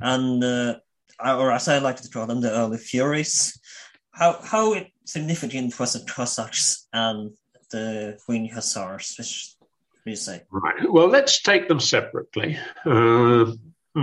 and 0.00 0.42
uh, 0.42 0.76
or 1.24 1.52
as 1.52 1.68
I 1.68 1.78
like 1.78 2.00
to 2.00 2.08
call 2.08 2.26
them, 2.26 2.40
the 2.40 2.52
early 2.52 2.78
Furies. 2.78 3.58
How 4.12 4.38
how 4.42 4.74
significant 5.04 5.78
was 5.78 5.92
the 5.92 6.00
Cossacks 6.10 6.86
and 6.92 7.32
the 7.70 8.18
Winged 8.28 8.52
Hussars? 8.52 9.14
Which 9.18 9.56
you 10.08 10.16
say? 10.16 10.42
Right. 10.50 10.90
Well, 10.90 11.08
let's 11.08 11.42
take 11.42 11.68
them 11.68 11.80
separately. 11.80 12.58
Uh, 12.84 13.52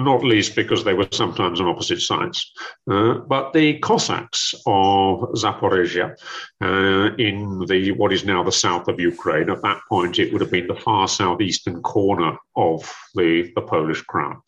not 0.03 0.23
least 0.23 0.55
because 0.55 0.83
they 0.83 0.93
were 0.93 1.07
sometimes 1.11 1.59
on 1.59 1.67
opposite 1.67 2.01
sides. 2.01 2.51
Uh, 2.89 3.15
but 3.15 3.53
the 3.53 3.79
Cossacks 3.79 4.53
of 4.65 5.19
Zaporizhia 5.35 6.15
uh, 6.61 7.15
in 7.17 7.65
the 7.67 7.91
what 7.91 8.13
is 8.13 8.25
now 8.25 8.43
the 8.43 8.51
south 8.51 8.87
of 8.87 8.99
Ukraine, 8.99 9.49
at 9.49 9.61
that 9.61 9.79
point 9.89 10.19
it 10.19 10.31
would 10.31 10.41
have 10.41 10.51
been 10.51 10.67
the 10.67 10.75
far 10.75 11.07
southeastern 11.07 11.81
corner 11.81 12.37
of 12.55 12.91
the, 13.15 13.51
the 13.55 13.61
Polish 13.61 14.01
crown. 14.01 14.41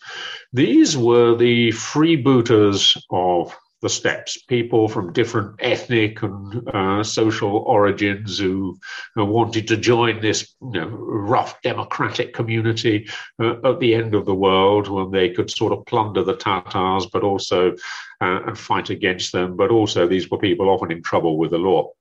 These 0.53 0.97
were 0.97 1.35
the 1.35 1.69
freebooters 1.69 2.97
of 3.11 3.55
the 3.81 3.89
steppes, 3.89 4.37
people 4.43 4.87
from 4.87 5.13
different 5.13 5.55
ethnic 5.59 6.23
and 6.23 6.67
uh, 6.69 7.03
social 7.03 7.57
origins 7.57 8.39
who 8.39 8.77
uh, 9.17 9.23
wanted 9.23 9.67
to 9.67 9.77
join 9.77 10.19
this 10.19 10.55
you 10.61 10.81
know, 10.81 10.87
rough 10.87 11.61
democratic 11.61 12.33
community 12.33 13.07
uh, 13.39 13.55
at 13.63 13.79
the 13.79 13.93
end 13.93 14.15
of 14.15 14.25
the 14.25 14.33
world 14.33 14.87
when 14.87 15.11
they 15.11 15.29
could 15.29 15.51
sort 15.51 15.73
of 15.73 15.85
plunder 15.85 16.23
the 16.23 16.35
Tatars, 16.35 17.05
but 17.07 17.23
also 17.23 17.73
uh, 18.21 18.39
and 18.47 18.57
fight 18.57 18.89
against 18.89 19.31
them. 19.31 19.55
But 19.55 19.69
also, 19.69 20.07
these 20.07 20.29
were 20.29 20.39
people 20.39 20.69
often 20.69 20.91
in 20.91 21.03
trouble 21.03 21.37
with 21.37 21.51
the 21.51 21.59
law 21.59 21.91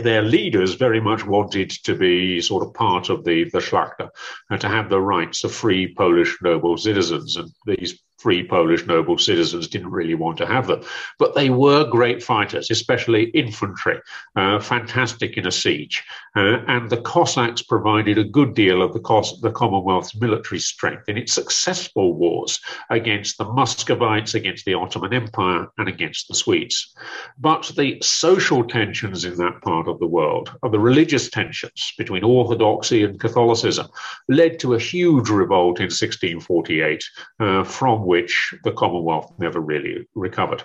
their 0.00 0.22
leaders 0.22 0.74
very 0.74 1.00
much 1.00 1.26
wanted 1.26 1.68
to 1.68 1.94
be 1.94 2.40
sort 2.40 2.62
of 2.62 2.72
part 2.72 3.10
of 3.10 3.24
the, 3.24 3.44
the 3.50 3.58
Szlachta 3.58 4.08
and 4.48 4.60
to 4.60 4.68
have 4.68 4.88
the 4.88 5.00
rights 5.00 5.44
of 5.44 5.52
free 5.52 5.92
Polish 5.94 6.36
noble 6.40 6.76
citizens. 6.78 7.36
And 7.36 7.50
these 7.66 8.00
free 8.22 8.46
Polish 8.46 8.86
noble 8.86 9.18
citizens 9.18 9.68
didn't 9.68 9.90
really 9.90 10.14
want 10.14 10.38
to 10.38 10.46
have 10.46 10.68
them. 10.68 10.82
But 11.18 11.34
they 11.34 11.50
were 11.50 11.84
great 11.84 12.22
fighters, 12.22 12.70
especially 12.70 13.24
infantry, 13.30 14.00
uh, 14.36 14.60
fantastic 14.60 15.36
in 15.36 15.46
a 15.46 15.52
siege. 15.52 16.04
Uh, 16.36 16.58
and 16.68 16.88
the 16.88 17.02
Cossacks 17.02 17.62
provided 17.62 18.16
a 18.18 18.24
good 18.24 18.54
deal 18.54 18.80
of 18.80 18.92
the, 18.92 19.00
Cos- 19.00 19.40
the 19.40 19.50
Commonwealth's 19.50 20.14
military 20.14 20.60
strength 20.60 21.08
in 21.08 21.18
its 21.18 21.32
successful 21.32 22.14
wars 22.14 22.60
against 22.90 23.38
the 23.38 23.44
Muscovites, 23.44 24.34
against 24.34 24.64
the 24.64 24.74
Ottoman 24.74 25.12
Empire, 25.12 25.68
and 25.78 25.88
against 25.88 26.28
the 26.28 26.34
Swedes. 26.34 26.94
But 27.38 27.72
the 27.76 27.98
social 28.02 28.64
tensions 28.64 29.24
in 29.24 29.36
that 29.36 29.60
part 29.62 29.88
of 29.88 29.98
the 29.98 30.06
world, 30.06 30.52
or 30.62 30.70
the 30.70 30.78
religious 30.78 31.28
tensions 31.28 31.92
between 31.98 32.24
Orthodoxy 32.24 33.02
and 33.04 33.20
Catholicism, 33.20 33.88
led 34.28 34.58
to 34.60 34.74
a 34.74 34.78
huge 34.78 35.28
revolt 35.28 35.80
in 35.80 35.86
1648 35.86 37.04
uh, 37.40 37.64
from 37.64 38.06
which 38.12 38.54
the 38.64 38.72
Commonwealth 38.72 39.32
never 39.38 39.58
really 39.58 40.06
recovered. 40.14 40.62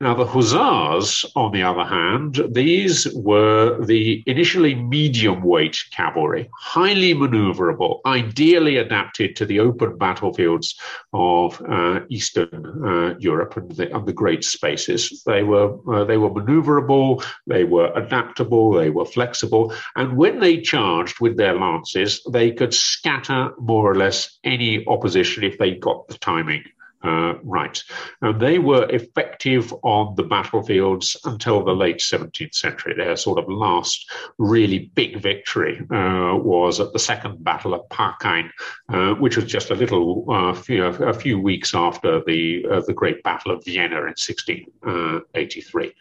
Now, 0.00 0.14
the 0.14 0.26
Hussars, 0.26 1.26
on 1.36 1.52
the 1.52 1.62
other 1.62 1.84
hand, 1.84 2.40
these 2.50 3.06
were 3.14 3.84
the 3.84 4.22
initially 4.26 4.74
medium 4.74 5.42
weight 5.42 5.78
cavalry, 5.92 6.48
highly 6.58 7.14
maneuverable, 7.14 8.00
ideally 8.06 8.78
adapted 8.78 9.36
to 9.36 9.44
the 9.46 9.60
open 9.60 9.98
battlefields 9.98 10.74
of 11.12 11.60
uh, 11.68 12.00
Eastern 12.08 12.60
uh, 12.84 13.14
Europe 13.18 13.56
and 13.58 13.70
the, 13.76 13.94
and 13.94 14.06
the, 14.06 14.12
great 14.22 14.42
spaces. 14.42 15.22
They 15.24 15.42
were, 15.42 15.68
uh, 15.92 16.04
they 16.04 16.16
were 16.16 16.30
maneuverable, 16.30 17.24
they 17.46 17.64
were 17.64 17.92
adaptable, 17.94 18.72
they 18.72 18.90
were 18.90 19.04
flexible, 19.04 19.72
and 19.94 20.16
when 20.16 20.40
they 20.40 20.60
charged 20.60 21.20
with 21.20 21.36
their 21.36 21.54
lances, 21.54 22.20
they 22.32 22.50
could 22.50 22.74
scatter 22.74 23.52
more 23.58 23.88
or 23.90 23.94
less 23.94 24.38
any 24.42 24.84
opposition 24.86 25.44
if 25.44 25.58
they 25.58 25.72
got 25.72 26.08
the 26.08 26.18
timing 26.18 26.64
uh, 27.04 27.34
right. 27.42 27.82
And 28.20 28.40
they 28.40 28.58
were 28.58 28.88
effective 28.90 29.72
on 29.82 30.14
the 30.16 30.22
battlefields 30.22 31.16
until 31.24 31.64
the 31.64 31.74
late 31.74 31.98
17th 31.98 32.54
century. 32.54 32.94
Their 32.96 33.16
sort 33.16 33.38
of 33.38 33.48
last 33.48 34.10
really 34.38 34.90
big 34.94 35.20
victory 35.20 35.80
uh, 35.90 36.36
was 36.36 36.80
at 36.80 36.92
the 36.92 36.98
Second 36.98 37.42
Battle 37.42 37.74
of 37.74 37.88
Parkany, 37.88 38.50
uh, 38.88 39.14
which 39.14 39.36
was 39.36 39.46
just 39.46 39.70
a 39.70 39.74
little 39.74 40.24
uh, 40.30 40.54
few, 40.54 40.84
a 40.84 41.14
few 41.14 41.40
weeks 41.40 41.74
after 41.74 42.22
the 42.26 42.64
uh, 42.70 42.82
the 42.86 42.92
Great 42.92 43.22
Battle 43.22 43.52
of 43.52 43.64
Vienna 43.64 43.98
in 43.98 44.14
1683. 44.14 45.92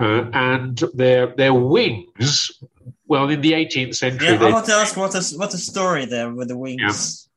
Uh, 0.00 0.04
and 0.32 0.78
their 0.94 1.34
their 1.36 1.54
wings 1.54 2.52
well, 3.06 3.28
in 3.28 3.42
the 3.42 3.52
18th 3.52 3.96
century. 3.96 4.28
Yeah, 4.28 4.42
I 4.42 4.50
want 4.50 4.66
to 4.66 4.72
ask 4.72 4.96
what 4.96 5.14
is 5.14 5.36
what 5.36 5.50
the 5.50 5.58
story 5.58 6.06
there 6.06 6.32
with 6.32 6.48
the 6.48 6.56
wings. 6.56 6.80
Yeah. 6.80 7.31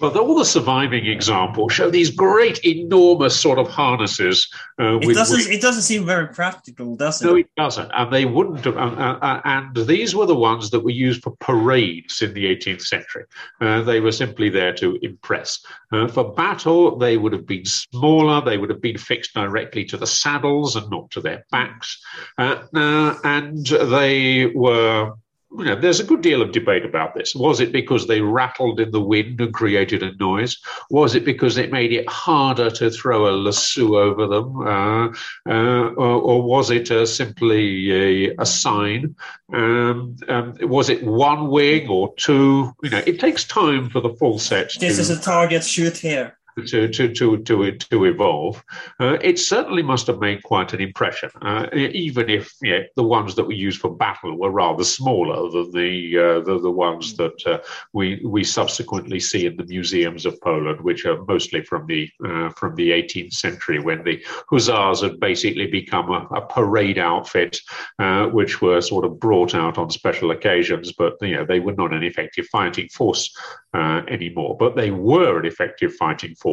Well, 0.00 0.16
all 0.18 0.34
the 0.34 0.44
surviving 0.44 1.06
examples 1.06 1.72
show 1.72 1.90
these 1.90 2.10
great, 2.10 2.64
enormous 2.64 3.38
sort 3.38 3.58
of 3.58 3.68
harnesses. 3.68 4.48
Uh, 4.80 4.98
it 4.98 5.14
doesn't. 5.14 5.52
It 5.52 5.60
doesn't 5.60 5.82
seem 5.82 6.04
very 6.04 6.28
practical, 6.28 6.96
does 6.96 7.22
it? 7.22 7.26
No, 7.26 7.36
it 7.36 7.48
doesn't. 7.56 7.90
And 7.92 8.12
they 8.12 8.24
wouldn't. 8.24 8.64
Have, 8.64 8.76
uh, 8.76 8.80
uh, 8.80 9.18
uh 9.22 9.40
and 9.44 9.76
these 9.86 10.14
were 10.14 10.26
the 10.26 10.34
ones 10.34 10.70
that 10.70 10.80
were 10.80 10.90
used 10.90 11.22
for 11.22 11.36
parades 11.40 12.22
in 12.22 12.34
the 12.34 12.44
18th 12.44 12.82
century. 12.82 13.24
Uh, 13.60 13.82
they 13.82 14.00
were 14.00 14.12
simply 14.12 14.48
there 14.48 14.72
to 14.74 14.98
impress. 15.02 15.64
Uh, 15.92 16.08
for 16.08 16.32
battle, 16.32 16.96
they 16.96 17.16
would 17.16 17.32
have 17.32 17.46
been 17.46 17.64
smaller. 17.64 18.40
They 18.40 18.58
would 18.58 18.70
have 18.70 18.82
been 18.82 18.98
fixed 18.98 19.34
directly 19.34 19.84
to 19.86 19.96
the 19.96 20.06
saddles 20.06 20.76
and 20.76 20.90
not 20.90 21.10
to 21.12 21.20
their 21.20 21.44
backs. 21.50 22.02
and 22.38 23.66
they 23.66 24.46
were 24.54 25.12
you 25.58 25.64
know, 25.64 25.76
there's 25.76 26.00
a 26.00 26.04
good 26.04 26.20
deal 26.20 26.42
of 26.42 26.52
debate 26.52 26.84
about 26.84 27.14
this. 27.14 27.34
Was 27.34 27.60
it 27.60 27.72
because 27.72 28.06
they 28.06 28.20
rattled 28.20 28.80
in 28.80 28.90
the 28.90 29.00
wind 29.00 29.40
and 29.40 29.54
created 29.54 30.02
a 30.02 30.14
noise? 30.16 30.58
Was 30.90 31.14
it 31.14 31.24
because 31.24 31.56
it 31.56 31.70
made 31.70 31.92
it 31.92 32.08
harder 32.08 32.70
to 32.70 32.90
throw 32.90 33.28
a 33.28 33.32
lasso 33.32 33.96
over 33.96 34.26
them? 34.26 34.58
Uh, 34.58 35.08
uh, 35.48 35.88
or, 35.94 36.20
or, 36.20 36.42
was 36.42 36.70
it 36.70 36.90
uh, 36.90 37.06
simply 37.06 38.26
a, 38.28 38.34
a 38.38 38.46
sign? 38.46 39.14
Um, 39.52 40.16
um, 40.28 40.54
was 40.62 40.88
it 40.90 41.04
one 41.04 41.48
wing 41.48 41.88
or 41.88 42.14
two? 42.16 42.72
You 42.82 42.90
know, 42.90 43.02
it 43.06 43.20
takes 43.20 43.44
time 43.44 43.90
for 43.90 44.00
the 44.00 44.10
full 44.14 44.38
set. 44.38 44.72
This 44.80 44.96
to, 44.96 45.02
is 45.02 45.10
a 45.10 45.20
target 45.20 45.64
shoot 45.64 45.96
here 45.96 46.36
to 46.56 46.88
to 46.88 47.12
to 47.12 47.38
to 47.38 47.72
to 47.72 48.04
evolve, 48.04 48.62
uh, 49.00 49.18
it 49.20 49.38
certainly 49.38 49.82
must 49.82 50.06
have 50.06 50.20
made 50.20 50.42
quite 50.42 50.72
an 50.72 50.80
impression. 50.80 51.30
Uh, 51.42 51.66
even 51.74 52.30
if 52.30 52.52
the 52.60 53.02
ones 53.02 53.34
that 53.34 53.44
we 53.44 53.56
used 53.56 53.80
for 53.80 53.94
battle 53.94 54.38
were 54.38 54.50
rather 54.50 54.84
smaller 54.84 55.50
than 55.50 55.70
the 55.72 56.18
uh, 56.18 56.40
the, 56.40 56.60
the 56.60 56.70
ones 56.70 57.16
that 57.16 57.46
uh, 57.46 57.58
we 57.92 58.20
we 58.24 58.44
subsequently 58.44 59.20
see 59.20 59.46
in 59.46 59.56
the 59.56 59.64
museums 59.64 60.26
of 60.26 60.40
Poland, 60.40 60.80
which 60.80 61.04
are 61.04 61.24
mostly 61.24 61.62
from 61.62 61.86
the 61.86 62.08
uh, 62.24 62.50
from 62.50 62.74
the 62.76 62.90
18th 62.90 63.32
century, 63.32 63.80
when 63.80 64.04
the 64.04 64.24
hussars 64.48 65.02
had 65.02 65.18
basically 65.18 65.66
become 65.66 66.10
a, 66.10 66.26
a 66.36 66.46
parade 66.46 66.98
outfit, 66.98 67.58
uh, 67.98 68.26
which 68.26 68.62
were 68.62 68.80
sort 68.80 69.04
of 69.04 69.18
brought 69.18 69.54
out 69.54 69.78
on 69.78 69.90
special 69.90 70.30
occasions, 70.30 70.92
but 70.92 71.14
you 71.20 71.34
know 71.34 71.44
they 71.44 71.60
were 71.60 71.74
not 71.74 71.92
an 71.92 72.04
effective 72.04 72.46
fighting 72.46 72.88
force 72.88 73.36
anymore. 74.08 74.56
But 74.56 74.76
they 74.76 74.92
were 74.92 75.40
an 75.40 75.46
effective 75.46 75.92
fighting 75.94 76.36
force 76.36 76.43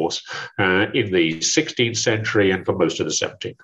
uh, 0.59 0.87
in 0.93 1.11
the 1.11 1.39
16th 1.39 1.97
century 1.97 2.51
and 2.51 2.65
for 2.65 2.77
most 2.77 2.99
of 2.99 3.05
the 3.05 3.11
17th. 3.11 3.55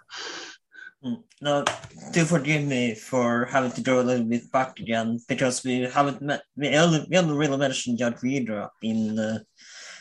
Hmm. 1.03 1.21
Now, 1.41 1.63
do 2.11 2.25
forgive 2.25 2.63
me 2.63 2.95
for 2.95 3.45
having 3.45 3.71
to 3.73 3.81
go 3.81 4.01
a 4.01 4.07
little 4.09 4.25
bit 4.25 4.51
back 4.51 4.79
again 4.79 5.19
because 5.27 5.63
we 5.63 5.81
haven't 5.81 6.21
met, 6.21 6.41
we 6.55 6.75
only, 6.75 7.05
we 7.09 7.17
only 7.17 7.37
really 7.37 7.57
mentioned 7.57 7.99
Jadwiga 7.99 8.69
in 8.81 9.19
uh, 9.19 9.39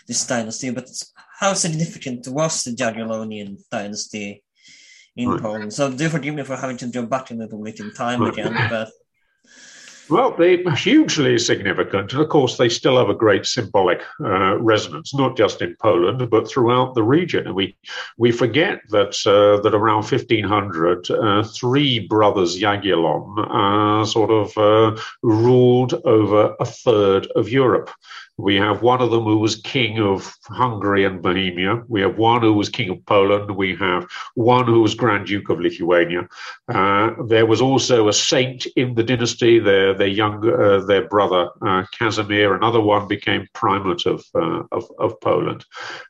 this 0.08 0.26
dynasty, 0.26 0.70
but 0.70 0.88
how 1.38 1.52
significant 1.52 2.26
was 2.28 2.64
the 2.64 2.70
Jagiellonian 2.70 3.58
dynasty 3.70 4.42
in 5.16 5.28
right. 5.28 5.40
Poland? 5.40 5.72
So 5.72 5.92
do 5.92 6.09
forgive 6.09 6.34
me 6.34 6.44
for 6.44 6.57
having 6.57 6.78
to 6.78 6.86
go 6.86 7.05
back 7.05 7.30
a 7.30 7.34
little 7.34 7.62
bit 7.62 7.80
in 7.80 7.92
time 7.92 8.22
again, 8.22 8.55
but 8.70 8.88
Well, 10.09 10.36
they're 10.38 10.70
hugely 10.76 11.36
significant. 11.38 12.12
Of 12.12 12.28
course, 12.28 12.57
they 12.57 12.68
still 12.68 12.96
have 12.96 13.09
a 13.09 13.14
great 13.14 13.44
symbolic 13.44 14.02
uh, 14.20 14.57
resonance, 14.59 15.12
not 15.12 15.36
just 15.36 15.62
in 15.62 15.74
Poland, 15.80 16.30
but 16.30 16.48
throughout 16.48 16.94
the 16.94 17.02
region. 17.02 17.46
And 17.46 17.57
we, 17.57 17.76
we 18.16 18.30
forget 18.30 18.82
that, 18.90 19.16
uh, 19.26 19.61
that 19.62 19.74
around 19.74 20.04
1500, 20.04 21.11
uh, 21.11 21.42
three 21.42 21.98
brothers 21.98 22.57
Jagiellon 22.57 23.38
uh, 23.50 24.04
sort 24.04 24.30
of 24.30 24.57
uh, 24.57 25.00
ruled 25.22 25.94
over 26.04 26.54
a 26.61 26.64
third 26.64 27.26
of 27.34 27.48
Europe. 27.48 27.90
We 28.39 28.57
have 28.57 28.82
one 28.82 29.01
of 29.01 29.11
them 29.11 29.24
who 29.24 29.39
was 29.39 29.57
king 29.57 29.99
of 29.99 30.37
Hungary 30.45 31.07
and 31.07 31.22
Bohemia. 31.22 31.82
We 31.89 32.03
have 32.03 32.18
one 32.18 32.43
who 32.43 32.53
was 32.53 32.68
king 32.68 32.91
of 32.91 33.05
Poland. 33.07 33.57
We 33.57 33.74
have 33.76 34.07
one 34.34 34.66
who 34.66 34.82
was 34.82 34.95
Grand 34.95 35.26
Duke 35.26 35.49
of 35.49 35.59
Lithuania. 35.59 36.28
Uh, 36.68 37.12
there 37.28 37.47
was 37.47 37.62
also 37.62 38.09
a 38.09 38.12
saint 38.12 38.66
in 38.76 38.95
the 38.95 39.03
dynasty. 39.03 39.59
Their 39.59 39.95
their 39.95 40.07
young 40.07 40.47
uh, 40.47 40.84
their 40.84 41.09
brother 41.09 41.49
uh, 41.66 41.84
Casimir. 41.99 42.55
Another 42.55 42.80
one 42.80 43.09
became 43.09 43.49
primate 43.55 44.05
of 44.05 44.22
uh, 44.34 44.64
of, 44.70 44.84
of, 44.99 45.18
Poland. 45.22 45.64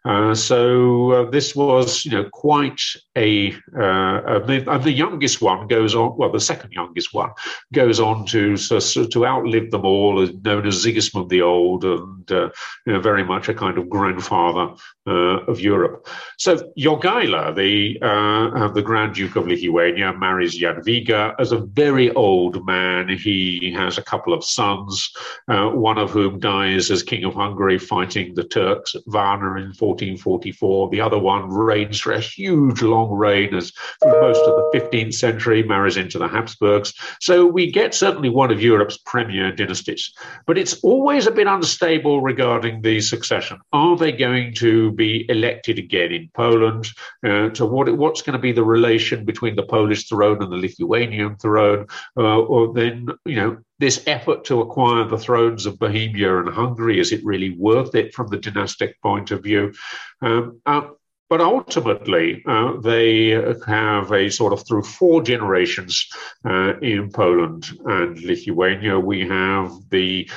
Uh, 0.04 0.34
so 0.34 1.30
this 1.30 1.54
was 1.54 2.04
you 2.04 2.10
know 2.10 2.28
quite 2.32 2.80
a, 3.16 3.52
and 3.74 4.82
the 4.82 4.92
youngest 4.92 5.40
one 5.40 5.68
goes 5.68 5.94
on. 5.94 6.16
Well, 6.16 6.32
the 6.32 6.40
second 6.40 6.72
youngest 6.72 7.14
one 7.14 7.30
goes 7.72 8.00
on 8.00 8.26
to 8.26 8.56
so, 8.56 8.80
to 9.06 9.26
outlive 9.26 9.70
them 9.70 9.84
all, 9.84 10.26
known 10.42 10.66
as 10.66 10.82
Sigismund 10.82 11.30
the 11.30 11.42
Old. 11.42 11.84
And, 11.84 12.15
uh, 12.32 12.50
you 12.86 12.92
know, 12.92 13.00
very 13.00 13.24
much 13.24 13.48
a 13.48 13.54
kind 13.54 13.78
of 13.78 13.88
grandfather 13.88 14.74
uh, 15.06 15.44
of 15.46 15.60
Europe. 15.60 16.06
So 16.38 16.56
Jogaila, 16.78 17.54
the 17.54 17.98
uh, 18.02 18.68
the 18.68 18.82
Grand 18.82 19.14
Duke 19.14 19.36
of 19.36 19.46
Lithuania, 19.46 20.12
marries 20.12 20.58
Jadwiga 20.58 21.34
as 21.38 21.52
a 21.52 21.58
very 21.58 22.12
old 22.12 22.64
man. 22.66 23.08
He 23.08 23.72
has 23.76 23.98
a 23.98 24.02
couple 24.02 24.32
of 24.32 24.44
sons, 24.44 25.10
uh, 25.48 25.68
one 25.70 25.98
of 25.98 26.10
whom 26.10 26.40
dies 26.40 26.90
as 26.90 27.02
King 27.02 27.24
of 27.24 27.34
Hungary 27.34 27.78
fighting 27.78 28.34
the 28.34 28.44
Turks 28.44 28.94
at 28.94 29.02
Varna 29.06 29.60
in 29.60 29.72
1444. 29.72 30.90
The 30.90 31.00
other 31.00 31.18
one 31.18 31.50
reigns 31.50 32.00
for 32.00 32.12
a 32.12 32.20
huge 32.20 32.82
long 32.82 33.10
reign 33.10 33.54
as 33.54 33.72
most 34.04 34.40
of 34.40 34.56
the 34.56 34.80
15th 34.80 35.14
century, 35.14 35.62
marries 35.62 35.96
into 35.96 36.18
the 36.18 36.28
Habsburgs. 36.28 36.94
So 37.20 37.46
we 37.46 37.70
get 37.70 37.94
certainly 37.94 38.28
one 38.28 38.50
of 38.50 38.62
Europe's 38.62 38.98
premier 38.98 39.52
dynasties. 39.52 40.12
But 40.46 40.58
it's 40.58 40.82
always 40.82 41.26
a 41.26 41.30
bit 41.30 41.46
unstable 41.46 42.20
regarding 42.20 42.82
the 42.82 43.00
succession. 43.00 43.60
Are 43.72 43.96
they 43.96 44.12
going 44.12 44.54
to 44.54 44.92
be 44.96 45.26
elected 45.28 45.78
again 45.78 46.12
in 46.12 46.30
Poland? 46.34 46.86
Uh, 47.24 47.50
to 47.50 47.66
what 47.66 47.94
what's 47.96 48.22
going 48.22 48.32
to 48.32 48.42
be 48.42 48.52
the 48.52 48.64
relation 48.64 49.24
between 49.24 49.56
the 49.56 49.62
Polish 49.62 50.08
throne 50.08 50.42
and 50.42 50.50
the 50.50 50.56
Lithuanian 50.56 51.36
throne? 51.36 51.86
Uh, 52.16 52.40
or 52.40 52.72
then 52.74 53.08
you 53.24 53.36
know 53.36 53.58
this 53.78 54.02
effort 54.06 54.44
to 54.44 54.60
acquire 54.60 55.04
the 55.04 55.18
thrones 55.18 55.66
of 55.66 55.78
Bohemia 55.78 56.38
and 56.38 56.48
Hungary 56.48 56.98
is 56.98 57.12
it 57.12 57.24
really 57.24 57.50
worth 57.50 57.94
it 57.94 58.14
from 58.14 58.28
the 58.28 58.38
dynastic 58.38 59.00
point 59.02 59.30
of 59.30 59.42
view? 59.42 59.74
Um, 60.22 60.60
uh, 60.66 60.88
but 61.28 61.40
ultimately, 61.40 62.44
uh, 62.46 62.76
they 62.80 63.30
have 63.66 64.12
a 64.12 64.30
sort 64.30 64.52
of 64.52 64.64
through 64.66 64.84
four 64.84 65.22
generations 65.22 66.08
uh, 66.44 66.78
in 66.78 67.10
Poland 67.10 67.66
and 67.84 68.20
Lithuania, 68.22 69.00
we 69.00 69.26
have 69.26 69.72
the 69.90 70.30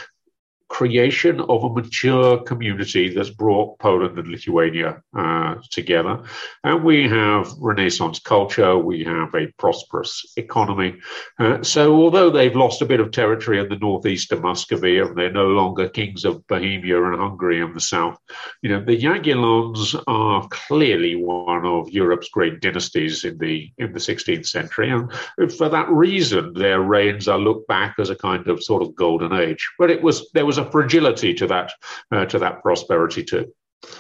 creation 0.70 1.42
of 1.42 1.64
a 1.64 1.70
mature 1.70 2.38
community 2.44 3.14
that's 3.14 3.32
brought 3.32 3.78
Poland 3.80 4.18
and 4.18 4.28
Lithuania 4.28 5.02
uh, 5.18 5.56
together. 5.72 6.24
And 6.64 6.84
we 6.84 7.08
have 7.10 7.52
Renaissance 7.60 8.20
culture, 8.20 8.78
we 8.78 9.04
have 9.04 9.34
a 9.34 9.48
prosperous 9.58 10.32
economy. 10.38 10.96
Uh, 11.40 11.64
so, 11.64 11.96
although 11.96 12.30
they've 12.30 12.56
lost 12.56 12.82
a 12.82 12.86
bit 12.86 13.00
of 13.00 13.12
territory 13.12 13.60
in 13.60 13.68
the 13.68 13.78
northeast 13.78 14.32
of 14.32 14.44
Muscovy 14.44 15.00
and 15.00 15.18
they're 15.18 15.32
no 15.32 15.48
longer 15.48 15.90
kings 15.90 16.24
of 16.24 16.46
Bohemia 16.48 17.04
and 17.04 17.20
Hungary 17.20 17.60
in 17.62 17.74
the 17.74 17.82
south, 17.82 18.20
you 18.62 18.70
know, 18.70 18.84
the 18.84 18.98
Jagiellons 18.98 20.02
are 20.08 20.48
clearly 20.50 21.16
one 21.16 21.66
of 21.66 21.90
Europe's 21.90 22.30
great 22.30 22.62
dynasties 22.62 23.26
in 23.26 23.38
the 23.40 23.72
in 23.80 23.92
the 23.92 24.00
16th 24.00 24.46
century. 24.46 24.92
And 24.92 25.12
for 25.52 25.68
that 25.70 25.90
reason, 25.90 26.54
their 26.54 26.82
reigns 26.82 27.28
are 27.28 27.40
looked 27.40 27.68
back 27.68 27.96
as 27.98 28.12
a 28.12 28.16
kind 28.16 28.48
of 28.48 28.64
sort 28.64 28.84
of 28.84 28.96
golden 28.96 29.34
age. 29.34 29.68
But 29.80 29.90
it 29.90 30.04
was 30.04 30.30
there 30.34 30.46
was 30.46 30.59
a 30.60 30.70
fragility 30.72 31.34
to 31.34 31.48
that 31.48 31.72
uh, 32.12 32.26
to 32.26 32.40
that 32.40 32.62
prosperity 32.62 33.24
too. 33.24 33.52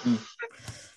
Mm. 0.03 0.19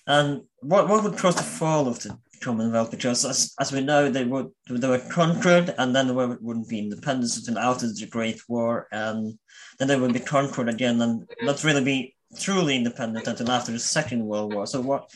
And 0.05 0.41
what 0.59 0.87
what 0.89 1.03
would 1.03 1.17
cause 1.17 1.35
the 1.35 1.43
fall 1.43 1.87
of 1.87 1.99
the 2.03 2.17
Commonwealth? 2.41 2.91
Because 2.91 3.23
as, 3.23 3.53
as 3.59 3.71
we 3.71 3.81
know, 3.81 4.09
they 4.09 4.25
would 4.25 4.51
they 4.69 4.87
were 4.87 4.99
conquered, 4.99 5.73
and 5.77 5.95
then 5.95 6.07
there 6.07 6.37
wouldn't 6.41 6.69
be 6.69 6.79
independence 6.79 7.37
until 7.37 7.57
after 7.57 7.87
the 7.87 8.05
Great 8.07 8.41
War, 8.49 8.87
and 8.91 9.39
then 9.79 9.87
they 9.87 9.99
would 9.99 10.13
be 10.13 10.19
conquered 10.19 10.69
again, 10.69 11.01
and 11.01 11.27
not 11.41 11.63
really 11.63 11.83
be 11.83 12.15
truly 12.37 12.75
independent 12.75 13.27
until 13.27 13.51
after 13.51 13.71
the 13.71 13.79
Second 13.79 14.25
World 14.25 14.53
War. 14.53 14.67
So 14.67 14.81
what 14.81 15.09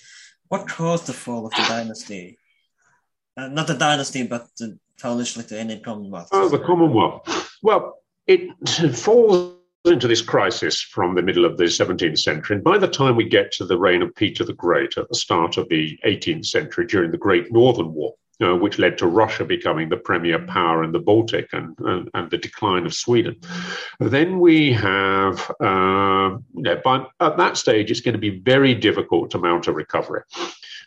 what 0.47 0.67
caused 0.67 1.07
the 1.07 1.13
fall 1.13 1.45
of 1.45 1.51
the 1.51 1.65
dynasty? 1.67 2.37
Uh, 3.35 3.49
not 3.49 3.67
the 3.67 3.73
dynasty, 3.75 4.25
but 4.25 4.47
the 4.57 4.79
Polish 5.01 5.35
Lithuanian 5.35 5.83
Commonwealth. 5.83 6.29
Oh, 6.31 6.47
the 6.47 6.59
Commonwealth. 6.59 7.57
Well, 7.61 7.97
it 8.25 8.41
falls 8.95 9.56
into 9.89 10.07
this 10.07 10.21
crisis 10.21 10.81
from 10.81 11.15
the 11.15 11.21
middle 11.21 11.45
of 11.45 11.57
the 11.57 11.65
17th 11.65 12.19
century. 12.19 12.55
And 12.55 12.63
by 12.63 12.77
the 12.77 12.87
time 12.87 13.15
we 13.15 13.27
get 13.27 13.51
to 13.53 13.65
the 13.65 13.77
reign 13.77 14.01
of 14.01 14.15
Peter 14.15 14.43
the 14.43 14.53
Great 14.53 14.97
at 14.97 15.09
the 15.09 15.15
start 15.15 15.57
of 15.57 15.69
the 15.69 15.97
18th 16.05 16.45
century, 16.45 16.85
during 16.85 17.11
the 17.11 17.17
Great 17.17 17.51
Northern 17.51 17.93
War, 17.93 18.13
uh, 18.41 18.55
which 18.55 18.77
led 18.77 18.97
to 18.99 19.07
Russia 19.07 19.43
becoming 19.43 19.89
the 19.89 19.97
premier 19.97 20.39
power 20.39 20.83
in 20.83 20.91
the 20.91 20.99
Baltic 20.99 21.49
and, 21.53 21.75
and, 21.79 22.09
and 22.13 22.29
the 22.29 22.37
decline 22.37 22.85
of 22.85 22.93
Sweden. 22.93 23.35
Then 23.99 24.39
we 24.39 24.71
have, 24.73 25.49
uh, 25.59 26.37
you 26.53 26.61
know, 26.61 27.07
at 27.19 27.37
that 27.37 27.57
stage, 27.57 27.89
it's 27.89 28.01
going 28.01 28.13
to 28.13 28.19
be 28.19 28.39
very 28.39 28.75
difficult 28.75 29.31
to 29.31 29.39
mount 29.39 29.67
a 29.67 29.71
recovery. 29.71 30.21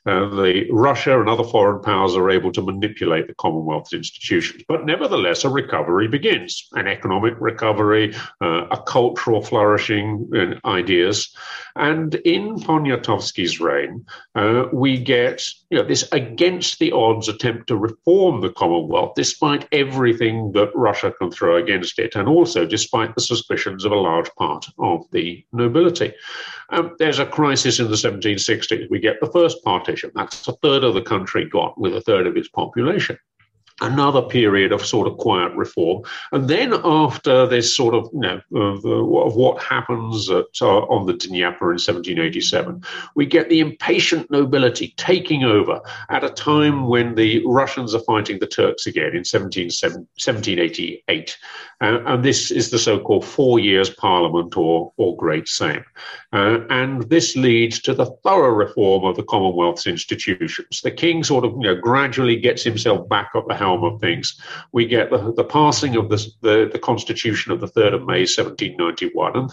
Uh, 0.07 0.29
the 0.31 0.67
Russia 0.71 1.21
and 1.21 1.29
other 1.29 1.45
foreign 1.45 1.83
powers 1.83 2.17
are 2.17 2.31
able 2.31 2.53
to 2.53 2.63
manipulate 2.63 3.27
the 3.27 3.35
Commonwealth's 3.35 3.93
institutions. 3.93 4.63
But 4.67 4.87
nevertheless, 4.87 5.45
a 5.45 5.51
recovery 5.51 6.09
begins 6.09 6.69
an 6.73 6.87
economic 6.87 7.35
recovery, 7.39 8.15
uh, 8.41 8.67
a 8.71 8.83
cultural 8.87 9.43
flourishing 9.43 10.29
in 10.33 10.61
ideas. 10.65 11.35
And 11.77 12.15
in 12.17 12.57
Poniatowski's 12.57 13.61
reign, 13.61 14.07
uh, 14.35 14.65
we 14.73 14.99
get 14.99 15.47
you 15.71 15.79
know, 15.79 15.87
this 15.87 16.09
against 16.13 16.79
the 16.79 16.93
odds 16.93 17.29
attempt 17.29 17.69
to 17.69 17.77
reform 17.77 18.41
the 18.41 18.53
Commonwealth, 18.53 19.13
despite 19.15 19.69
everything 19.73 20.53
that 20.53 20.71
Russia 20.75 21.13
can 21.19 21.31
throw 21.31 21.57
against 21.57 21.99
it, 21.99 22.17
and 22.17 22.29
also 22.29 22.67
despite 22.67 23.15
the 23.15 23.21
suspicions 23.21 23.85
of 23.85 23.93
a 23.93 23.97
large 23.97 24.35
part 24.35 24.67
of 24.79 25.05
the 25.13 25.45
nobility. 25.53 26.13
Um, 26.71 26.95
there's 26.99 27.19
a 27.19 27.27
crisis 27.27 27.81
in 27.81 27.91
the 27.91 27.97
1760s. 27.97 28.89
We 28.91 29.01
get 29.01 29.21
the 29.21 29.31
first 29.31 29.63
partition. 29.91 30.11
That's 30.15 30.47
a 30.49 30.53
third 30.53 30.85
of 30.85 30.95
the 30.95 31.03
country 31.03 31.49
got 31.49 31.79
with 31.79 31.95
a 31.95 32.01
third 32.01 32.27
of 32.27 32.37
its 32.37 32.49
population 32.49 33.19
another 33.83 34.21
period 34.21 34.73
of 34.73 34.85
sort 34.85 35.07
of 35.09 35.17
quiet 35.17 35.55
reform. 35.55 36.03
And 36.33 36.49
then 36.51 36.75
after 36.85 37.47
this 37.47 37.75
sort 37.75 37.95
of, 37.95 38.11
you 38.13 38.21
know, 38.21 38.41
of, 38.55 38.85
of 38.85 39.37
what 39.37 39.63
happens 39.63 40.31
at, 40.31 40.45
uh, 40.61 40.81
on 40.81 41.07
the 41.07 41.15
Dnieper 41.15 41.71
in 41.71 41.79
1787, 41.81 42.85
we 43.15 43.25
get 43.25 43.49
the 43.49 43.61
impatient 43.61 44.31
nobility 44.31 44.93
taking 44.99 45.45
over 45.45 45.81
at 46.11 46.25
a 46.25 46.29
time 46.29 46.89
when 46.89 47.15
the 47.15 47.43
Russians 47.47 47.95
are 47.95 48.03
fighting 48.03 48.39
the 48.39 48.47
Turks 48.47 48.87
again 48.87 49.17
in 49.17 49.25
17, 49.25 49.69
1788. 49.69 51.39
Uh, 51.81 52.01
and 52.07 52.25
this 52.25 52.51
is 52.51 52.71
the 52.71 52.79
so-called 52.79 53.25
four 53.25 53.59
years 53.59 53.89
parliament 53.89 54.57
or, 54.57 54.93
or 54.97 55.17
Great 55.17 55.47
Sejm. 55.47 55.83
Uh, 56.33 56.61
and 56.69 57.03
this 57.09 57.37
leads 57.37 57.81
to 57.81 57.95
the 57.95 58.07
thorough 58.23 58.51
reform 58.51 59.05
of 59.05 59.17
the 59.17 59.23
Commonwealth's 59.23 59.87
institutions. 59.87 60.81
The 60.83 60.91
king 60.91 61.25
sort 61.25 61.45
of, 61.45 61.53
you 61.53 61.63
know, 61.63 61.75
gradually 61.75 62.37
gets 62.37 62.63
himself 62.63 63.09
back 63.09 63.31
at 63.35 63.49
the 63.49 63.55
helm 63.55 63.85
of 63.85 64.01
things, 64.01 64.41
we 64.73 64.87
get 64.87 65.11
the, 65.11 65.33
the 65.33 65.45
passing 65.45 65.97
of 65.97 66.09
the, 66.09 66.27
the, 66.43 66.69
the 66.73 66.79
Constitution 66.79 67.53
of 67.53 67.61
the 67.61 67.69
3rd 67.69 67.95
of 67.95 68.07
May 68.07 68.21
1791. 68.21 69.37
And 69.37 69.51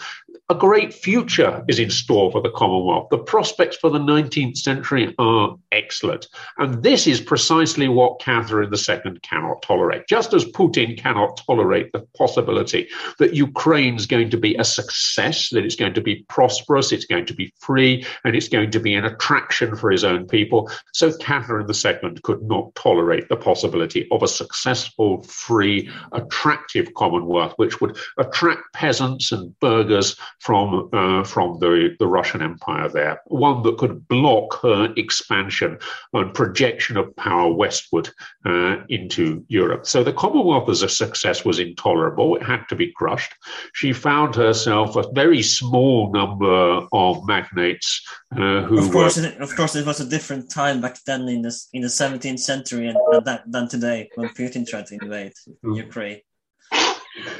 a 0.50 0.56
great 0.56 0.94
future 0.94 1.64
is 1.68 1.80
in 1.80 1.90
store 1.90 2.32
for 2.32 2.42
the 2.42 2.52
Commonwealth. 2.52 3.10
The 3.10 3.18
prospects 3.18 3.76
for 3.78 3.90
the 3.90 4.00
19th 4.00 4.58
century 4.58 5.14
are 5.20 5.58
excellent. 5.74 6.28
And 6.58 6.82
this 6.84 7.06
is 7.06 7.20
precisely 7.20 7.90
what 7.90 8.22
Catherine 8.22 8.72
II 8.74 9.20
cannot 9.24 9.62
tolerate. 9.62 10.08
Just 10.08 10.34
as 10.34 10.46
Putin 10.46 10.98
cannot 10.98 11.42
tolerate 11.46 11.92
the 11.92 12.08
possibility 12.18 12.88
that 13.20 13.34
Ukraine's 13.34 14.05
going 14.05 14.30
to 14.30 14.38
be 14.38 14.55
a 14.55 14.63
success, 14.63 15.49
that 15.49 15.65
it's 15.65 15.76
going 15.76 15.93
to 15.93 16.01
be 16.01 16.26
prosperous, 16.28 16.91
it's 16.91 17.05
going 17.05 17.26
to 17.26 17.34
be 17.34 17.53
free, 17.59 18.05
and 18.24 18.36
it's 18.36 18.49
going 18.49 18.72
to 18.72 18.80
be 18.80 18.93
an 18.95 19.05
attraction 19.05 19.76
for 19.76 19.91
his 19.91 20.03
own 20.03 20.28
people, 20.28 20.70
so 20.93 21.15
Catherine 21.18 21.68
II 21.70 22.15
could 22.24 22.41
not 22.43 22.74
tolerate 22.76 23.30
the 23.30 23.36
possibility 23.36 24.07
of 24.11 24.24
a 24.24 24.28
successful, 24.28 25.24
free, 25.24 25.89
attractive 26.11 26.93
Commonwealth, 26.95 27.53
which 27.57 27.80
would 27.82 27.97
attract 28.18 28.61
peasants 28.74 29.32
and 29.32 29.57
burghers 29.59 30.15
from 30.39 30.89
uh, 30.93 31.24
from 31.24 31.59
the, 31.59 31.95
the 31.99 32.07
Russian 32.07 32.41
Empire 32.41 32.89
there, 32.89 33.22
one 33.28 33.63
that 33.63 33.78
could 33.78 34.07
block 34.07 34.61
her 34.61 34.93
expansion 34.97 35.78
and 36.13 36.34
projection 36.34 36.97
of 36.97 37.15
power 37.15 37.51
westward 37.53 38.09
uh, 38.45 38.78
into 38.89 39.45
Europe. 39.47 39.86
So 39.86 40.03
the 40.03 40.13
Commonwealth 40.13 40.70
as 40.70 40.82
a 40.82 40.89
success 40.89 41.45
was 41.45 41.59
intolerable. 41.59 42.07
It 42.10 42.43
had 42.43 42.68
to 42.70 42.76
be 42.76 42.91
crushed. 42.93 43.34
She 43.74 43.93
found 43.93 44.36
herself 44.36 44.95
a 44.95 45.10
very 45.14 45.41
small 45.41 46.12
number 46.12 46.88
of 46.91 47.26
magnates 47.28 48.01
uh, 48.36 48.64
who 48.64 48.80
of 48.80 48.91
course, 48.91 49.18
were, 49.18 49.26
it, 49.26 49.38
of 49.38 49.55
course, 49.55 49.76
it 49.76 49.86
was 49.86 49.99
a 49.99 50.10
different 50.10 50.49
time 50.49 50.82
back 50.82 50.97
then 51.05 51.28
in 51.28 51.41
the 51.41 51.53
in 51.74 51.82
the 51.82 51.88
17th 51.88 52.39
century 52.39 52.88
and, 52.88 52.97
and 53.12 53.39
than 53.47 53.68
today 53.68 54.10
when 54.16 54.30
Putin 54.30 54.68
tried 54.68 54.88
to 54.88 54.97
invade 55.01 55.34
mm. 55.64 55.76
Ukraine. 55.76 56.22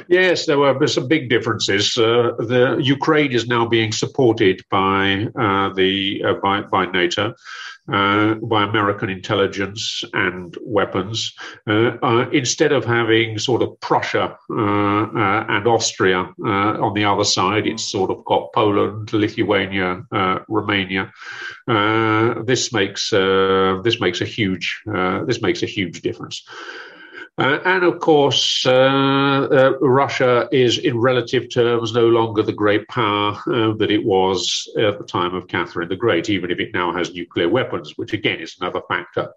Yes, 0.08 0.46
there 0.46 0.58
were 0.58 0.86
some 0.86 1.08
big 1.08 1.28
differences. 1.28 1.96
Uh, 1.96 2.32
the 2.38 2.78
Ukraine 2.80 3.32
is 3.32 3.46
now 3.46 3.66
being 3.66 3.92
supported 3.92 4.62
by 4.70 5.28
uh, 5.38 5.72
the 5.74 6.22
uh, 6.24 6.34
by 6.34 6.62
by 6.62 6.86
NATO, 6.86 7.34
uh, 7.92 8.34
by 8.34 8.64
American 8.64 9.10
intelligence 9.10 10.02
and 10.12 10.56
weapons. 10.62 11.34
Uh, 11.66 11.96
uh, 12.02 12.28
instead 12.30 12.72
of 12.72 12.84
having 12.84 13.38
sort 13.38 13.62
of 13.62 13.78
Prussia 13.80 14.36
and 14.48 15.66
Austria 15.66 16.32
on 16.44 16.94
the 16.94 17.04
other 17.04 17.24
side, 17.24 17.66
it's 17.66 17.84
sort 17.84 18.10
of 18.10 18.24
got 18.24 18.52
Poland, 18.52 19.12
Lithuania, 19.12 20.04
Romania. 20.48 21.12
this 22.46 22.72
makes 22.72 23.10
this 23.10 24.00
makes 24.00 24.20
a 24.20 24.24
huge 24.24 24.82
this 25.26 25.42
makes 25.42 25.62
a 25.62 25.66
huge 25.66 26.00
difference. 26.02 26.44
Uh, 27.38 27.60
and 27.64 27.84
of 27.84 28.00
course, 28.00 28.66
uh, 28.66 28.72
uh, 28.72 29.78
Russia 29.80 30.48
is, 30.50 30.78
in 30.78 30.98
relative 30.98 31.48
terms, 31.48 31.92
no 31.92 32.08
longer 32.08 32.42
the 32.42 32.52
great 32.52 32.86
power 32.88 33.32
uh, 33.46 33.72
that 33.74 33.92
it 33.92 34.04
was 34.04 34.68
at 34.76 34.98
the 34.98 35.04
time 35.04 35.34
of 35.34 35.46
Catherine 35.46 35.88
the 35.88 35.94
Great, 35.94 36.28
even 36.28 36.50
if 36.50 36.58
it 36.58 36.74
now 36.74 36.92
has 36.92 37.14
nuclear 37.14 37.48
weapons, 37.48 37.92
which 37.96 38.12
again 38.12 38.40
is 38.40 38.56
another 38.60 38.80
factor 38.88 39.28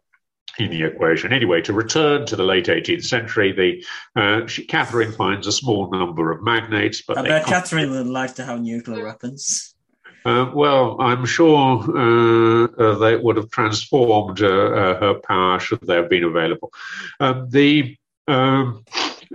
in 0.57 0.71
the 0.71 0.83
equation. 0.83 1.31
Anyway, 1.31 1.61
to 1.61 1.73
return 1.73 2.25
to 2.25 2.35
the 2.35 2.43
late 2.43 2.65
18th 2.65 3.05
century, 3.05 3.51
the 3.51 3.85
uh, 4.19 4.47
she, 4.47 4.65
Catherine 4.65 5.11
finds 5.11 5.45
a 5.45 5.51
small 5.51 5.91
number 5.91 6.31
of 6.31 6.41
magnates, 6.41 7.03
but 7.07 7.19
I 7.19 7.21
bet 7.21 7.45
Catherine 7.45 7.91
would 7.91 8.07
like 8.07 8.33
to 8.35 8.43
have 8.43 8.61
nuclear 8.61 9.05
weapons. 9.05 9.70
Uh, 10.23 10.51
well, 10.53 11.01
I'm 11.01 11.25
sure 11.25 11.83
uh, 11.97 12.65
uh, 12.65 12.97
they 12.99 13.15
would 13.15 13.37
have 13.37 13.49
transformed 13.49 14.41
uh, 14.41 14.47
uh, 14.47 14.99
her 14.99 15.13
power 15.15 15.59
should 15.59 15.81
they 15.81 15.95
have 15.95 16.09
been 16.09 16.23
available. 16.23 16.71
Um, 17.19 17.49
the 17.49 17.97
um, 18.27 18.85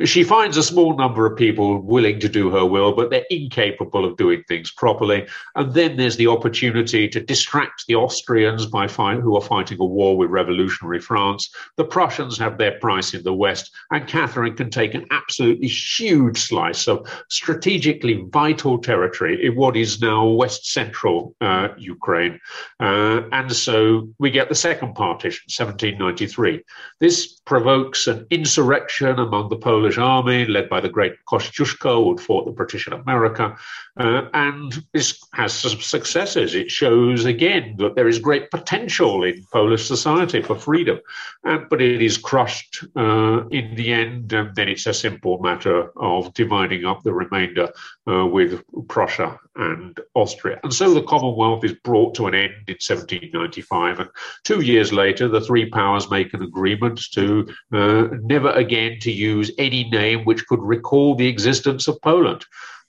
she 0.05 0.24
finds 0.24 0.57
a 0.57 0.62
small 0.62 0.94
number 0.97 1.24
of 1.24 1.38
people 1.38 1.80
willing 1.80 2.20
to 2.20 2.28
do 2.28 2.51
her 2.51 2.66
will, 2.66 2.92
but 2.92 3.11
they're 3.11 3.24
incapable 3.30 4.05
of 4.05 4.16
doing 4.16 4.42
things 4.47 4.70
properly. 4.70 5.26
And 5.55 5.72
then 5.72 5.97
there's 5.97 6.16
the 6.16 6.26
opportunity 6.26 7.09
to 7.09 7.20
distract 7.20 7.86
the 7.86 7.94
Austrians 7.94 8.66
by 8.66 8.88
fight, 8.88 9.20
who 9.20 9.36
are 9.36 9.42
fighting 9.42 9.78
a 9.80 9.84
war 9.84 10.16
with 10.16 10.30
revolutionary 10.30 11.01
France. 11.01 11.51
The 11.76 11.84
Prussians 11.84 12.36
have 12.38 12.59
their 12.59 12.78
price 12.78 13.14
in 13.14 13.22
the 13.22 13.32
West, 13.32 13.70
and 13.90 14.07
Catherine 14.07 14.55
can 14.55 14.70
take 14.70 14.94
an 14.94 15.07
absolutely 15.11 15.68
huge 15.68 16.40
slice 16.40 16.86
of 16.88 17.09
strategically 17.30 18.24
vital 18.28 18.78
territory 18.78 19.47
in 19.47 19.57
what 19.57 19.76
is 19.76 20.01
now 20.01 20.26
West 20.26 20.70
Central 20.70 21.34
uh, 21.40 21.68
Ukraine. 21.78 22.38
Uh, 22.80 23.22
and 23.32 23.53
so 23.53 24.09
we 24.18 24.30
get 24.30 24.49
the 24.49 24.55
second 24.55 24.94
partition, 24.94 25.44
1793. 25.47 26.62
This 27.01 27.40
provokes 27.47 28.07
an 28.07 28.26
insurrection 28.30 29.18
among 29.18 29.49
the 29.49 29.57
Polish 29.57 29.86
Polish 29.87 29.99
army, 29.99 30.47
led 30.47 30.68
by 30.68 30.80
the 30.80 30.89
great 30.89 31.24
Kosciuszko, 31.28 32.03
who 32.03 32.18
fought 32.18 32.45
the 32.45 32.51
British 32.51 32.89
in 32.89 32.93
America. 32.93 33.57
Uh, 33.99 34.28
and 34.34 34.84
this 34.92 35.18
has 35.32 35.53
some 35.55 35.80
successes. 35.80 36.55
It 36.55 36.70
shows 36.70 37.24
again 37.24 37.76
that 37.78 37.94
there 37.94 38.09
is 38.09 38.18
great 38.18 38.51
potential 38.51 39.24
in 39.24 39.44
Polish 39.53 39.86
society 39.86 40.42
for 40.42 40.55
freedom. 40.55 41.01
Uh, 41.44 41.59
but 41.70 41.80
it 41.80 42.03
is 42.03 42.18
crushed 42.18 42.84
uh, 42.97 43.47
in 43.49 43.74
the 43.74 43.92
end, 43.92 44.32
and 44.32 44.55
then 44.55 44.68
it's 44.68 44.86
a 44.86 44.92
simple 44.92 45.38
matter 45.38 45.90
of 45.97 46.34
dividing 46.34 46.84
up 46.84 47.03
the 47.03 47.12
remainder 47.12 47.72
uh, 48.11 48.26
with 48.26 48.62
Prussia 48.88 49.38
and 49.55 49.99
Austria. 50.14 50.61
And 50.62 50.74
so 50.74 50.92
the 50.92 51.03
Commonwealth 51.03 51.64
is 51.64 51.72
brought 51.84 52.14
to 52.16 52.26
an 52.26 52.34
end 52.34 52.53
in 52.68 52.74
1795. 52.74 54.01
And 54.01 54.11
two 54.44 54.61
years 54.61 54.92
later, 54.92 55.28
the 55.28 55.40
three 55.40 55.70
powers 55.70 56.11
make 56.11 56.34
an 56.34 56.42
agreement 56.42 57.01
to 57.12 57.49
uh, 57.72 58.09
never 58.22 58.51
again 58.51 58.99
to 59.01 59.12
use 59.12 59.51
any 59.57 59.88
name 59.88 60.24
which 60.24 60.47
could 60.47 60.61
recall 60.61 61.14
the 61.14 61.28
existence 61.28 61.88
of 61.88 62.01
Poland. 62.03 62.44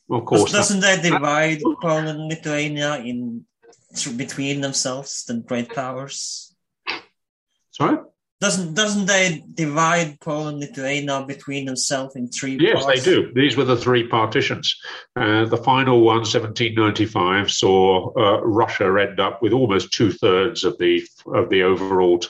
Of 0.09 0.25
course, 0.25 0.51
doesn't 0.51 0.79
that 0.81 1.03
divide 1.03 1.61
Poland 1.81 2.07
and 2.07 2.29
Lithuania 2.29 2.97
in 2.97 3.45
between 4.15 4.61
themselves, 4.61 5.25
the 5.25 5.35
great 5.35 5.69
powers? 5.69 6.55
Sorry. 7.71 7.97
Doesn't 8.39 8.75
doesn't 8.75 9.07
they 9.07 9.43
divide 9.51 10.19
Poland 10.19 10.61
and 10.61 10.69
Lithuania 10.69 11.25
between 11.27 11.65
themselves 11.65 12.15
in 12.15 12.29
three? 12.29 12.55
Yes, 12.61 12.83
parts? 12.83 13.03
they 13.03 13.11
do. 13.15 13.33
These 13.33 13.57
were 13.57 13.63
the 13.63 13.75
three 13.75 14.07
partitions. 14.07 14.79
Uh, 15.15 15.45
the 15.45 15.57
final 15.57 16.01
one, 16.01 16.17
1795, 16.17 17.51
saw 17.51 18.13
uh, 18.15 18.39
Russia 18.41 18.95
end 19.01 19.19
up 19.19 19.41
with 19.41 19.53
almost 19.53 19.91
two 19.91 20.11
thirds 20.11 20.63
of 20.63 20.77
the 20.77 21.03
of 21.33 21.49
the 21.49 21.63
overall 21.63 22.19
t- 22.19 22.29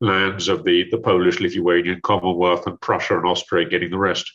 lands 0.00 0.48
of 0.48 0.64
the 0.64 0.88
the 0.90 0.98
Polish 0.98 1.38
Lithuanian 1.38 2.00
Commonwealth, 2.02 2.66
and 2.66 2.80
Prussia 2.80 3.16
and 3.16 3.26
Austria 3.26 3.68
getting 3.68 3.90
the 3.90 3.98
rest. 3.98 4.32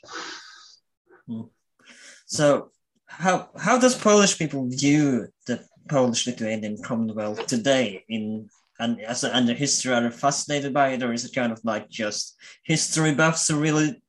So, 2.32 2.72
how 3.08 3.50
how 3.60 3.78
does 3.78 3.94
Polish 3.94 4.38
people 4.38 4.66
view 4.70 5.28
the 5.48 5.66
Polish 5.90 6.26
Lithuanian 6.26 6.82
Commonwealth 6.82 7.46
today 7.46 8.06
in 8.08 8.50
and 8.80 9.02
as 9.02 9.26
and 9.26 9.50
the 9.50 9.54
history? 9.54 9.94
Are 9.94 10.10
fascinated 10.10 10.74
by 10.74 10.94
it, 10.94 11.04
or 11.04 11.12
is 11.12 11.26
it 11.26 11.36
kind 11.36 11.52
of 11.52 11.60
like 11.66 11.90
just 11.90 12.38
history 12.64 13.14
buffs 13.14 13.50
who 13.50 13.60
really 13.60 14.02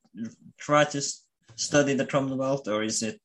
try 0.57 0.85
to 0.85 1.01
study 1.55 1.93
the 1.93 2.05
Commonwealth, 2.05 2.67
or 2.67 2.83
is 2.83 3.03
it 3.03 3.19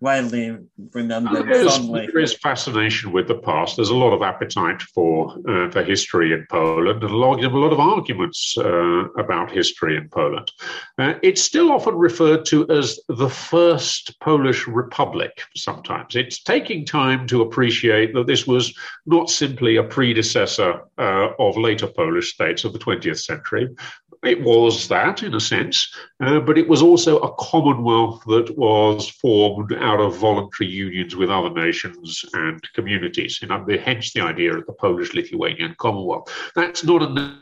widely 0.00 0.56
remembered 0.92 1.46
there 1.46 1.50
is, 1.50 1.88
there 1.90 2.18
is 2.18 2.34
fascination 2.34 3.12
with 3.12 3.28
the 3.28 3.34
past. 3.34 3.76
There's 3.76 3.90
a 3.90 3.94
lot 3.94 4.14
of 4.14 4.22
appetite 4.22 4.82
for 4.82 5.36
uh, 5.48 5.70
for 5.70 5.82
history 5.82 6.32
in 6.32 6.46
Poland, 6.50 7.02
and 7.02 7.12
a 7.12 7.16
lot, 7.16 7.42
a 7.42 7.48
lot 7.48 7.72
of 7.72 7.80
arguments 7.80 8.56
uh, 8.58 9.04
about 9.18 9.50
history 9.50 9.96
in 9.96 10.08
Poland. 10.08 10.50
Uh, 10.98 11.14
it's 11.22 11.42
still 11.42 11.72
often 11.72 11.94
referred 11.94 12.44
to 12.46 12.68
as 12.70 12.98
the 13.08 13.28
first 13.28 14.18
Polish 14.20 14.66
Republic. 14.66 15.42
Sometimes 15.56 16.16
it's 16.16 16.42
taking 16.42 16.84
time 16.84 17.26
to 17.26 17.42
appreciate 17.42 18.14
that 18.14 18.26
this 18.26 18.46
was 18.46 18.74
not 19.06 19.30
simply 19.30 19.76
a 19.76 19.84
predecessor 19.84 20.80
uh, 20.98 21.28
of 21.38 21.56
later 21.56 21.86
Polish 21.86 22.32
states 22.34 22.64
of 22.64 22.72
the 22.72 22.78
20th 22.78 23.22
century, 23.24 23.68
it 24.22 24.42
was 24.42 24.88
that 24.88 25.22
in 25.22 25.34
a 25.34 25.40
sense, 25.40 25.94
uh, 26.20 26.40
but 26.40 26.58
it 26.58 26.68
was 26.68 26.82
also 26.82 27.18
a 27.20 27.34
commonwealth 27.36 28.22
that 28.26 28.54
was 28.56 29.08
formed 29.08 29.72
out 29.72 30.00
of 30.00 30.16
voluntary 30.16 30.68
unions 30.68 31.16
with 31.16 31.30
other 31.30 31.50
nations 31.50 32.24
and 32.34 32.60
communities. 32.74 33.40
Know, 33.42 33.64
hence 33.82 34.12
the 34.12 34.20
idea 34.20 34.56
of 34.56 34.66
the 34.66 34.72
Polish 34.72 35.14
Lithuanian 35.14 35.74
Commonwealth. 35.78 36.52
That's 36.54 36.84
not 36.84 37.02
a 37.02 37.38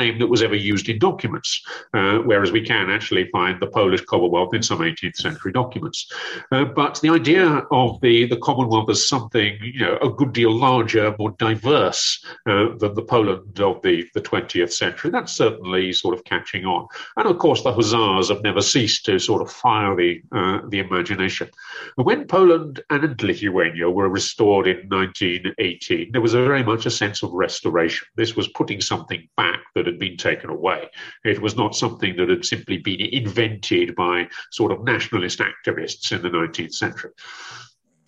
name 0.00 0.18
that 0.18 0.26
was 0.34 0.42
ever 0.42 0.54
used 0.54 0.88
in 0.88 0.98
documents, 0.98 1.50
uh, 1.94 2.18
whereas 2.28 2.52
we 2.52 2.62
can 2.72 2.90
actually 2.90 3.28
find 3.30 3.60
the 3.60 3.66
Polish 3.66 4.04
Commonwealth 4.12 4.54
in 4.54 4.62
some 4.62 4.78
18th 4.78 5.16
century 5.16 5.52
documents. 5.52 6.10
Uh, 6.52 6.64
but 6.64 7.00
the 7.00 7.10
idea 7.10 7.46
of 7.70 8.00
the, 8.00 8.26
the 8.26 8.40
Commonwealth 8.48 8.90
as 8.90 9.08
something 9.08 9.58
you 9.62 9.80
know, 9.80 9.96
a 10.02 10.10
good 10.10 10.32
deal 10.32 10.52
larger, 10.52 11.14
more 11.18 11.34
diverse 11.38 12.02
uh, 12.48 12.66
than 12.78 12.94
the 12.94 13.02
Poland 13.02 13.60
of 13.60 13.82
the, 13.82 14.06
the 14.14 14.20
20th 14.20 14.72
century, 14.72 15.10
that's 15.10 15.32
certainly 15.32 15.92
sort 15.92 16.14
of 16.14 16.24
catching 16.24 16.64
on. 16.64 16.86
And 17.16 17.26
of 17.26 17.38
course, 17.38 17.62
the 17.62 17.72
Hussars 17.72 18.28
have 18.28 18.42
never 18.42 18.60
ceased 18.60 19.04
to 19.06 19.18
sort 19.18 19.42
of 19.42 19.50
fire 19.50 19.94
the, 19.96 20.22
uh, 20.32 20.60
the 20.68 20.78
imagination. 20.78 21.48
When 21.96 22.26
Poland 22.26 22.80
and 22.90 23.22
Lithuania 23.22 23.90
were 23.90 24.08
restored 24.08 24.66
in 24.66 24.88
1918, 24.88 26.12
there 26.12 26.20
was 26.20 26.32
very 26.32 26.62
much 26.62 26.86
a 26.86 26.90
sense 26.90 27.22
of 27.22 27.32
restoration. 27.32 28.06
This 28.16 28.36
was 28.36 28.48
putting 28.48 28.80
something 28.80 29.28
back 29.36 29.60
that 29.74 29.86
had 29.90 29.98
been 29.98 30.16
taken 30.16 30.50
away. 30.50 30.88
It 31.24 31.40
was 31.40 31.56
not 31.56 31.74
something 31.74 32.16
that 32.16 32.28
had 32.28 32.44
simply 32.44 32.78
been 32.78 33.00
invented 33.00 33.94
by 33.94 34.28
sort 34.50 34.72
of 34.72 34.84
nationalist 34.84 35.40
activists 35.40 36.12
in 36.12 36.22
the 36.22 36.30
19th 36.30 36.74
century. 36.74 37.10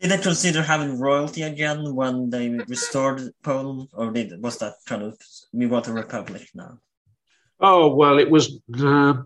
Did 0.00 0.10
they 0.10 0.18
consider 0.18 0.62
having 0.62 0.98
royalty 0.98 1.42
again 1.42 1.94
when 1.94 2.30
they 2.30 2.48
restored 2.48 3.32
Poland, 3.42 3.88
or 3.92 4.10
did, 4.10 4.42
was 4.42 4.58
that 4.58 4.74
kind 4.86 5.02
of 5.02 5.16
we 5.52 5.66
want 5.66 5.86
a 5.86 5.92
republic 5.92 6.48
now? 6.54 6.78
Oh 7.60 7.94
well, 7.94 8.18
it 8.18 8.30
was. 8.30 8.58
Uh, 8.76 9.22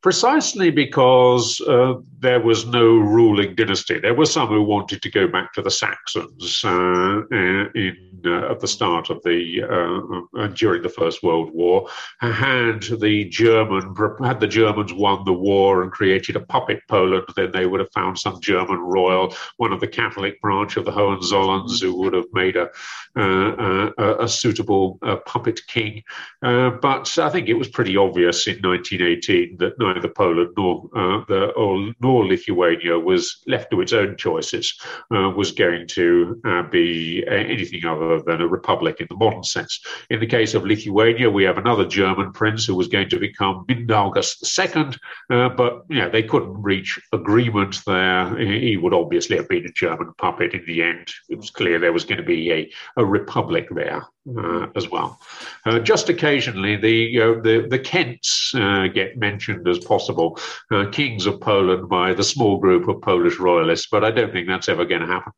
Precisely 0.00 0.70
because 0.70 1.60
uh, 1.62 1.94
there 2.20 2.40
was 2.40 2.64
no 2.64 2.96
ruling 2.96 3.54
dynasty. 3.54 3.98
There 3.98 4.14
were 4.14 4.24
some 4.24 4.48
who 4.48 4.62
wanted 4.62 5.02
to 5.02 5.10
go 5.10 5.26
back 5.26 5.52
to 5.52 5.62
the 5.62 5.70
Saxons 5.70 6.64
uh, 6.64 7.26
in 7.34 8.05
uh, 8.24 8.50
at 8.50 8.60
the 8.60 8.68
start 8.68 9.10
of 9.10 9.22
the 9.22 9.62
uh, 9.62 10.40
uh, 10.40 10.46
during 10.48 10.82
the 10.82 10.88
First 10.88 11.22
World 11.22 11.50
War. 11.52 11.88
Had 12.20 12.82
the 12.82 13.24
German 13.24 13.94
had 14.22 14.40
the 14.40 14.46
Germans 14.46 14.92
won 14.92 15.24
the 15.24 15.32
war 15.32 15.82
and 15.82 15.92
created 15.92 16.36
a 16.36 16.40
puppet 16.40 16.80
Poland, 16.88 17.24
then 17.36 17.52
they 17.52 17.66
would 17.66 17.80
have 17.80 17.92
found 17.92 18.18
some 18.18 18.40
German 18.40 18.78
royal, 18.78 19.34
one 19.56 19.72
of 19.72 19.80
the 19.80 19.88
Catholic 19.88 20.40
branch 20.40 20.76
of 20.76 20.84
the 20.84 20.92
Hohenzollerns, 20.92 21.80
who 21.80 21.94
would 21.96 22.14
have 22.14 22.32
made 22.32 22.56
a 22.56 22.68
uh, 23.16 23.22
uh, 23.22 23.90
a, 23.96 24.24
a, 24.24 24.28
suitable 24.28 24.98
uh, 25.00 25.16
puppet 25.24 25.58
king. 25.68 26.02
but 26.42 27.18
I 27.18 27.30
think 27.30 27.48
it 27.48 27.54
was 27.54 27.68
pretty 27.68 27.96
obvious 27.96 28.46
in 28.46 28.60
1918 28.60 29.56
that 29.56 29.78
neither 29.78 30.08
Poland 30.08 30.50
nor 30.54 30.90
the 31.26 31.46
or, 31.56 31.92
nor 31.98 32.26
Lithuania 32.26 32.98
was 32.98 33.42
left 33.46 33.70
to 33.70 33.80
its 33.80 33.94
own 33.94 34.18
choices, 34.18 34.78
was 35.10 35.52
going 35.52 35.88
to 35.88 36.40
be 36.70 37.24
anything 37.26 37.86
other 37.86 38.05
than 38.26 38.40
a 38.40 38.48
republic 38.48 39.00
in 39.00 39.06
the 39.08 39.16
modern 39.16 39.44
sense. 39.44 39.80
In 40.10 40.20
the 40.20 40.26
case 40.26 40.54
of 40.54 40.64
Lithuania, 40.64 41.30
we 41.30 41.44
have 41.44 41.58
another 41.58 41.86
German 41.86 42.32
prince 42.32 42.64
who 42.64 42.74
was 42.74 42.88
going 42.88 43.08
to 43.10 43.18
become 43.18 43.64
Mindaugas 43.68 44.30
II, 44.58 44.94
uh, 45.30 45.48
but 45.50 45.84
know, 45.88 46.10
they 46.10 46.22
couldn't 46.22 46.62
reach 46.62 47.00
agreement 47.12 47.80
there. 47.86 48.36
He 48.38 48.76
would 48.76 48.94
obviously 48.94 49.36
have 49.36 49.48
been 49.48 49.66
a 49.66 49.72
German 49.72 50.12
puppet 50.18 50.54
in 50.54 50.64
the 50.66 50.82
end. 50.82 51.12
It 51.28 51.36
was 51.36 51.50
clear 51.50 51.78
there 51.78 51.92
was 51.92 52.04
going 52.04 52.18
to 52.18 52.24
be 52.24 52.52
a, 52.52 52.72
a 52.96 53.04
republic 53.04 53.68
there 53.70 54.06
uh, 54.38 54.66
as 54.74 54.90
well. 54.90 55.18
Uh, 55.64 55.78
just 55.78 56.08
occasionally, 56.08 56.76
the 56.76 57.16
the, 57.42 57.66
the 57.68 57.78
Kents 57.78 58.52
uh, 58.54 58.88
get 58.88 59.16
mentioned 59.16 59.66
as 59.68 59.78
possible 59.78 60.38
uh, 60.70 60.86
kings 60.90 61.26
of 61.26 61.40
Poland 61.40 61.88
by 61.88 62.14
the 62.14 62.24
small 62.24 62.58
group 62.58 62.88
of 62.88 63.00
Polish 63.02 63.38
royalists, 63.38 63.88
but 63.90 64.04
I 64.04 64.10
don't 64.10 64.32
think 64.32 64.48
that's 64.48 64.68
ever 64.68 64.84
going 64.84 65.02
to 65.02 65.06
happen. 65.06 65.32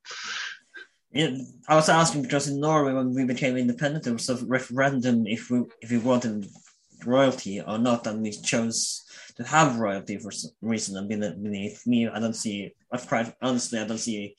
Yeah, 1.12 1.30
I 1.68 1.74
was 1.74 1.88
asking 1.88 2.22
because 2.22 2.48
in 2.48 2.60
Norway 2.60 2.92
when 2.92 3.14
we 3.14 3.24
became 3.24 3.56
independent, 3.56 4.04
there 4.04 4.12
was 4.12 4.28
a 4.28 4.44
referendum 4.44 5.26
if 5.26 5.50
we 5.50 5.62
if 5.80 5.90
we 5.90 5.98
wanted 5.98 6.46
royalty 7.06 7.60
or 7.60 7.78
not, 7.78 8.06
and 8.06 8.22
we 8.22 8.32
chose 8.32 9.04
to 9.36 9.44
have 9.44 9.78
royalty 9.78 10.18
for 10.18 10.30
some 10.30 10.50
reason. 10.60 10.96
And 10.96 11.08
beneath 11.08 11.86
me, 11.86 12.08
I 12.08 12.20
don't 12.20 12.36
see. 12.36 12.72
I've 12.92 13.08
tried 13.08 13.34
honestly, 13.40 13.78
I 13.78 13.86
don't 13.86 13.98
see 13.98 14.36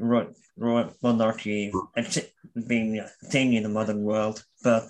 royal, 0.00 0.32
royal 0.56 0.94
monarchy 1.02 1.72
hmm. 1.72 2.60
being 2.66 2.98
a 2.98 3.08
thing 3.26 3.52
in 3.54 3.64
the 3.64 3.68
modern 3.68 4.02
world, 4.02 4.42
but 4.62 4.84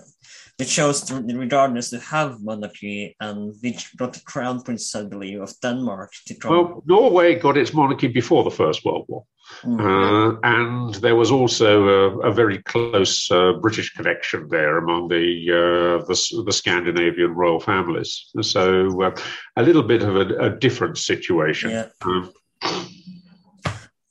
they 0.59 0.65
chose 0.65 1.03
to, 1.03 1.15
regardless 1.15 1.91
to 1.91 2.01
have 2.01 2.43
monarchy, 2.43 3.17
and 3.21 3.55
which 3.63 3.93
brought 3.97 4.15
the 4.15 4.21
crown 4.21 4.63
prince, 4.63 4.95
I 4.95 5.05
believe, 5.05 5.41
of 5.41 5.53
Denmark 5.61 6.13
to. 6.27 6.49
Well, 6.49 6.83
Norway 6.87 7.37
got 7.37 7.57
its 7.57 7.73
monarchy 7.73 8.09
before 8.09 8.45
the 8.45 8.51
First 8.51 8.85
World 8.85 9.07
War. 9.09 9.25
Mm-hmm. 9.63 9.81
Uh, 9.81 10.39
and 10.43 10.95
there 10.97 11.17
was 11.17 11.31
also 11.31 11.89
a, 11.89 12.19
a 12.29 12.33
very 12.33 12.63
close 12.63 13.31
uh, 13.31 13.53
British 13.55 13.95
connection 13.95 14.49
there 14.49 14.79
among 14.79 15.09
the, 15.09 15.27
uh, 15.51 16.05
the, 16.07 16.43
the 16.45 16.53
Scandinavian 16.53 17.35
royal 17.35 17.61
families. 17.61 18.31
So 18.43 19.03
uh, 19.03 19.17
a 19.57 19.63
little 19.63 19.83
bit 19.83 20.03
of 20.03 20.17
a, 20.17 20.27
a 20.39 20.51
different 20.51 20.99
situation. 20.99 21.71
Yeah. 21.71 21.89
Um, 22.03 22.33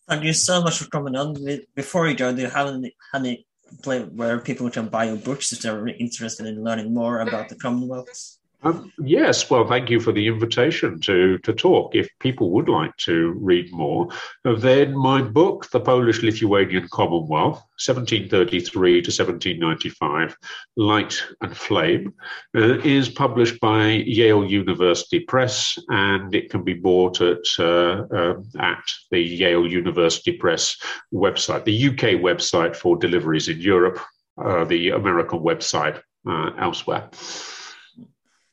Thank 0.07 0.23
you 0.23 0.33
so 0.33 0.63
much 0.63 0.77
for 0.77 0.89
coming 0.89 1.15
on. 1.17 1.35
Before 1.75 2.07
you 2.07 2.15
go, 2.15 2.33
do 2.33 2.41
you 2.41 2.49
have 2.49 2.67
any, 2.67 2.95
any 3.13 3.46
play 3.81 4.03
where 4.03 4.39
people 4.39 4.69
can 4.69 4.87
buy 4.87 5.05
your 5.05 5.17
books 5.17 5.51
if 5.53 5.61
they're 5.61 5.87
interested 5.87 6.45
in 6.45 6.63
learning 6.63 6.93
more 6.93 7.19
about 7.19 7.49
the 7.49 7.55
Commonwealth? 7.55 8.36
Um, 8.63 8.91
yes, 8.97 9.51
well, 9.51 9.67
thank 9.67 9.89
you 9.91 9.99
for 9.99 10.11
the 10.11 10.27
invitation 10.27 10.99
to, 11.01 11.37
to 11.39 11.53
talk. 11.53 11.93
If 11.93 12.09
people 12.19 12.49
would 12.51 12.67
like 12.67 12.95
to 12.97 13.33
read 13.39 13.71
more, 13.71 14.07
then 14.43 14.97
my 14.97 15.21
book, 15.21 15.69
The 15.69 15.79
Polish 15.79 16.23
Lithuanian 16.23 16.87
Commonwealth, 16.91 17.61
1733 17.85 19.01
to 19.03 19.09
1795, 19.09 20.35
Light 20.75 21.23
and 21.41 21.55
Flame, 21.55 22.13
uh, 22.55 22.79
is 22.79 23.09
published 23.09 23.59
by 23.59 23.89
Yale 23.89 24.43
University 24.43 25.19
Press 25.19 25.77
and 25.89 26.33
it 26.33 26.49
can 26.49 26.63
be 26.63 26.73
bought 26.73 27.21
at, 27.21 27.45
uh, 27.59 28.05
uh, 28.11 28.35
at 28.59 28.83
the 29.11 29.21
Yale 29.21 29.67
University 29.67 30.31
Press 30.31 30.77
website, 31.13 31.63
the 31.65 31.89
UK 31.89 32.19
website 32.19 32.75
for 32.75 32.97
deliveries 32.97 33.49
in 33.49 33.61
Europe, 33.61 33.99
uh, 34.43 34.65
the 34.65 34.89
American 34.89 35.39
website 35.39 36.01
uh, 36.27 36.49
elsewhere. 36.57 37.07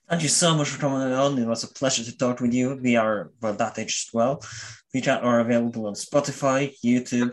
Thank 0.08 0.22
you 0.22 0.28
so 0.28 0.54
much 0.54 0.68
for 0.68 0.78
coming 0.78 1.12
on. 1.12 1.38
It 1.38 1.46
was 1.46 1.64
a 1.64 1.68
pleasure 1.68 2.04
to 2.04 2.16
talk 2.16 2.40
with 2.40 2.52
you. 2.52 2.78
We 2.80 2.96
are 2.96 3.30
well 3.40 3.54
that 3.54 3.78
age 3.78 4.06
as 4.06 4.12
well. 4.12 4.42
We 4.92 5.02
are 5.06 5.40
available 5.40 5.86
on 5.86 5.94
Spotify, 5.94 6.74
YouTube, 6.84 7.32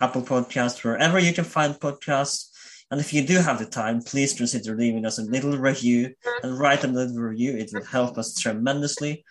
Apple 0.00 0.22
Podcasts, 0.22 0.84
wherever 0.84 1.18
you 1.18 1.32
can 1.32 1.44
find 1.44 1.74
podcasts. 1.74 2.50
And 2.92 3.00
if 3.00 3.12
you 3.12 3.26
do 3.26 3.38
have 3.38 3.58
the 3.58 3.66
time, 3.66 4.02
please 4.02 4.34
consider 4.34 4.76
leaving 4.76 5.04
us 5.04 5.18
a 5.18 5.22
little 5.22 5.58
review 5.58 6.14
and 6.44 6.56
write 6.56 6.84
a 6.84 6.88
little 6.88 7.18
review. 7.18 7.56
It 7.56 7.70
will 7.72 7.84
help 7.84 8.16
us 8.18 8.38
tremendously. 8.38 9.24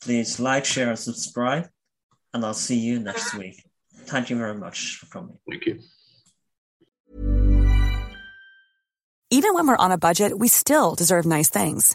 Please 0.00 0.40
like, 0.40 0.64
share, 0.64 0.88
and 0.88 0.98
subscribe. 0.98 1.68
And 2.32 2.44
I'll 2.44 2.54
see 2.54 2.78
you 2.78 2.98
next 2.98 3.34
week. 3.34 3.62
Thank 4.06 4.30
you 4.30 4.36
very 4.36 4.54
much 4.54 4.96
for 4.96 5.06
coming. 5.06 5.36
Thank 5.50 5.66
you. 5.66 5.80
Even 9.30 9.54
when 9.54 9.66
we're 9.66 9.76
on 9.76 9.92
a 9.92 9.98
budget, 9.98 10.38
we 10.38 10.48
still 10.48 10.94
deserve 10.94 11.26
nice 11.26 11.50
things. 11.50 11.94